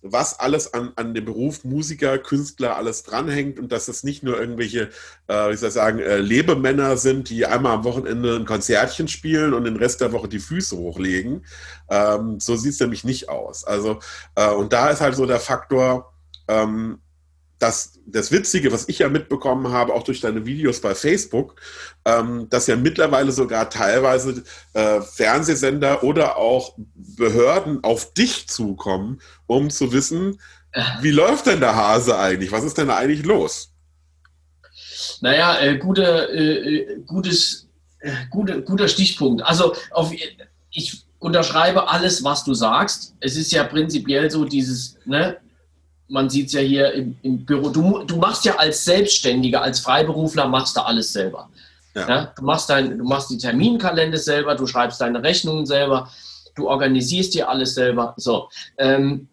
was 0.01 0.39
alles 0.39 0.73
an, 0.73 0.93
an 0.95 1.13
dem 1.13 1.25
Beruf 1.25 1.63
Musiker, 1.63 2.17
Künstler 2.17 2.75
alles 2.75 3.03
dranhängt 3.03 3.59
und 3.59 3.71
dass 3.71 3.87
es 3.87 4.03
nicht 4.03 4.23
nur 4.23 4.39
irgendwelche, 4.39 4.89
äh, 5.27 5.51
wie 5.51 5.55
soll 5.55 5.69
ich 5.69 5.73
sagen, 5.73 5.99
äh, 5.99 6.17
Lebemänner 6.17 6.97
sind, 6.97 7.29
die 7.29 7.45
einmal 7.45 7.73
am 7.73 7.83
Wochenende 7.83 8.35
ein 8.35 8.45
Konzertchen 8.45 9.07
spielen 9.07 9.53
und 9.53 9.65
den 9.65 9.75
Rest 9.75 10.01
der 10.01 10.11
Woche 10.11 10.27
die 10.27 10.39
Füße 10.39 10.75
hochlegen. 10.75 11.45
Ähm, 11.89 12.39
so 12.39 12.55
sieht 12.55 12.73
es 12.73 12.79
nämlich 12.79 13.03
nicht 13.03 13.29
aus. 13.29 13.63
Also, 13.63 13.99
äh, 14.35 14.49
und 14.49 14.73
da 14.73 14.89
ist 14.89 15.01
halt 15.01 15.15
so 15.15 15.25
der 15.25 15.39
Faktor, 15.39 16.13
ähm, 16.47 16.99
das, 17.61 17.99
das 18.07 18.31
Witzige, 18.31 18.71
was 18.71 18.89
ich 18.89 18.99
ja 18.99 19.09
mitbekommen 19.09 19.71
habe, 19.71 19.93
auch 19.93 20.03
durch 20.03 20.19
deine 20.19 20.45
Videos 20.45 20.81
bei 20.81 20.95
Facebook, 20.95 21.61
ähm, 22.05 22.47
dass 22.49 22.65
ja 22.65 22.75
mittlerweile 22.75 23.31
sogar 23.31 23.69
teilweise 23.69 24.43
äh, 24.73 25.01
Fernsehsender 25.01 26.03
oder 26.03 26.37
auch 26.37 26.73
Behörden 26.95 27.83
auf 27.83 28.13
dich 28.13 28.47
zukommen, 28.47 29.21
um 29.45 29.69
zu 29.69 29.91
wissen, 29.91 30.39
wie 31.01 31.11
läuft 31.11 31.47
denn 31.47 31.59
der 31.59 31.75
Hase 31.75 32.17
eigentlich? 32.17 32.51
Was 32.51 32.63
ist 32.63 32.77
denn 32.77 32.87
da 32.87 32.95
eigentlich 32.97 33.25
los? 33.25 33.73
Naja, 35.19 35.59
äh, 35.59 35.77
gute, 35.77 36.03
äh, 36.03 36.99
gutes, 37.05 37.67
äh, 37.99 38.11
gute, 38.29 38.61
guter 38.63 38.87
Stichpunkt. 38.87 39.43
Also 39.43 39.75
auf, 39.91 40.11
ich 40.71 41.03
unterschreibe 41.19 41.89
alles, 41.89 42.23
was 42.23 42.43
du 42.43 42.53
sagst. 42.53 43.13
Es 43.19 43.35
ist 43.35 43.51
ja 43.51 43.65
prinzipiell 43.65 44.31
so 44.31 44.45
dieses, 44.45 44.97
ne, 45.05 45.37
man 46.11 46.29
sieht 46.29 46.47
es 46.47 46.53
ja 46.53 46.59
hier 46.59 46.93
im, 46.93 47.15
im, 47.21 47.45
Büro, 47.45 47.69
du, 47.69 48.03
du 48.03 48.17
machst 48.17 48.43
ja 48.43 48.55
als 48.57 48.83
Selbstständiger, 48.83 49.61
als 49.61 49.79
Freiberufler, 49.79 50.47
machst 50.47 50.75
du 50.75 50.81
alles 50.81 51.13
selber. 51.13 51.49
Ja. 51.95 52.07
Ja, 52.07 52.33
du, 52.37 52.43
machst 52.43 52.69
dein, 52.69 52.97
du 52.97 53.03
machst 53.05 53.29
die 53.29 53.37
Terminkalender 53.37 54.17
selber, 54.17 54.55
du 54.55 54.67
schreibst 54.67 54.99
deine 54.99 55.23
Rechnungen 55.23 55.65
selber, 55.65 56.09
du 56.55 56.69
organisierst 56.69 57.33
dir 57.33 57.49
alles 57.49 57.75
selber. 57.75 58.13
So, 58.17 58.49
ähm, 58.77 59.29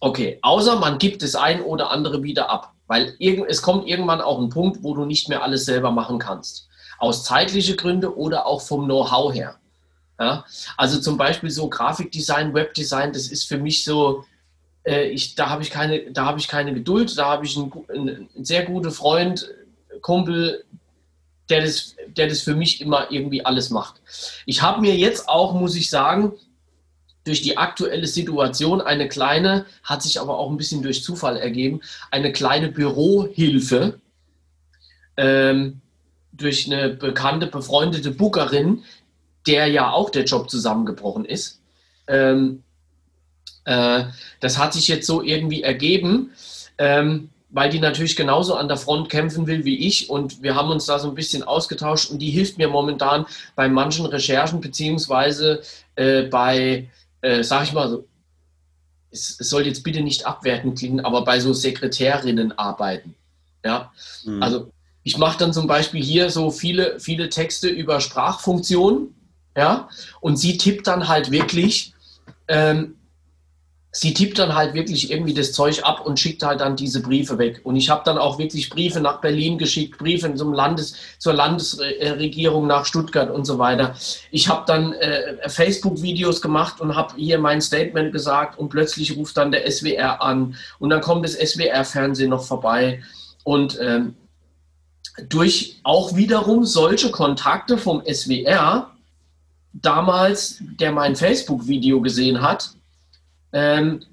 okay, 0.00 0.38
außer 0.42 0.76
man 0.76 0.98
gibt 0.98 1.22
das 1.22 1.34
ein 1.34 1.62
oder 1.62 1.90
andere 1.90 2.22
wieder 2.22 2.48
ab, 2.48 2.72
weil 2.86 3.14
irgend, 3.18 3.46
es 3.48 3.60
kommt 3.60 3.88
irgendwann 3.88 4.20
auch 4.20 4.40
ein 4.40 4.50
Punkt, 4.50 4.82
wo 4.82 4.94
du 4.94 5.04
nicht 5.04 5.28
mehr 5.28 5.42
alles 5.42 5.64
selber 5.64 5.90
machen 5.90 6.20
kannst. 6.20 6.68
Aus 6.98 7.24
zeitlichen 7.24 7.76
Gründen 7.76 8.06
oder 8.06 8.46
auch 8.46 8.60
vom 8.60 8.84
Know-how 8.84 9.34
her. 9.34 9.56
Ja? 10.18 10.44
Also 10.76 11.00
zum 11.00 11.16
Beispiel 11.16 11.50
so 11.50 11.68
Grafikdesign, 11.68 12.54
Webdesign, 12.54 13.12
das 13.12 13.28
ist 13.28 13.48
für 13.48 13.58
mich 13.58 13.84
so, 13.84 14.24
ich, 14.84 15.34
da 15.34 15.50
habe 15.50 15.62
ich, 15.62 15.70
keine, 15.70 16.12
ich 16.38 16.48
keine 16.48 16.74
Geduld, 16.74 17.16
da 17.18 17.26
habe 17.26 17.44
ich 17.44 17.56
einen, 17.56 17.72
einen, 17.88 18.44
sehr 18.44 18.64
guten 18.64 18.90
Freund, 18.90 19.48
Kumpel, 20.00 20.64
der 21.50 21.62
das, 21.62 21.96
der 22.16 22.28
das 22.28 22.40
für 22.40 22.54
mich 22.54 22.80
immer 22.80 23.10
irgendwie 23.10 23.44
alles 23.44 23.70
macht. 23.70 24.00
Ich 24.46 24.62
habe 24.62 24.80
mir 24.80 24.96
jetzt 24.96 25.28
auch, 25.28 25.54
muss 25.54 25.74
ich 25.74 25.90
sagen, 25.90 26.32
durch 27.24 27.42
die 27.42 27.58
aktuelle 27.58 28.06
Situation 28.06 28.80
eine 28.80 29.08
kleine, 29.08 29.66
hat 29.82 30.02
sich 30.02 30.20
aber 30.20 30.38
auch 30.38 30.50
ein 30.50 30.56
bisschen 30.56 30.82
durch 30.82 31.04
Zufall 31.04 31.36
ergeben, 31.36 31.80
eine 32.10 32.32
kleine 32.32 32.68
Bürohilfe 32.68 34.00
ähm, 35.16 35.80
durch 36.32 36.66
eine 36.66 36.90
bekannte, 36.90 37.46
befreundete 37.46 38.12
Bookerin, 38.12 38.84
der 39.46 39.66
ja 39.66 39.90
auch 39.90 40.10
der 40.10 40.24
Job 40.24 40.48
zusammengebrochen 40.48 41.24
ist. 41.24 41.60
Ähm, 42.06 42.62
äh, 43.68 44.04
das 44.40 44.56
hat 44.56 44.72
sich 44.72 44.88
jetzt 44.88 45.06
so 45.06 45.22
irgendwie 45.22 45.62
ergeben, 45.62 46.32
ähm, 46.78 47.28
weil 47.50 47.68
die 47.68 47.80
natürlich 47.80 48.16
genauso 48.16 48.54
an 48.54 48.68
der 48.68 48.78
Front 48.78 49.10
kämpfen 49.10 49.46
will 49.46 49.64
wie 49.64 49.86
ich 49.86 50.08
und 50.08 50.42
wir 50.42 50.54
haben 50.54 50.70
uns 50.70 50.86
da 50.86 50.98
so 50.98 51.08
ein 51.08 51.14
bisschen 51.14 51.42
ausgetauscht 51.42 52.10
und 52.10 52.18
die 52.18 52.30
hilft 52.30 52.56
mir 52.56 52.68
momentan 52.68 53.26
bei 53.56 53.68
manchen 53.68 54.06
Recherchen 54.06 54.60
beziehungsweise 54.60 55.62
äh, 55.96 56.22
bei 56.22 56.88
äh, 57.20 57.42
sag 57.42 57.64
ich 57.64 57.72
mal 57.72 57.88
so, 57.90 58.06
es, 59.10 59.36
es, 59.38 59.50
soll 59.50 59.66
jetzt 59.66 59.82
bitte 59.82 60.00
nicht 60.00 60.26
abwertend 60.26 60.78
klingen, 60.78 61.00
aber 61.00 61.24
bei 61.24 61.40
so 61.40 61.52
Sekretärinnen 61.52 62.58
arbeiten. 62.58 63.14
Ja, 63.64 63.92
mhm. 64.24 64.42
also 64.42 64.70
ich 65.02 65.18
mache 65.18 65.38
dann 65.38 65.52
zum 65.52 65.66
Beispiel 65.66 66.02
hier 66.02 66.30
so 66.30 66.50
viele, 66.50 67.00
viele 67.00 67.28
Texte 67.28 67.68
über 67.68 68.00
Sprachfunktionen, 68.00 69.14
ja, 69.56 69.88
und 70.20 70.36
sie 70.36 70.56
tippt 70.56 70.86
dann 70.86 71.08
halt 71.08 71.30
wirklich 71.30 71.92
ähm, 72.46 72.97
sie 73.98 74.14
tippt 74.14 74.38
dann 74.38 74.54
halt 74.54 74.74
wirklich 74.74 75.10
irgendwie 75.10 75.34
das 75.34 75.52
Zeug 75.52 75.82
ab 75.82 76.06
und 76.06 76.20
schickt 76.20 76.44
halt 76.44 76.60
dann 76.60 76.76
diese 76.76 77.02
Briefe 77.02 77.36
weg. 77.36 77.60
Und 77.64 77.74
ich 77.74 77.90
habe 77.90 78.02
dann 78.04 78.16
auch 78.16 78.38
wirklich 78.38 78.70
Briefe 78.70 79.00
nach 79.00 79.20
Berlin 79.20 79.58
geschickt, 79.58 79.98
Briefe 79.98 80.32
zum 80.36 80.52
Landes, 80.52 80.94
zur 81.18 81.34
Landesregierung 81.34 82.68
nach 82.68 82.86
Stuttgart 82.86 83.28
und 83.28 83.44
so 83.44 83.58
weiter. 83.58 83.96
Ich 84.30 84.48
habe 84.48 84.62
dann 84.68 84.92
äh, 84.92 85.48
Facebook-Videos 85.48 86.40
gemacht 86.40 86.80
und 86.80 86.94
habe 86.94 87.14
hier 87.16 87.40
mein 87.40 87.60
Statement 87.60 88.12
gesagt 88.12 88.56
und 88.56 88.68
plötzlich 88.68 89.16
ruft 89.16 89.36
dann 89.36 89.50
der 89.50 89.68
SWR 89.68 90.22
an 90.22 90.54
und 90.78 90.90
dann 90.90 91.00
kommt 91.00 91.24
das 91.24 91.32
SWR-Fernsehen 91.32 92.30
noch 92.30 92.44
vorbei. 92.44 93.02
Und 93.42 93.80
ähm, 93.80 94.14
durch 95.28 95.80
auch 95.82 96.14
wiederum 96.14 96.64
solche 96.64 97.10
Kontakte 97.10 97.76
vom 97.76 98.04
SWR, 98.06 98.92
damals, 99.72 100.58
der 100.60 100.92
mein 100.92 101.16
Facebook-Video 101.16 102.00
gesehen 102.00 102.40
hat, 102.42 102.77
ähm, 103.52 104.04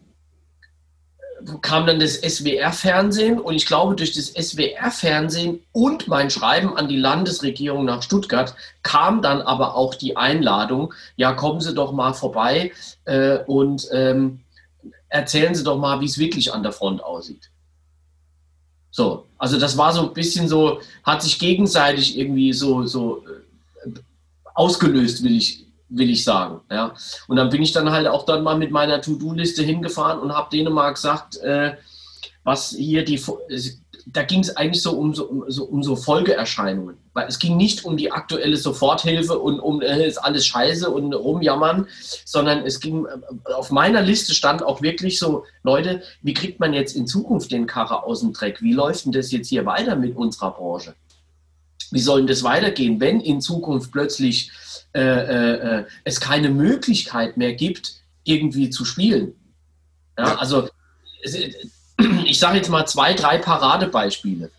kam 1.62 1.86
dann 1.86 2.00
das 2.00 2.16
SWR-Fernsehen 2.16 3.40
und 3.40 3.56
ich 3.56 3.66
glaube, 3.66 3.96
durch 3.96 4.14
das 4.14 4.28
SWR-Fernsehen 4.28 5.60
und 5.72 6.08
mein 6.08 6.30
Schreiben 6.30 6.76
an 6.76 6.88
die 6.88 6.98
Landesregierung 6.98 7.86
nach 7.86 8.02
Stuttgart 8.02 8.56
kam 8.84 9.22
dann 9.22 9.42
aber 9.42 9.76
auch 9.76 9.96
die 9.96 10.18
Einladung, 10.18 10.94
ja, 11.18 11.34
kommen 11.34 11.62
Sie 11.62 11.74
doch 11.74 11.92
mal 11.92 12.14
vorbei 12.14 12.72
äh, 13.06 13.40
und 13.46 13.88
ähm, 13.92 14.42
erzählen 15.10 15.54
Sie 15.54 15.64
doch 15.64 15.78
mal, 15.78 16.00
wie 16.02 16.06
es 16.06 16.18
wirklich 16.18 16.54
an 16.54 16.64
der 16.64 16.72
Front 16.72 17.04
aussieht. 17.04 17.50
So, 18.92 19.26
also 19.38 19.60
das 19.60 19.78
war 19.78 19.92
so 19.92 20.08
ein 20.08 20.14
bisschen 20.14 20.48
so, 20.48 20.80
hat 21.04 21.22
sich 21.22 21.38
gegenseitig 21.38 22.18
irgendwie 22.18 22.54
so, 22.54 22.86
so 22.86 23.24
äh, 23.86 23.90
ausgelöst, 24.54 25.22
will 25.24 25.36
ich, 25.36 25.65
will 25.90 26.10
ich 26.10 26.24
sagen. 26.24 26.62
Ja. 26.72 26.94
Und 27.28 27.38
dann 27.38 27.50
bin 27.50 27.62
ich 27.62 27.72
dann 27.72 27.92
halt 27.92 28.08
auch 28.08 28.26
dann 28.26 28.44
mal 28.44 28.58
mit 28.58 28.72
meiner 28.72 29.02
To-Do-Liste 29.02 29.64
hingefahren 29.64 30.20
und 30.20 30.34
habe 30.34 30.50
denen 30.52 30.74
mal 30.74 30.92
gesagt, 30.92 31.38
äh, 31.38 31.76
was 32.44 32.72
hier 32.72 33.04
die, 33.04 33.20
da 34.06 34.24
ging 34.24 34.42
es 34.42 34.56
eigentlich 34.56 34.84
so 34.84 34.92
um, 34.92 35.14
so, 35.16 35.26
um, 35.26 35.46
so, 35.48 35.64
um 35.66 35.84
so 35.84 35.96
Folgeerscheinungen. 35.96 36.98
Weil 37.14 37.28
es 37.28 37.40
ging 37.40 37.58
nicht 37.58 37.86
um 37.86 37.98
die 37.98 38.12
aktuelle 38.12 38.56
Soforthilfe 38.56 39.40
und 39.40 39.60
um 39.60 39.82
äh, 39.82 40.08
ist 40.08 40.18
alles 40.18 40.46
scheiße 40.46 40.90
und 40.90 41.14
rumjammern, 41.14 41.88
sondern 42.24 42.66
es 42.66 42.80
ging, 42.80 43.06
äh, 43.06 43.54
auf 43.54 43.72
meiner 43.72 44.02
Liste 44.02 44.34
stand 44.34 44.64
auch 44.64 44.82
wirklich 44.82 45.18
so, 45.18 45.44
Leute, 45.64 46.04
wie 46.22 46.34
kriegt 46.34 46.60
man 46.60 46.74
jetzt 46.74 46.96
in 46.96 47.08
Zukunft 47.08 47.52
den 47.52 47.68
Karre 47.68 48.04
aus 48.04 48.20
dem 48.20 48.34
Dreck? 48.34 48.62
Wie 48.62 48.74
läuft 48.74 49.06
denn 49.06 49.12
das 49.12 49.32
jetzt 49.32 49.50
hier 49.50 49.66
weiter 49.66 49.96
mit 49.96 50.16
unserer 50.16 50.52
Branche? 50.52 50.94
Wie 51.92 52.00
soll 52.00 52.20
denn 52.20 52.28
das 52.28 52.44
weitergehen, 52.44 53.00
wenn 53.00 53.22
in 53.22 53.42
Zukunft 53.42 53.92
plötzlich 53.92 54.52
äh, 54.96 55.02
äh, 55.02 55.80
äh, 55.80 55.86
es 56.06 56.22
keine 56.22 56.50
Möglichkeit 56.50 57.36
mehr 57.36 57.54
gibt, 57.54 57.96
irgendwie 58.24 58.70
zu 58.70 58.86
spielen. 58.86 59.34
Ja, 60.18 60.36
also 60.38 60.70
ich 62.26 62.40
sage 62.40 62.58
jetzt 62.58 62.70
mal 62.70 62.86
zwei, 62.86 63.14
drei 63.14 63.38
Paradebeispiele. 63.38 64.50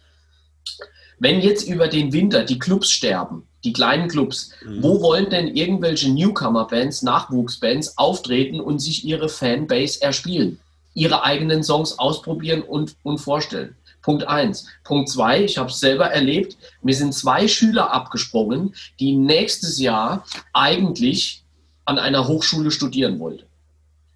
Wenn 1.19 1.41
jetzt 1.41 1.67
über 1.67 1.89
den 1.89 2.13
Winter 2.13 2.45
die 2.45 2.59
Clubs 2.59 2.91
sterben, 2.91 3.49
die 3.65 3.73
kleinen 3.73 4.09
Clubs, 4.09 4.51
mhm. 4.63 4.83
wo 4.83 5.01
wollen 5.01 5.31
denn 5.31 5.49
irgendwelche 5.57 6.11
Newcomer-Bands, 6.11 7.01
Nachwuchsbands 7.01 7.97
auftreten 7.97 8.61
und 8.61 8.81
sich 8.81 9.07
ihre 9.07 9.31
Fanbase 9.31 10.03
erspielen? 10.03 10.61
Ihre 10.93 11.25
eigenen 11.25 11.65
Songs 11.65 11.99
ausprobieren 11.99 12.61
und, 12.61 12.97
und 13.03 13.19
vorstellen. 13.19 13.75
Punkt 14.07 14.29
eins. 14.29 14.69
Punkt 14.85 15.09
zwei, 15.09 15.43
ich 15.43 15.59
habe 15.59 15.69
es 15.69 15.81
selber 15.81 16.07
erlebt, 16.07 16.57
mir 16.81 16.95
sind 16.95 17.13
zwei 17.13 17.49
Schüler 17.49 17.93
abgesprungen, 17.93 18.73
die 19.01 19.17
nächstes 19.17 19.81
Jahr 19.81 20.25
eigentlich 20.53 21.43
an 21.87 21.99
einer 21.99 22.29
Hochschule 22.29 22.71
studieren 22.71 23.19
wollten. 23.19 23.47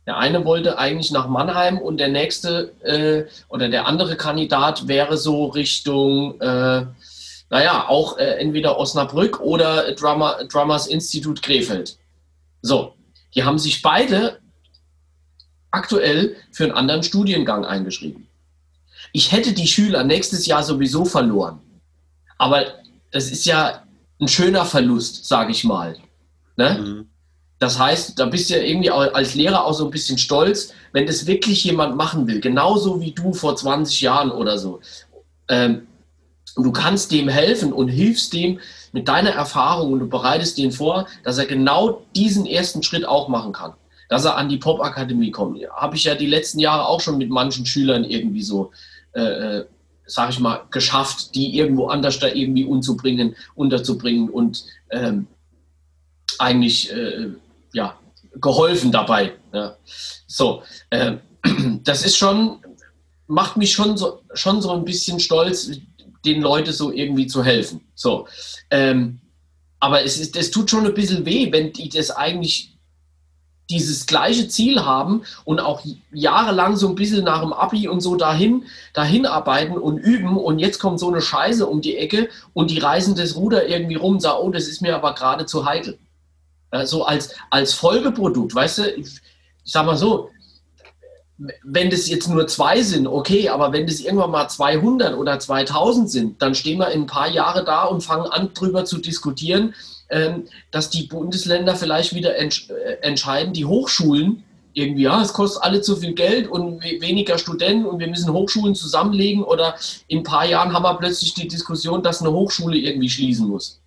Der 0.06 0.16
eine 0.16 0.44
wollte 0.44 0.78
eigentlich 0.78 1.10
nach 1.10 1.26
Mannheim 1.26 1.76
und 1.78 1.96
der 1.96 2.06
nächste 2.06 2.72
äh, 2.84 3.28
oder 3.48 3.68
der 3.68 3.88
andere 3.88 4.14
Kandidat 4.14 4.86
wäre 4.86 5.16
so 5.16 5.46
Richtung, 5.46 6.40
äh, 6.40 6.86
naja, 7.50 7.88
auch 7.88 8.16
äh, 8.16 8.36
entweder 8.38 8.78
Osnabrück 8.78 9.40
oder 9.40 9.92
Drummer, 9.94 10.44
Drummers 10.44 10.86
Institut 10.86 11.42
Krefeld. 11.42 11.98
So, 12.62 12.94
die 13.34 13.42
haben 13.42 13.58
sich 13.58 13.82
beide 13.82 14.38
aktuell 15.72 16.36
für 16.52 16.62
einen 16.62 16.74
anderen 16.74 17.02
Studiengang 17.02 17.64
eingeschrieben. 17.64 18.29
Ich 19.12 19.32
hätte 19.32 19.52
die 19.52 19.66
Schüler 19.66 20.04
nächstes 20.04 20.46
Jahr 20.46 20.62
sowieso 20.62 21.04
verloren. 21.04 21.60
Aber 22.38 22.64
das 23.10 23.30
ist 23.30 23.44
ja 23.44 23.84
ein 24.20 24.28
schöner 24.28 24.64
Verlust, 24.64 25.26
sage 25.26 25.52
ich 25.52 25.64
mal. 25.64 25.96
Ne? 26.56 26.78
Mhm. 26.78 27.06
Das 27.58 27.78
heißt, 27.78 28.18
da 28.18 28.24
bist 28.24 28.48
du 28.48 28.54
ja 28.56 28.62
irgendwie 28.62 28.90
als 28.90 29.34
Lehrer 29.34 29.64
auch 29.64 29.74
so 29.74 29.84
ein 29.84 29.90
bisschen 29.90 30.16
stolz, 30.16 30.72
wenn 30.92 31.06
das 31.06 31.26
wirklich 31.26 31.62
jemand 31.64 31.94
machen 31.94 32.26
will, 32.26 32.40
genauso 32.40 33.00
wie 33.00 33.12
du 33.12 33.34
vor 33.34 33.54
20 33.54 34.00
Jahren 34.00 34.30
oder 34.30 34.56
so. 34.56 34.80
Ähm, 35.48 35.86
und 36.56 36.64
du 36.64 36.72
kannst 36.72 37.12
dem 37.12 37.28
helfen 37.28 37.72
und 37.72 37.88
hilfst 37.88 38.32
dem 38.32 38.60
mit 38.92 39.08
deiner 39.08 39.30
Erfahrung 39.30 39.92
und 39.92 40.00
du 40.00 40.08
bereitest 40.08 40.58
den 40.58 40.72
vor, 40.72 41.06
dass 41.22 41.38
er 41.38 41.46
genau 41.46 42.02
diesen 42.16 42.46
ersten 42.46 42.82
Schritt 42.82 43.06
auch 43.06 43.28
machen 43.28 43.52
kann. 43.52 43.74
Dass 44.08 44.24
er 44.24 44.36
an 44.36 44.48
die 44.48 44.56
Popakademie 44.56 45.30
kommt. 45.30 45.60
Habe 45.76 45.96
ich 45.96 46.04
ja 46.04 46.14
die 46.14 46.26
letzten 46.26 46.58
Jahre 46.58 46.86
auch 46.86 47.00
schon 47.00 47.18
mit 47.18 47.30
manchen 47.30 47.66
Schülern 47.66 48.04
irgendwie 48.04 48.42
so 48.42 48.72
äh, 49.14 49.58
äh 49.58 49.64
sage 50.10 50.32
ich 50.32 50.40
mal, 50.40 50.66
geschafft, 50.70 51.34
die 51.34 51.56
irgendwo 51.56 51.86
anders 51.86 52.18
da 52.18 52.26
irgendwie 52.26 52.64
unterzubringen, 52.64 53.36
unterzubringen 53.54 54.28
und 54.28 54.64
ähm, 54.90 55.28
eigentlich 56.38 56.92
äh, 56.92 57.28
ja, 57.72 57.98
geholfen 58.40 58.90
dabei. 58.90 59.32
Ja. 59.52 59.76
So, 60.26 60.62
äh, 60.90 61.16
das 61.84 62.04
ist 62.04 62.16
schon, 62.16 62.58
macht 63.26 63.56
mich 63.56 63.72
schon 63.72 63.96
so, 63.96 64.22
schon 64.34 64.60
so 64.60 64.72
ein 64.72 64.84
bisschen 64.84 65.20
stolz, 65.20 65.70
den 66.24 66.42
Leuten 66.42 66.72
so 66.72 66.92
irgendwie 66.92 67.26
zu 67.26 67.44
helfen. 67.44 67.80
So, 67.94 68.26
ähm, 68.70 69.20
aber 69.78 70.04
es, 70.04 70.18
ist, 70.18 70.36
es 70.36 70.50
tut 70.50 70.70
schon 70.70 70.86
ein 70.86 70.94
bisschen 70.94 71.24
weh, 71.24 71.50
wenn 71.52 71.72
die 71.72 71.88
das 71.88 72.10
eigentlich 72.10 72.76
dieses 73.70 74.06
gleiche 74.06 74.48
Ziel 74.48 74.84
haben 74.84 75.22
und 75.44 75.60
auch 75.60 75.82
jahrelang 76.12 76.76
so 76.76 76.88
ein 76.88 76.96
bisschen 76.96 77.24
nach 77.24 77.40
dem 77.40 77.52
Abi 77.52 77.88
und 77.88 78.00
so 78.00 78.16
dahin, 78.16 78.64
dahin 78.92 79.24
arbeiten 79.24 79.78
und 79.78 79.98
üben 79.98 80.36
und 80.36 80.58
jetzt 80.58 80.80
kommt 80.80 81.00
so 81.00 81.08
eine 81.08 81.22
Scheiße 81.22 81.66
um 81.66 81.80
die 81.80 81.96
Ecke 81.96 82.28
und 82.52 82.70
die 82.70 82.78
reißen 82.78 83.14
das 83.14 83.36
Ruder 83.36 83.68
irgendwie 83.68 83.94
rum 83.94 84.14
und 84.14 84.20
sagen, 84.20 84.38
oh, 84.42 84.50
das 84.50 84.66
ist 84.66 84.82
mir 84.82 84.94
aber 84.94 85.14
gerade 85.14 85.46
zu 85.46 85.64
heikel. 85.64 85.98
so 86.84 87.04
als, 87.04 87.34
als 87.50 87.72
Folgeprodukt, 87.72 88.54
weißt 88.54 88.78
du, 88.78 88.90
ich, 88.90 89.20
ich 89.64 89.72
sag 89.72 89.86
mal 89.86 89.96
so, 89.96 90.30
wenn 91.64 91.88
das 91.88 92.08
jetzt 92.08 92.28
nur 92.28 92.46
zwei 92.48 92.82
sind, 92.82 93.06
okay, 93.06 93.48
aber 93.48 93.72
wenn 93.72 93.86
das 93.86 94.00
irgendwann 94.00 94.30
mal 94.30 94.48
200 94.48 95.16
oder 95.16 95.38
2000 95.38 96.10
sind, 96.10 96.42
dann 96.42 96.54
stehen 96.54 96.78
wir 96.78 96.90
in 96.90 97.02
ein 97.02 97.06
paar 97.06 97.28
Jahre 97.28 97.64
da 97.64 97.84
und 97.84 98.02
fangen 98.02 98.26
an, 98.26 98.52
drüber 98.52 98.84
zu 98.84 98.98
diskutieren, 98.98 99.74
dass 100.70 100.90
die 100.90 101.04
Bundesländer 101.04 101.76
vielleicht 101.76 102.14
wieder 102.14 102.36
entsch 102.36 102.68
äh, 102.70 102.94
entscheiden, 103.02 103.52
die 103.52 103.64
Hochschulen 103.64 104.44
irgendwie, 104.72 105.02
ja, 105.02 105.20
es 105.20 105.32
kostet 105.32 105.62
alle 105.62 105.80
zu 105.80 105.96
viel 105.96 106.14
Geld 106.14 106.48
und 106.48 106.82
weniger 106.82 107.38
Studenten 107.38 107.86
und 107.86 107.98
wir 107.98 108.06
müssen 108.06 108.32
Hochschulen 108.32 108.74
zusammenlegen 108.74 109.42
oder 109.42 109.74
in 110.06 110.18
ein 110.18 110.24
paar 110.24 110.44
Jahren 110.44 110.72
haben 110.72 110.84
wir 110.84 110.94
plötzlich 110.94 111.34
die 111.34 111.48
Diskussion, 111.48 112.02
dass 112.02 112.20
eine 112.20 112.32
Hochschule 112.32 112.76
irgendwie 112.76 113.10
schließen 113.10 113.48
muss. 113.48 113.80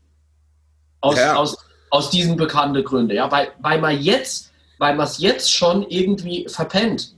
Aus, 0.99 1.17
ja. 1.17 1.35
aus, 1.35 1.57
aus 1.89 2.09
diesen 2.09 2.35
bekannten 2.35 2.83
Gründen. 2.83 3.15
Ja, 3.15 3.31
weil, 3.31 3.49
weil 3.61 3.79
man 3.79 4.01
jetzt, 4.01 4.51
weil 4.77 4.95
man 4.95 5.07
es 5.07 5.19
jetzt 5.19 5.51
schon 5.51 5.83
irgendwie 5.89 6.47
verpennt. 6.49 7.15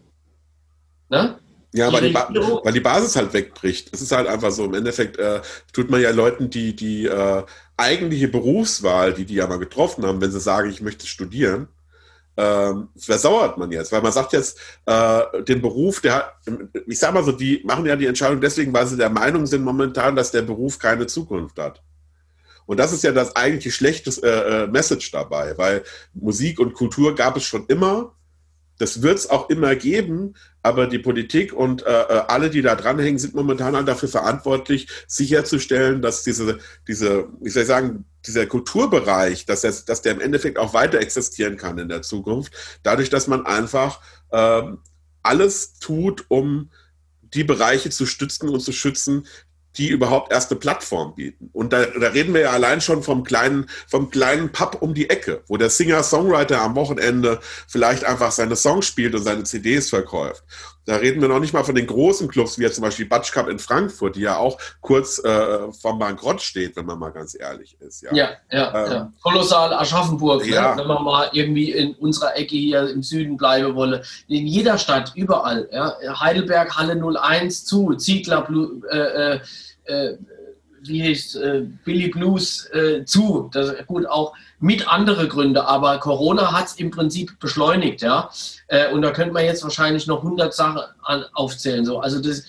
Ne? 1.09 1.37
Ja, 1.73 1.91
weil 1.91 2.09
die, 2.09 2.13
weil 2.13 2.71
die, 2.71 2.79
Basis 2.79 3.15
halt 3.17 3.33
wegbricht. 3.33 3.89
Es 3.93 4.01
ist 4.01 4.13
halt 4.13 4.27
einfach 4.27 4.51
so. 4.51 4.63
Im 4.63 4.75
Endeffekt 4.75 5.17
äh, 5.17 5.41
tut 5.73 5.89
man 5.89 6.01
ja 6.01 6.11
Leuten, 6.11 6.49
die 6.49 6.73
die 6.73 7.05
äh, 7.05 7.43
eigentliche 7.77 8.27
Berufswahl, 8.27 9.13
die 9.13 9.25
die 9.25 9.35
ja 9.35 9.47
mal 9.47 9.59
getroffen 9.59 10.05
haben, 10.05 10.21
wenn 10.21 10.31
sie 10.31 10.39
sagen, 10.39 10.69
ich 10.69 10.81
möchte 10.81 11.07
studieren, 11.07 11.67
ähm, 12.37 12.89
versauert 12.97 13.57
man 13.57 13.71
jetzt. 13.71 13.91
Weil 13.91 14.01
man 14.01 14.11
sagt 14.11 14.33
jetzt, 14.33 14.59
äh, 14.85 15.43
den 15.43 15.61
Beruf, 15.61 16.01
der 16.01 16.33
ich 16.87 16.99
sag 16.99 17.13
mal 17.13 17.23
so, 17.23 17.31
die 17.31 17.61
machen 17.65 17.85
ja 17.85 17.95
die 17.95 18.07
Entscheidung 18.07 18.41
deswegen, 18.41 18.73
weil 18.73 18.87
sie 18.87 18.97
der 18.97 19.09
Meinung 19.09 19.45
sind 19.45 19.63
momentan, 19.63 20.15
dass 20.15 20.31
der 20.31 20.41
Beruf 20.41 20.79
keine 20.79 21.07
Zukunft 21.07 21.57
hat. 21.59 21.81
Und 22.65 22.77
das 22.77 22.93
ist 22.93 23.03
ja 23.03 23.11
das 23.11 23.35
eigentliche 23.35 23.71
schlechte 23.71 24.09
äh, 24.23 24.63
äh, 24.63 24.67
Message 24.67 25.11
dabei, 25.11 25.57
weil 25.57 25.83
Musik 26.13 26.59
und 26.59 26.73
Kultur 26.73 27.13
gab 27.13 27.37
es 27.37 27.43
schon 27.43 27.65
immer 27.67 28.14
das 28.77 29.01
wird 29.01 29.17
es 29.17 29.29
auch 29.29 29.49
immer 29.49 29.75
geben, 29.75 30.35
aber 30.61 30.87
die 30.87 30.99
Politik 30.99 31.53
und 31.53 31.83
äh, 31.83 31.89
äh, 31.89 32.23
alle, 32.27 32.49
die 32.49 32.61
da 32.61 32.75
dranhängen, 32.75 33.19
sind 33.19 33.35
momentan 33.35 33.75
halt 33.75 33.87
dafür 33.87 34.09
verantwortlich, 34.09 34.87
sicherzustellen, 35.07 36.01
dass 36.01 36.23
diese, 36.23 36.59
diese, 36.87 37.27
wie 37.39 37.49
soll 37.49 37.63
ich 37.63 37.67
sagen, 37.67 38.05
dieser 38.25 38.47
Kulturbereich, 38.47 39.45
dass, 39.45 39.61
das, 39.61 39.85
dass 39.85 40.01
der 40.01 40.13
im 40.13 40.21
Endeffekt 40.21 40.57
auch 40.57 40.73
weiter 40.73 40.99
existieren 40.99 41.57
kann 41.57 41.77
in 41.77 41.89
der 41.89 42.01
Zukunft, 42.01 42.53
dadurch, 42.83 43.09
dass 43.09 43.27
man 43.27 43.45
einfach 43.45 44.01
ähm, 44.31 44.79
alles 45.21 45.79
tut, 45.79 46.25
um 46.29 46.71
die 47.21 47.43
Bereiche 47.43 47.89
zu 47.89 48.05
stützen 48.05 48.49
und 48.49 48.61
zu 48.61 48.71
schützen, 48.71 49.27
die 49.77 49.89
überhaupt 49.89 50.31
erst 50.31 50.51
eine 50.51 50.59
Plattform 50.59 51.15
bieten. 51.15 51.49
Und 51.53 51.73
da, 51.73 51.85
da 51.85 52.09
reden 52.09 52.33
wir 52.33 52.41
ja 52.41 52.51
allein 52.51 52.81
schon 52.81 53.03
vom 53.03 53.23
kleinen, 53.23 53.67
vom 53.87 54.09
kleinen 54.09 54.51
Pub 54.51 54.77
um 54.81 54.93
die 54.93 55.09
Ecke, 55.09 55.43
wo 55.47 55.57
der 55.57 55.69
Singer-Songwriter 55.69 56.61
am 56.61 56.75
Wochenende 56.75 57.39
vielleicht 57.67 58.03
einfach 58.03 58.31
seine 58.31 58.55
Songs 58.55 58.85
spielt 58.85 59.15
und 59.15 59.23
seine 59.23 59.43
CDs 59.43 59.89
verkauft. 59.89 60.43
Da 60.85 60.97
reden 60.97 61.19
wir 61.19 61.27
noch 61.27 61.39
nicht 61.39 61.53
mal 61.53 61.63
von 61.63 61.75
den 61.75 61.87
großen 61.87 62.27
Clubs, 62.27 62.59
wie 62.59 62.63
jetzt 62.63 62.75
zum 62.75 62.83
Beispiel 62.83 63.07
Batsch 63.07 63.31
Cup 63.31 63.47
in 63.47 63.57
Frankfurt, 63.57 64.15
die 64.15 64.21
ja 64.21 64.37
auch 64.37 64.57
kurz 64.81 65.23
äh, 65.23 65.71
vom 65.71 65.97
Bankrott 65.97 66.41
steht, 66.41 66.75
wenn 66.75 66.85
man 66.85 66.99
mal 66.99 67.09
ganz 67.09 67.35
ehrlich 67.39 67.75
ist. 67.79 68.03
Ja, 68.03 68.13
ja, 68.13 68.29
ja. 68.51 68.85
Ähm, 68.85 68.91
ja. 68.91 69.13
Kolossal 69.23 69.73
Aschaffenburg, 69.73 70.45
ne? 70.45 70.53
ja. 70.53 70.75
ne? 70.75 70.81
wenn 70.81 70.87
man 70.87 71.03
mal 71.03 71.29
irgendwie 71.33 71.71
in 71.71 71.95
unserer 71.95 72.37
Ecke 72.37 72.55
hier 72.55 72.89
im 72.89 73.01
Süden 73.01 73.35
bleiben 73.35 73.75
wolle. 73.75 74.03
In 74.27 74.45
jeder 74.45 74.77
Stadt, 74.77 75.11
überall. 75.15 75.67
Ja? 75.71 75.95
Heidelberg, 76.19 76.75
Halle 76.75 76.95
01 76.95 77.65
zu, 77.65 77.95
Ziegler, 77.95 78.47
äh, 78.91 78.97
äh, 78.97 79.39
äh, 79.85 80.17
wie 80.87 81.03
heißt 81.03 81.35
äh, 81.37 81.61
Billy 81.83 82.09
Blues 82.09 82.69
äh, 82.71 83.05
zu. 83.05 83.49
Das, 83.51 83.73
gut, 83.87 84.05
auch 84.05 84.33
mit 84.59 84.87
andere 84.87 85.27
Gründe, 85.27 85.65
aber 85.65 85.99
Corona 85.99 86.51
hat 86.51 86.67
es 86.67 86.75
im 86.75 86.91
Prinzip 86.91 87.39
beschleunigt, 87.39 88.01
ja. 88.01 88.29
Äh, 88.67 88.91
und 88.91 89.01
da 89.01 89.11
könnte 89.11 89.33
man 89.33 89.45
jetzt 89.45 89.63
wahrscheinlich 89.63 90.07
noch 90.07 90.23
100 90.23 90.53
Sachen 90.53 90.81
an, 91.03 91.25
aufzählen. 91.33 91.85
So. 91.85 91.99
Also 91.99 92.19
das, 92.19 92.43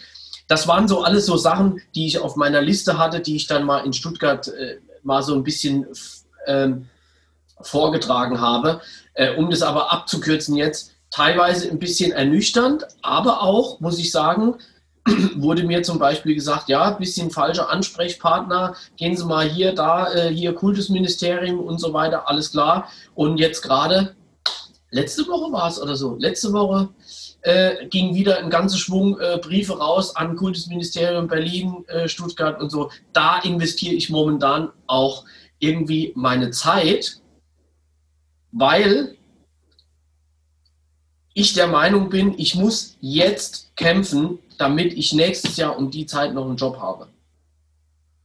das 0.49 0.69
waren 0.69 0.89
so 0.89 1.03
alles 1.03 1.27
so 1.27 1.37
Sachen, 1.37 1.81
die 1.95 2.07
ich 2.07 2.19
auf 2.19 2.37
meiner 2.37 2.63
Liste 2.63 2.99
hatte, 2.99 3.21
die 3.21 3.37
ich 3.37 3.47
dann 3.47 3.65
mal 3.65 3.85
in 3.85 3.93
Stuttgart 3.93 4.49
äh, 4.49 4.79
mal 5.03 5.23
so 5.23 5.35
ein 5.35 5.45
bisschen 5.45 5.87
ähm, 6.47 6.89
vorgetragen 7.61 8.41
habe. 8.41 8.81
Äh, 9.15 9.35
um 9.37 9.51
das 9.51 9.63
aber 9.63 9.93
abzukürzen 9.93 10.57
jetzt, 10.57 10.93
teilweise 11.11 11.71
ein 11.71 11.79
bisschen 11.79 12.13
ernüchternd, 12.13 12.87
aber 13.03 13.43
auch, 13.43 13.81
muss 13.81 13.99
ich 13.99 14.11
sagen, 14.11 14.57
wurde 15.37 15.65
mir 15.65 15.83
zum 15.83 15.99
Beispiel 15.99 16.35
gesagt, 16.35 16.69
ja, 16.69 16.93
ein 16.93 16.99
bisschen 16.99 17.31
falscher 17.31 17.71
Ansprechpartner, 17.71 18.75
gehen 18.97 19.17
Sie 19.17 19.25
mal 19.25 19.49
hier, 19.49 19.73
da, 19.73 20.13
äh, 20.13 20.35
hier 20.35 20.55
Kultusministerium 20.55 21.61
und 21.61 21.79
so 21.79 21.93
weiter, 21.93 22.29
alles 22.29 22.51
klar. 22.51 22.89
Und 23.15 23.39
jetzt 23.39 23.63
gerade, 23.63 24.17
letzte 24.91 25.27
Woche 25.29 25.53
war 25.53 25.69
es 25.69 25.81
oder 25.81 25.97
so, 25.97 26.17
letzte 26.17 26.53
Woche 26.53 26.89
äh, 27.43 27.87
ging 27.87 28.15
wieder 28.15 28.39
ein 28.39 28.51
ganzer 28.51 28.79
Schwung 28.79 29.19
äh, 29.21 29.39
Briefe 29.39 29.79
raus 29.79 30.17
an 30.17 30.35
Kultusministerium 30.35 31.29
Berlin, 31.29 31.85
äh, 31.87 32.09
Stuttgart 32.09 32.61
und 32.61 32.71
so. 32.71 32.91
Da 33.13 33.39
investiere 33.39 33.95
ich 33.95 34.11
momentan 34.11 34.71
auch 34.87 35.25
irgendwie 35.61 36.13
meine 36.17 36.51
Zeit, 36.51 37.21
weil 38.51 39.17
ich 41.35 41.53
der 41.53 41.69
Meinung 41.69 42.09
bin, 42.09 42.35
ich 42.39 42.55
muss 42.55 42.97
jetzt 43.01 43.77
kämpfen, 43.77 44.39
damit 44.59 44.93
ich 44.93 45.13
nächstes 45.13 45.57
Jahr 45.57 45.77
um 45.77 45.91
die 45.91 46.07
Zeit 46.07 46.35
noch 46.35 46.47
einen 46.47 46.57
Job 46.57 46.79
habe. 46.79 47.09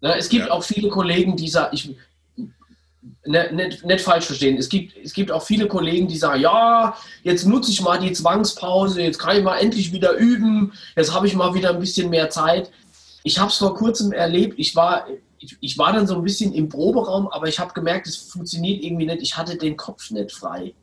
Ja, 0.01 0.15
es 0.15 0.29
gibt 0.29 0.47
ja. 0.47 0.51
auch 0.51 0.63
viele 0.63 0.89
Kollegen, 0.89 1.35
die 1.35 1.47
sagen, 1.47 1.75
ich, 1.75 1.95
ne, 3.25 3.51
nicht, 3.53 3.85
nicht, 3.85 4.01
falsch 4.01 4.25
verstehen, 4.25 4.57
es 4.57 4.67
gibt, 4.67 4.97
es 4.97 5.13
gibt 5.13 5.31
auch 5.31 5.43
viele 5.43 5.67
Kollegen, 5.67 6.07
die 6.07 6.17
sagen, 6.17 6.41
ja, 6.41 6.95
jetzt 7.23 7.45
nutze 7.45 7.71
ich 7.71 7.81
mal 7.81 7.99
die 7.99 8.11
Zwangspause, 8.11 9.01
jetzt 9.01 9.19
kann 9.19 9.37
ich 9.37 9.43
mal 9.43 9.57
endlich 9.57 9.93
wieder 9.93 10.13
üben, 10.13 10.73
jetzt 10.95 11.13
habe 11.13 11.27
ich 11.27 11.35
mal 11.35 11.53
wieder 11.53 11.69
ein 11.69 11.79
bisschen 11.79 12.09
mehr 12.09 12.29
Zeit. 12.29 12.71
Ich 13.23 13.37
habe 13.37 13.51
es 13.51 13.57
vor 13.57 13.75
kurzem 13.75 14.11
erlebt, 14.11 14.55
ich 14.57 14.75
war, 14.75 15.05
ich, 15.37 15.55
ich, 15.59 15.77
war 15.77 15.93
dann 15.93 16.07
so 16.07 16.15
ein 16.15 16.23
bisschen 16.23 16.53
im 16.53 16.69
Proberaum, 16.69 17.27
aber 17.27 17.47
ich 17.47 17.59
habe 17.59 17.73
gemerkt, 17.73 18.07
es 18.07 18.15
funktioniert 18.15 18.83
irgendwie 18.83 19.05
nicht, 19.05 19.21
ich 19.21 19.37
hatte 19.37 19.55
den 19.55 19.77
Kopf 19.77 20.09
nicht 20.09 20.31
frei. 20.31 20.73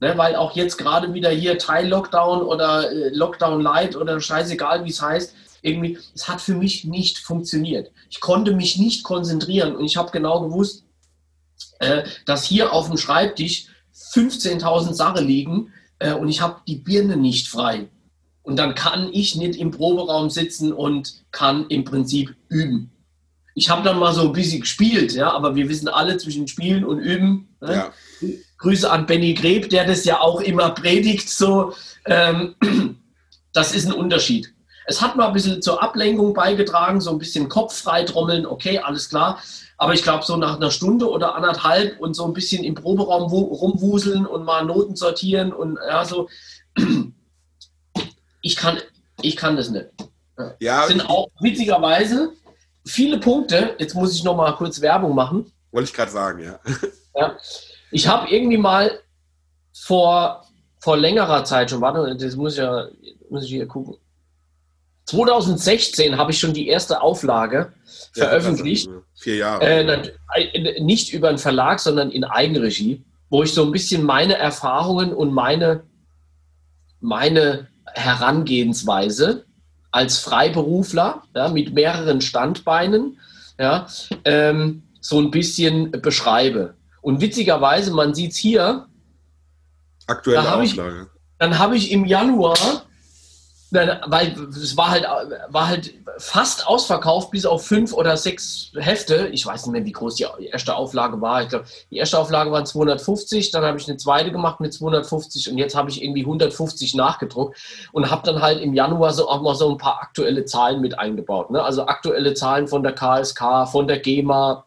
Ne, 0.00 0.16
weil 0.16 0.36
auch 0.36 0.54
jetzt 0.54 0.76
gerade 0.78 1.12
wieder 1.12 1.30
hier 1.30 1.58
Teil-Lockdown 1.58 2.42
oder 2.42 2.90
äh, 2.90 3.08
Lockdown 3.08 3.60
Light 3.60 3.96
oder 3.96 4.20
scheißegal, 4.20 4.84
wie 4.84 4.90
es 4.90 5.02
heißt, 5.02 5.34
irgendwie, 5.60 5.98
es 6.14 6.28
hat 6.28 6.40
für 6.40 6.54
mich 6.54 6.84
nicht 6.84 7.18
funktioniert. 7.18 7.90
Ich 8.08 8.20
konnte 8.20 8.54
mich 8.54 8.78
nicht 8.78 9.02
konzentrieren 9.02 9.74
und 9.74 9.84
ich 9.84 9.96
habe 9.96 10.12
genau 10.12 10.40
gewusst, 10.40 10.84
äh, 11.80 12.04
dass 12.26 12.44
hier 12.44 12.72
auf 12.72 12.86
dem 12.86 12.96
Schreibtisch 12.96 13.66
15.000 14.12 14.92
Sachen 14.92 15.26
liegen 15.26 15.72
äh, 15.98 16.12
und 16.12 16.28
ich 16.28 16.40
habe 16.40 16.60
die 16.68 16.76
Birne 16.76 17.16
nicht 17.16 17.48
frei. 17.48 17.88
Und 18.42 18.56
dann 18.56 18.76
kann 18.76 19.10
ich 19.12 19.34
nicht 19.34 19.58
im 19.58 19.72
Proberaum 19.72 20.30
sitzen 20.30 20.72
und 20.72 21.24
kann 21.32 21.66
im 21.70 21.82
Prinzip 21.82 22.36
üben. 22.48 22.92
Ich 23.56 23.68
habe 23.68 23.82
dann 23.82 23.98
mal 23.98 24.14
so 24.14 24.22
ein 24.22 24.32
bisschen 24.32 24.60
gespielt, 24.60 25.12
ja, 25.12 25.32
aber 25.32 25.56
wir 25.56 25.68
wissen 25.68 25.88
alle 25.88 26.18
zwischen 26.18 26.46
Spielen 26.46 26.84
und 26.84 27.00
Üben. 27.00 27.56
Ne? 27.60 27.74
Ja 27.74 27.92
Grüße 28.58 28.90
an 28.90 29.06
Benny 29.06 29.34
Greb, 29.34 29.70
der 29.70 29.86
das 29.86 30.04
ja 30.04 30.20
auch 30.20 30.40
immer 30.40 30.70
predigt, 30.70 31.30
so, 31.30 31.74
ähm, 32.06 32.54
das 33.52 33.74
ist 33.74 33.86
ein 33.86 33.92
Unterschied. 33.92 34.52
Es 34.86 35.02
hat 35.02 35.16
mal 35.16 35.26
ein 35.26 35.32
bisschen 35.32 35.60
zur 35.60 35.82
Ablenkung 35.82 36.32
beigetragen, 36.32 37.00
so 37.00 37.10
ein 37.10 37.18
bisschen 37.18 37.48
Kopf 37.48 37.76
freitrommeln, 37.76 38.46
okay, 38.46 38.78
alles 38.78 39.08
klar. 39.08 39.40
Aber 39.76 39.94
ich 39.94 40.02
glaube, 40.02 40.24
so 40.24 40.36
nach 40.36 40.56
einer 40.56 40.70
Stunde 40.70 41.08
oder 41.08 41.34
anderthalb 41.34 42.00
und 42.00 42.14
so 42.14 42.24
ein 42.24 42.32
bisschen 42.32 42.64
im 42.64 42.74
Proberaum 42.74 43.30
rumwuseln 43.30 44.26
und 44.26 44.44
mal 44.44 44.64
Noten 44.64 44.96
sortieren 44.96 45.52
und 45.52 45.78
ja, 45.86 46.04
so, 46.04 46.28
ich 48.42 48.56
kann, 48.56 48.78
ich 49.22 49.36
kann 49.36 49.56
das 49.56 49.70
nicht. 49.70 49.86
Ja, 50.60 50.80
das 50.80 50.88
sind 50.88 51.08
auch 51.08 51.28
witzigerweise 51.40 52.32
viele 52.88 53.18
Punkte, 53.18 53.76
jetzt 53.78 53.94
muss 53.94 54.14
ich 54.14 54.24
noch 54.24 54.36
mal 54.36 54.52
kurz 54.52 54.80
Werbung 54.80 55.14
machen. 55.14 55.52
Wollte 55.70 55.88
ich 55.88 55.94
gerade 55.94 56.10
sagen, 56.10 56.42
ja. 56.42 56.58
ja. 57.14 57.36
Ich 57.90 58.06
habe 58.06 58.28
irgendwie 58.28 58.58
mal 58.58 59.00
vor, 59.72 60.44
vor 60.80 60.96
längerer 60.96 61.44
Zeit 61.44 61.70
schon, 61.70 61.80
warte, 61.80 62.16
das 62.16 62.36
muss 62.36 62.54
ich 62.54 62.58
ja 62.58 62.88
muss 63.30 63.44
ich 63.44 63.50
hier 63.50 63.66
gucken. 63.66 63.96
2016 65.06 66.18
habe 66.18 66.32
ich 66.32 66.38
schon 66.38 66.52
die 66.52 66.68
erste 66.68 67.00
Auflage 67.00 67.72
ja, 68.14 68.24
veröffentlicht. 68.24 68.90
Vier 69.14 69.36
Jahre. 69.36 69.64
Äh, 69.64 70.80
nicht 70.80 71.12
über 71.12 71.30
einen 71.30 71.38
Verlag, 71.38 71.80
sondern 71.80 72.10
in 72.10 72.24
Eigenregie, 72.24 73.02
wo 73.30 73.42
ich 73.42 73.54
so 73.54 73.64
ein 73.64 73.72
bisschen 73.72 74.02
meine 74.02 74.36
Erfahrungen 74.36 75.14
und 75.14 75.32
meine, 75.32 75.82
meine 77.00 77.68
Herangehensweise 77.94 79.46
als 79.90 80.18
Freiberufler 80.18 81.22
ja, 81.34 81.48
mit 81.48 81.72
mehreren 81.72 82.20
Standbeinen 82.20 83.18
ja, 83.58 83.86
ähm, 84.26 84.82
so 85.00 85.18
ein 85.18 85.30
bisschen 85.30 85.90
beschreibe. 85.90 86.74
Und 87.00 87.20
witzigerweise, 87.20 87.92
man 87.92 88.14
sieht 88.14 88.32
es 88.32 88.36
hier. 88.36 88.86
Aktuelle 90.06 90.42
da 90.42 90.54
Auflage. 90.60 91.02
Ich, 91.02 91.18
dann 91.38 91.58
habe 91.58 91.76
ich 91.76 91.92
im 91.92 92.04
Januar, 92.04 92.56
weil 93.70 94.34
es 94.50 94.76
war 94.76 94.90
halt, 94.90 95.06
war 95.48 95.68
halt 95.68 95.94
fast 96.16 96.66
ausverkauft, 96.66 97.30
bis 97.30 97.44
auf 97.46 97.66
fünf 97.66 97.92
oder 97.92 98.16
sechs 98.16 98.72
Hefte. 98.74 99.28
Ich 99.30 99.44
weiß 99.46 99.66
nicht 99.66 99.72
mehr, 99.72 99.84
wie 99.84 99.92
groß 99.92 100.16
die 100.16 100.26
erste 100.50 100.74
Auflage 100.74 101.20
war. 101.20 101.42
Ich 101.42 101.50
glaube, 101.50 101.66
die 101.90 101.98
erste 101.98 102.18
Auflage 102.18 102.50
waren 102.50 102.66
250, 102.66 103.50
dann 103.50 103.64
habe 103.64 103.78
ich 103.78 103.86
eine 103.86 103.98
zweite 103.98 104.32
gemacht 104.32 104.60
mit 104.60 104.72
250 104.72 105.50
und 105.50 105.58
jetzt 105.58 105.76
habe 105.76 105.90
ich 105.90 106.02
irgendwie 106.02 106.22
150 106.22 106.94
nachgedruckt 106.94 107.58
und 107.92 108.10
habe 108.10 108.22
dann 108.24 108.42
halt 108.42 108.60
im 108.60 108.74
Januar 108.74 109.12
so 109.12 109.28
auch 109.28 109.42
mal 109.42 109.54
so 109.54 109.70
ein 109.70 109.78
paar 109.78 110.00
aktuelle 110.00 110.44
Zahlen 110.44 110.80
mit 110.80 110.98
eingebaut. 110.98 111.50
Ne? 111.50 111.62
Also 111.62 111.86
aktuelle 111.86 112.34
Zahlen 112.34 112.66
von 112.66 112.82
der 112.82 112.94
KSK, 112.94 113.68
von 113.70 113.86
der 113.86 113.98
GEMA 114.00 114.64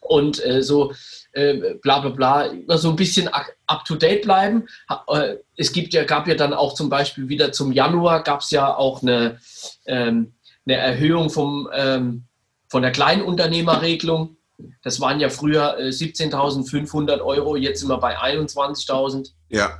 und 0.00 0.44
äh, 0.44 0.62
so 0.62 0.92
äh, 1.38 1.74
bla 1.80 2.00
bla 2.00 2.10
bla, 2.10 2.42
immer 2.46 2.78
so 2.78 2.90
ein 2.90 2.96
bisschen 2.96 3.28
up 3.28 3.84
to 3.84 3.94
date 3.94 4.22
bleiben. 4.22 4.66
Äh, 5.08 5.36
es 5.56 5.72
gibt 5.72 5.94
ja, 5.94 6.04
gab 6.04 6.26
ja 6.26 6.34
dann 6.34 6.52
auch 6.52 6.74
zum 6.74 6.88
Beispiel 6.88 7.28
wieder 7.28 7.52
zum 7.52 7.72
Januar 7.72 8.22
gab 8.22 8.40
es 8.40 8.50
ja 8.50 8.74
auch 8.74 9.02
eine, 9.02 9.38
ähm, 9.86 10.34
eine 10.66 10.76
Erhöhung 10.76 11.30
vom, 11.30 11.68
ähm, 11.72 12.24
von 12.68 12.82
der 12.82 12.92
Kleinunternehmerregelung. 12.92 14.36
Das 14.82 15.00
waren 15.00 15.20
ja 15.20 15.28
früher 15.28 15.78
äh, 15.78 15.88
17.500 15.88 17.20
Euro, 17.20 17.56
jetzt 17.56 17.80
sind 17.80 17.88
wir 17.88 17.98
bei 17.98 18.18
21.000. 18.18 19.30
Ja. 19.48 19.78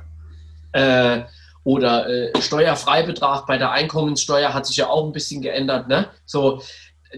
Äh, 0.71 1.23
oder 1.65 2.07
äh, 2.09 2.41
Steuerfreibetrag 2.41 3.45
bei 3.45 3.57
der 3.57 3.71
Einkommenssteuer 3.71 4.53
hat 4.53 4.65
sich 4.65 4.77
ja 4.77 4.87
auch 4.87 5.05
ein 5.05 5.11
bisschen 5.11 5.41
geändert. 5.41 5.89
Ne? 5.89 6.07
So, 6.25 6.61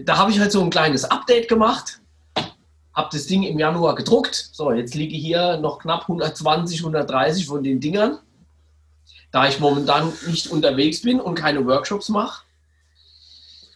da 0.04 0.18
habe 0.18 0.30
ich 0.30 0.40
halt 0.40 0.50
so 0.50 0.62
ein 0.62 0.70
kleines 0.70 1.04
Update 1.04 1.48
gemacht 1.48 2.01
habe 2.94 3.08
das 3.12 3.26
Ding 3.26 3.42
im 3.42 3.58
Januar 3.58 3.94
gedruckt. 3.94 4.50
So, 4.52 4.72
jetzt 4.72 4.94
liege 4.94 5.16
hier 5.16 5.56
noch 5.56 5.78
knapp 5.78 6.02
120, 6.02 6.80
130 6.80 7.46
von 7.46 7.62
den 7.62 7.80
Dingern. 7.80 8.18
Da 9.30 9.48
ich 9.48 9.60
momentan 9.60 10.12
nicht 10.26 10.48
unterwegs 10.48 11.00
bin 11.02 11.20
und 11.20 11.34
keine 11.34 11.64
Workshops 11.66 12.10
mache, 12.10 12.44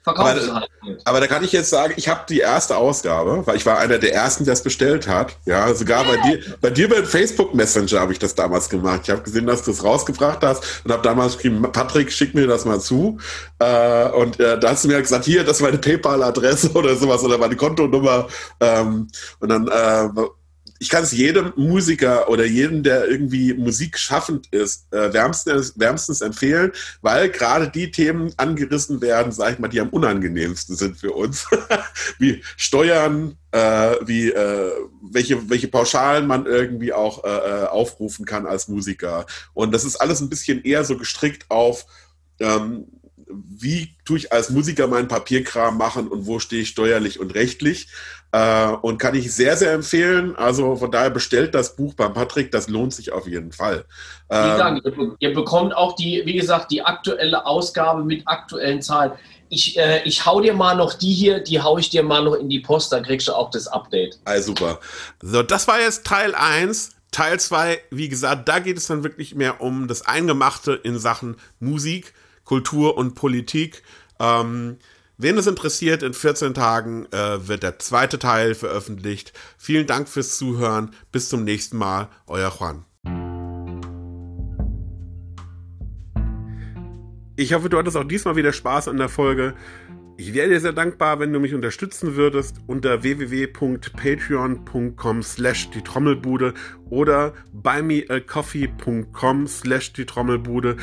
verkaufe 0.07 0.39
es 0.39 0.53
halt 0.53 0.71
nicht. 0.85 1.07
Aber 1.07 1.21
da 1.21 1.27
kann 1.27 1.43
ich 1.43 1.51
jetzt 1.51 1.69
sagen, 1.69 1.95
ich 1.97 2.09
habe 2.09 2.21
die 2.29 2.39
erste 2.39 2.77
Ausgabe, 2.77 3.45
weil 3.45 3.57
ich 3.57 3.67
war 3.67 3.79
einer 3.79 3.99
der 3.99 4.15
ersten, 4.15 4.45
der 4.45 4.55
es 4.55 4.63
bestellt 4.63 5.09
hat. 5.09 5.37
Ja, 5.47 5.75
sogar 5.75 6.05
bei 6.05 6.17
dir, 6.19 6.39
bei 6.61 6.71
dir 6.71 6.89
beim 6.89 7.05
Facebook 7.05 7.55
Messenger 7.55 8.01
habe 8.01 8.13
ich 8.13 8.21
das 8.21 8.37
damals 8.37 8.69
gemacht. 8.69 9.01
Ich 9.05 9.11
habe 9.11 9.23
gesehen, 9.23 9.47
dass 9.47 9.63
du 9.65 9.73
es 9.73 9.83
rausgebracht 9.83 10.43
hast 10.43 10.85
und 10.85 10.93
habe 10.93 11.03
damals 11.03 11.37
geschrieben, 11.37 11.61
Patrick, 11.73 12.13
schick 12.13 12.35
mir 12.35 12.47
das 12.47 12.65
mal 12.65 12.81
zu. 12.81 13.19
Äh, 13.59 14.09
und 14.11 14.39
äh, 14.39 14.59
da 14.61 14.71
hast 14.71 14.85
du 14.85 14.89
mir 14.89 15.01
gesagt, 15.03 15.25
hier, 15.25 15.43
das 15.43 15.57
ist 15.57 15.63
meine 15.63 15.79
PayPal-Adresse 15.79 16.71
oder 16.75 16.95
sowas 16.95 17.25
oder 17.25 17.39
meine 17.39 17.57
Kontonummer. 17.57 18.29
Ähm, 18.61 19.09
und 19.41 19.49
dann 19.49 19.67
äh, 19.67 20.21
ich 20.79 20.89
kann 20.89 21.03
es 21.03 21.13
jedem 21.13 21.53
Musiker 21.57 22.29
oder 22.29 22.45
jedem, 22.45 22.83
der 22.83 23.09
irgendwie 23.09 23.55
Musik 23.55 23.99
schaffend 23.99 24.49
ist, 24.53 24.93
äh, 24.93 25.13
wärmstens, 25.13 25.79
wärmstens 25.79 26.21
empfehlen, 26.21 26.73
weil 27.03 27.31
gerade 27.31 27.69
die 27.69 27.91
Themen 27.91 28.33
angerissen 28.37 29.01
werden, 29.01 29.33
sag 29.33 29.55
ich 29.55 29.59
mal, 29.59 29.69
die 29.69 29.81
am 29.81 29.89
unangenehmsten 29.89 30.77
sind 30.77 30.99
für 30.99 31.13
uns. 31.13 31.47
wie 32.19 32.43
Steuern, 32.57 33.37
äh, 33.53 33.95
wie 34.05 34.31
äh, 34.31 34.73
welche, 35.03 35.49
welche 35.49 35.69
Pauschalen 35.69 36.27
man 36.27 36.47
irgendwie 36.47 36.93
auch 36.93 37.25
äh, 37.25 37.29
äh, 37.29 37.67
aufrufen 37.67 38.25
kann 38.25 38.47
als 38.47 38.69
Musiker. 38.69 39.27
Und 39.55 39.73
das 39.73 39.85
ist 39.85 39.97
alles 39.97 40.21
ein 40.21 40.29
bisschen 40.29 40.63
eher 40.65 40.85
so 40.85 40.97
gestrickt 40.97 41.47
auf 41.49 41.87
ähm, 42.39 42.87
wie 43.29 43.97
tue 44.05 44.19
ich 44.19 44.33
als 44.33 44.51
Musiker 44.51 44.87
meinen 44.87 45.09
Papierkram 45.09 45.77
machen 45.77 46.09
und 46.09 46.27
wo 46.27 46.39
stehe 46.39 46.63
ich 46.63 46.69
steuerlich 46.69 47.19
und 47.19 47.35
rechtlich. 47.35 47.89
Äh, 48.33 48.69
und 48.83 48.99
kann 48.99 49.15
ich 49.15 49.33
sehr, 49.35 49.57
sehr 49.57 49.73
empfehlen. 49.73 50.37
Also 50.37 50.77
von 50.77 50.91
daher 50.91 51.11
bestellt 51.11 51.55
das 51.55 51.77
Buch 51.77 51.95
beim 51.95 52.13
Patrick, 52.13 52.51
das 52.51 52.69
lohnt 52.69 52.93
sich 52.93 53.13
auf 53.13 53.27
jeden 53.27 53.53
Fall. 53.53 53.85
Ähm, 54.31 54.59
Dank. 54.59 54.85
Ihr, 54.85 55.15
ihr, 55.21 55.35
bekommt 55.35 55.75
auch 55.75 55.95
die, 55.97 56.23
wie 56.25 56.35
gesagt, 56.35 56.71
die 56.71 56.83
aktuelle 56.83 57.47
Ausgabe 57.47 58.05
mit 58.05 58.27
aktuellen 58.27 58.83
Zahlen. 58.83 59.13
Ich, 59.49 59.79
äh, 59.79 60.03
ich 60.05 60.27
hau 60.27 60.41
dir 60.41 60.55
mal 60.55 60.77
noch 60.77 60.95
die 60.95 61.13
hier, 61.13 61.41
die 61.41 61.61
hau 61.63 61.79
ich 61.79 61.89
dir 61.89 62.03
mal 62.03 62.25
noch 62.25 62.35
in 62.35 62.49
die 62.49 62.61
Post, 62.61 62.93
dann 62.93 63.05
kriegst 63.05 63.29
du 63.29 63.33
auch 63.33 63.51
das 63.51 63.69
Update. 63.69 64.19
Also 64.25 64.49
super. 64.49 64.81
So, 65.23 65.43
das 65.43 65.69
war 65.69 65.81
jetzt 65.81 66.05
Teil 66.05 66.35
1. 66.35 66.91
Teil 67.13 67.39
2, 67.41 67.81
wie 67.91 68.09
gesagt, 68.09 68.49
da 68.49 68.59
geht 68.59 68.77
es 68.77 68.89
dann 68.89 69.05
wirklich 69.05 69.35
mehr 69.35 69.61
um 69.63 69.89
das 69.89 70.07
Eingemachte 70.07 70.75
in 70.75 70.99
Sachen 70.99 71.37
Musik. 71.61 72.13
Kultur 72.47 72.97
und 72.97 73.15
Politik. 73.15 73.83
Ähm, 74.19 74.79
wen 75.19 75.39
es 75.39 75.47
interessiert, 75.47 76.03
in 76.03 76.15
14 76.15 76.55
Tagen 76.55 77.07
äh, 77.13 77.49
wird 77.49 77.63
der 77.63 77.79
zweite 77.79 78.19
Teil 78.19 78.55
veröffentlicht. 78.55 79.33
Vielen 79.59 79.87
Dank 79.87 80.09
fürs 80.09 80.39
Zuhören. 80.39 80.93
Bis 81.13 81.29
zum 81.29 81.45
nächsten 81.45 81.77
Mal. 81.77 82.09
Euer 82.27 82.53
Juan. 82.59 82.87
Ich 87.37 87.53
hoffe, 87.53 87.69
du 87.69 87.77
hattest 87.77 87.99
auch 87.99 88.05
diesmal 88.05 88.37
wieder 88.37 88.53
Spaß 88.53 88.89
an 88.89 88.97
der 88.97 89.11
Folge. 89.11 89.55
Ich 90.19 90.33
wäre 90.33 90.49
dir 90.49 90.61
sehr 90.61 90.73
dankbar, 90.73 91.21
wenn 91.21 91.35
du 91.35 91.39
mich 91.39 91.53
unterstützen 91.53 92.17
würdest 92.17 92.57
unter 92.67 93.03
www.patreon.com 93.03 95.23
slash 95.23 95.69
die 95.69 95.83
Trommelbude 95.83 96.55
oder 96.89 97.35
buymeacoffee.com 97.53 99.47
slash 99.47 99.93
die 99.93 100.07
Trommelbude 100.07 100.79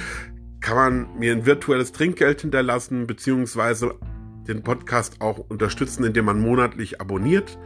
kann 0.61 0.75
man 0.75 1.17
mir 1.17 1.31
ein 1.31 1.47
virtuelles 1.47 1.91
Trinkgeld 1.91 2.41
hinterlassen, 2.41 3.07
beziehungsweise 3.07 3.95
den 4.47 4.63
Podcast 4.63 5.21
auch 5.21 5.37
unterstützen, 5.37 6.03
indem 6.03 6.25
man 6.25 6.39
monatlich 6.39 7.01
abonniert. 7.01 7.59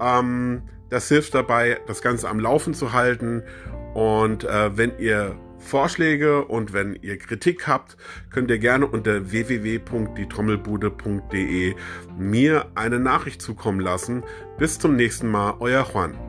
Ähm, 0.00 0.62
das 0.90 1.08
hilft 1.08 1.34
dabei, 1.34 1.80
das 1.86 2.02
Ganze 2.02 2.28
am 2.28 2.40
Laufen 2.40 2.74
zu 2.74 2.92
halten. 2.92 3.42
Und 3.94 4.44
äh, 4.44 4.76
wenn 4.76 4.98
ihr 4.98 5.38
Vorschläge 5.58 6.44
und 6.44 6.72
wenn 6.72 6.94
ihr 6.94 7.18
Kritik 7.18 7.66
habt, 7.66 7.96
könnt 8.30 8.48
ihr 8.50 8.58
gerne 8.58 8.86
unter 8.86 9.30
www.dietrommelbude.de 9.30 11.74
mir 12.16 12.70
eine 12.74 12.98
Nachricht 13.00 13.42
zukommen 13.42 13.80
lassen. 13.80 14.22
Bis 14.58 14.78
zum 14.78 14.96
nächsten 14.96 15.30
Mal, 15.30 15.56
euer 15.58 15.86
Juan. 15.92 16.27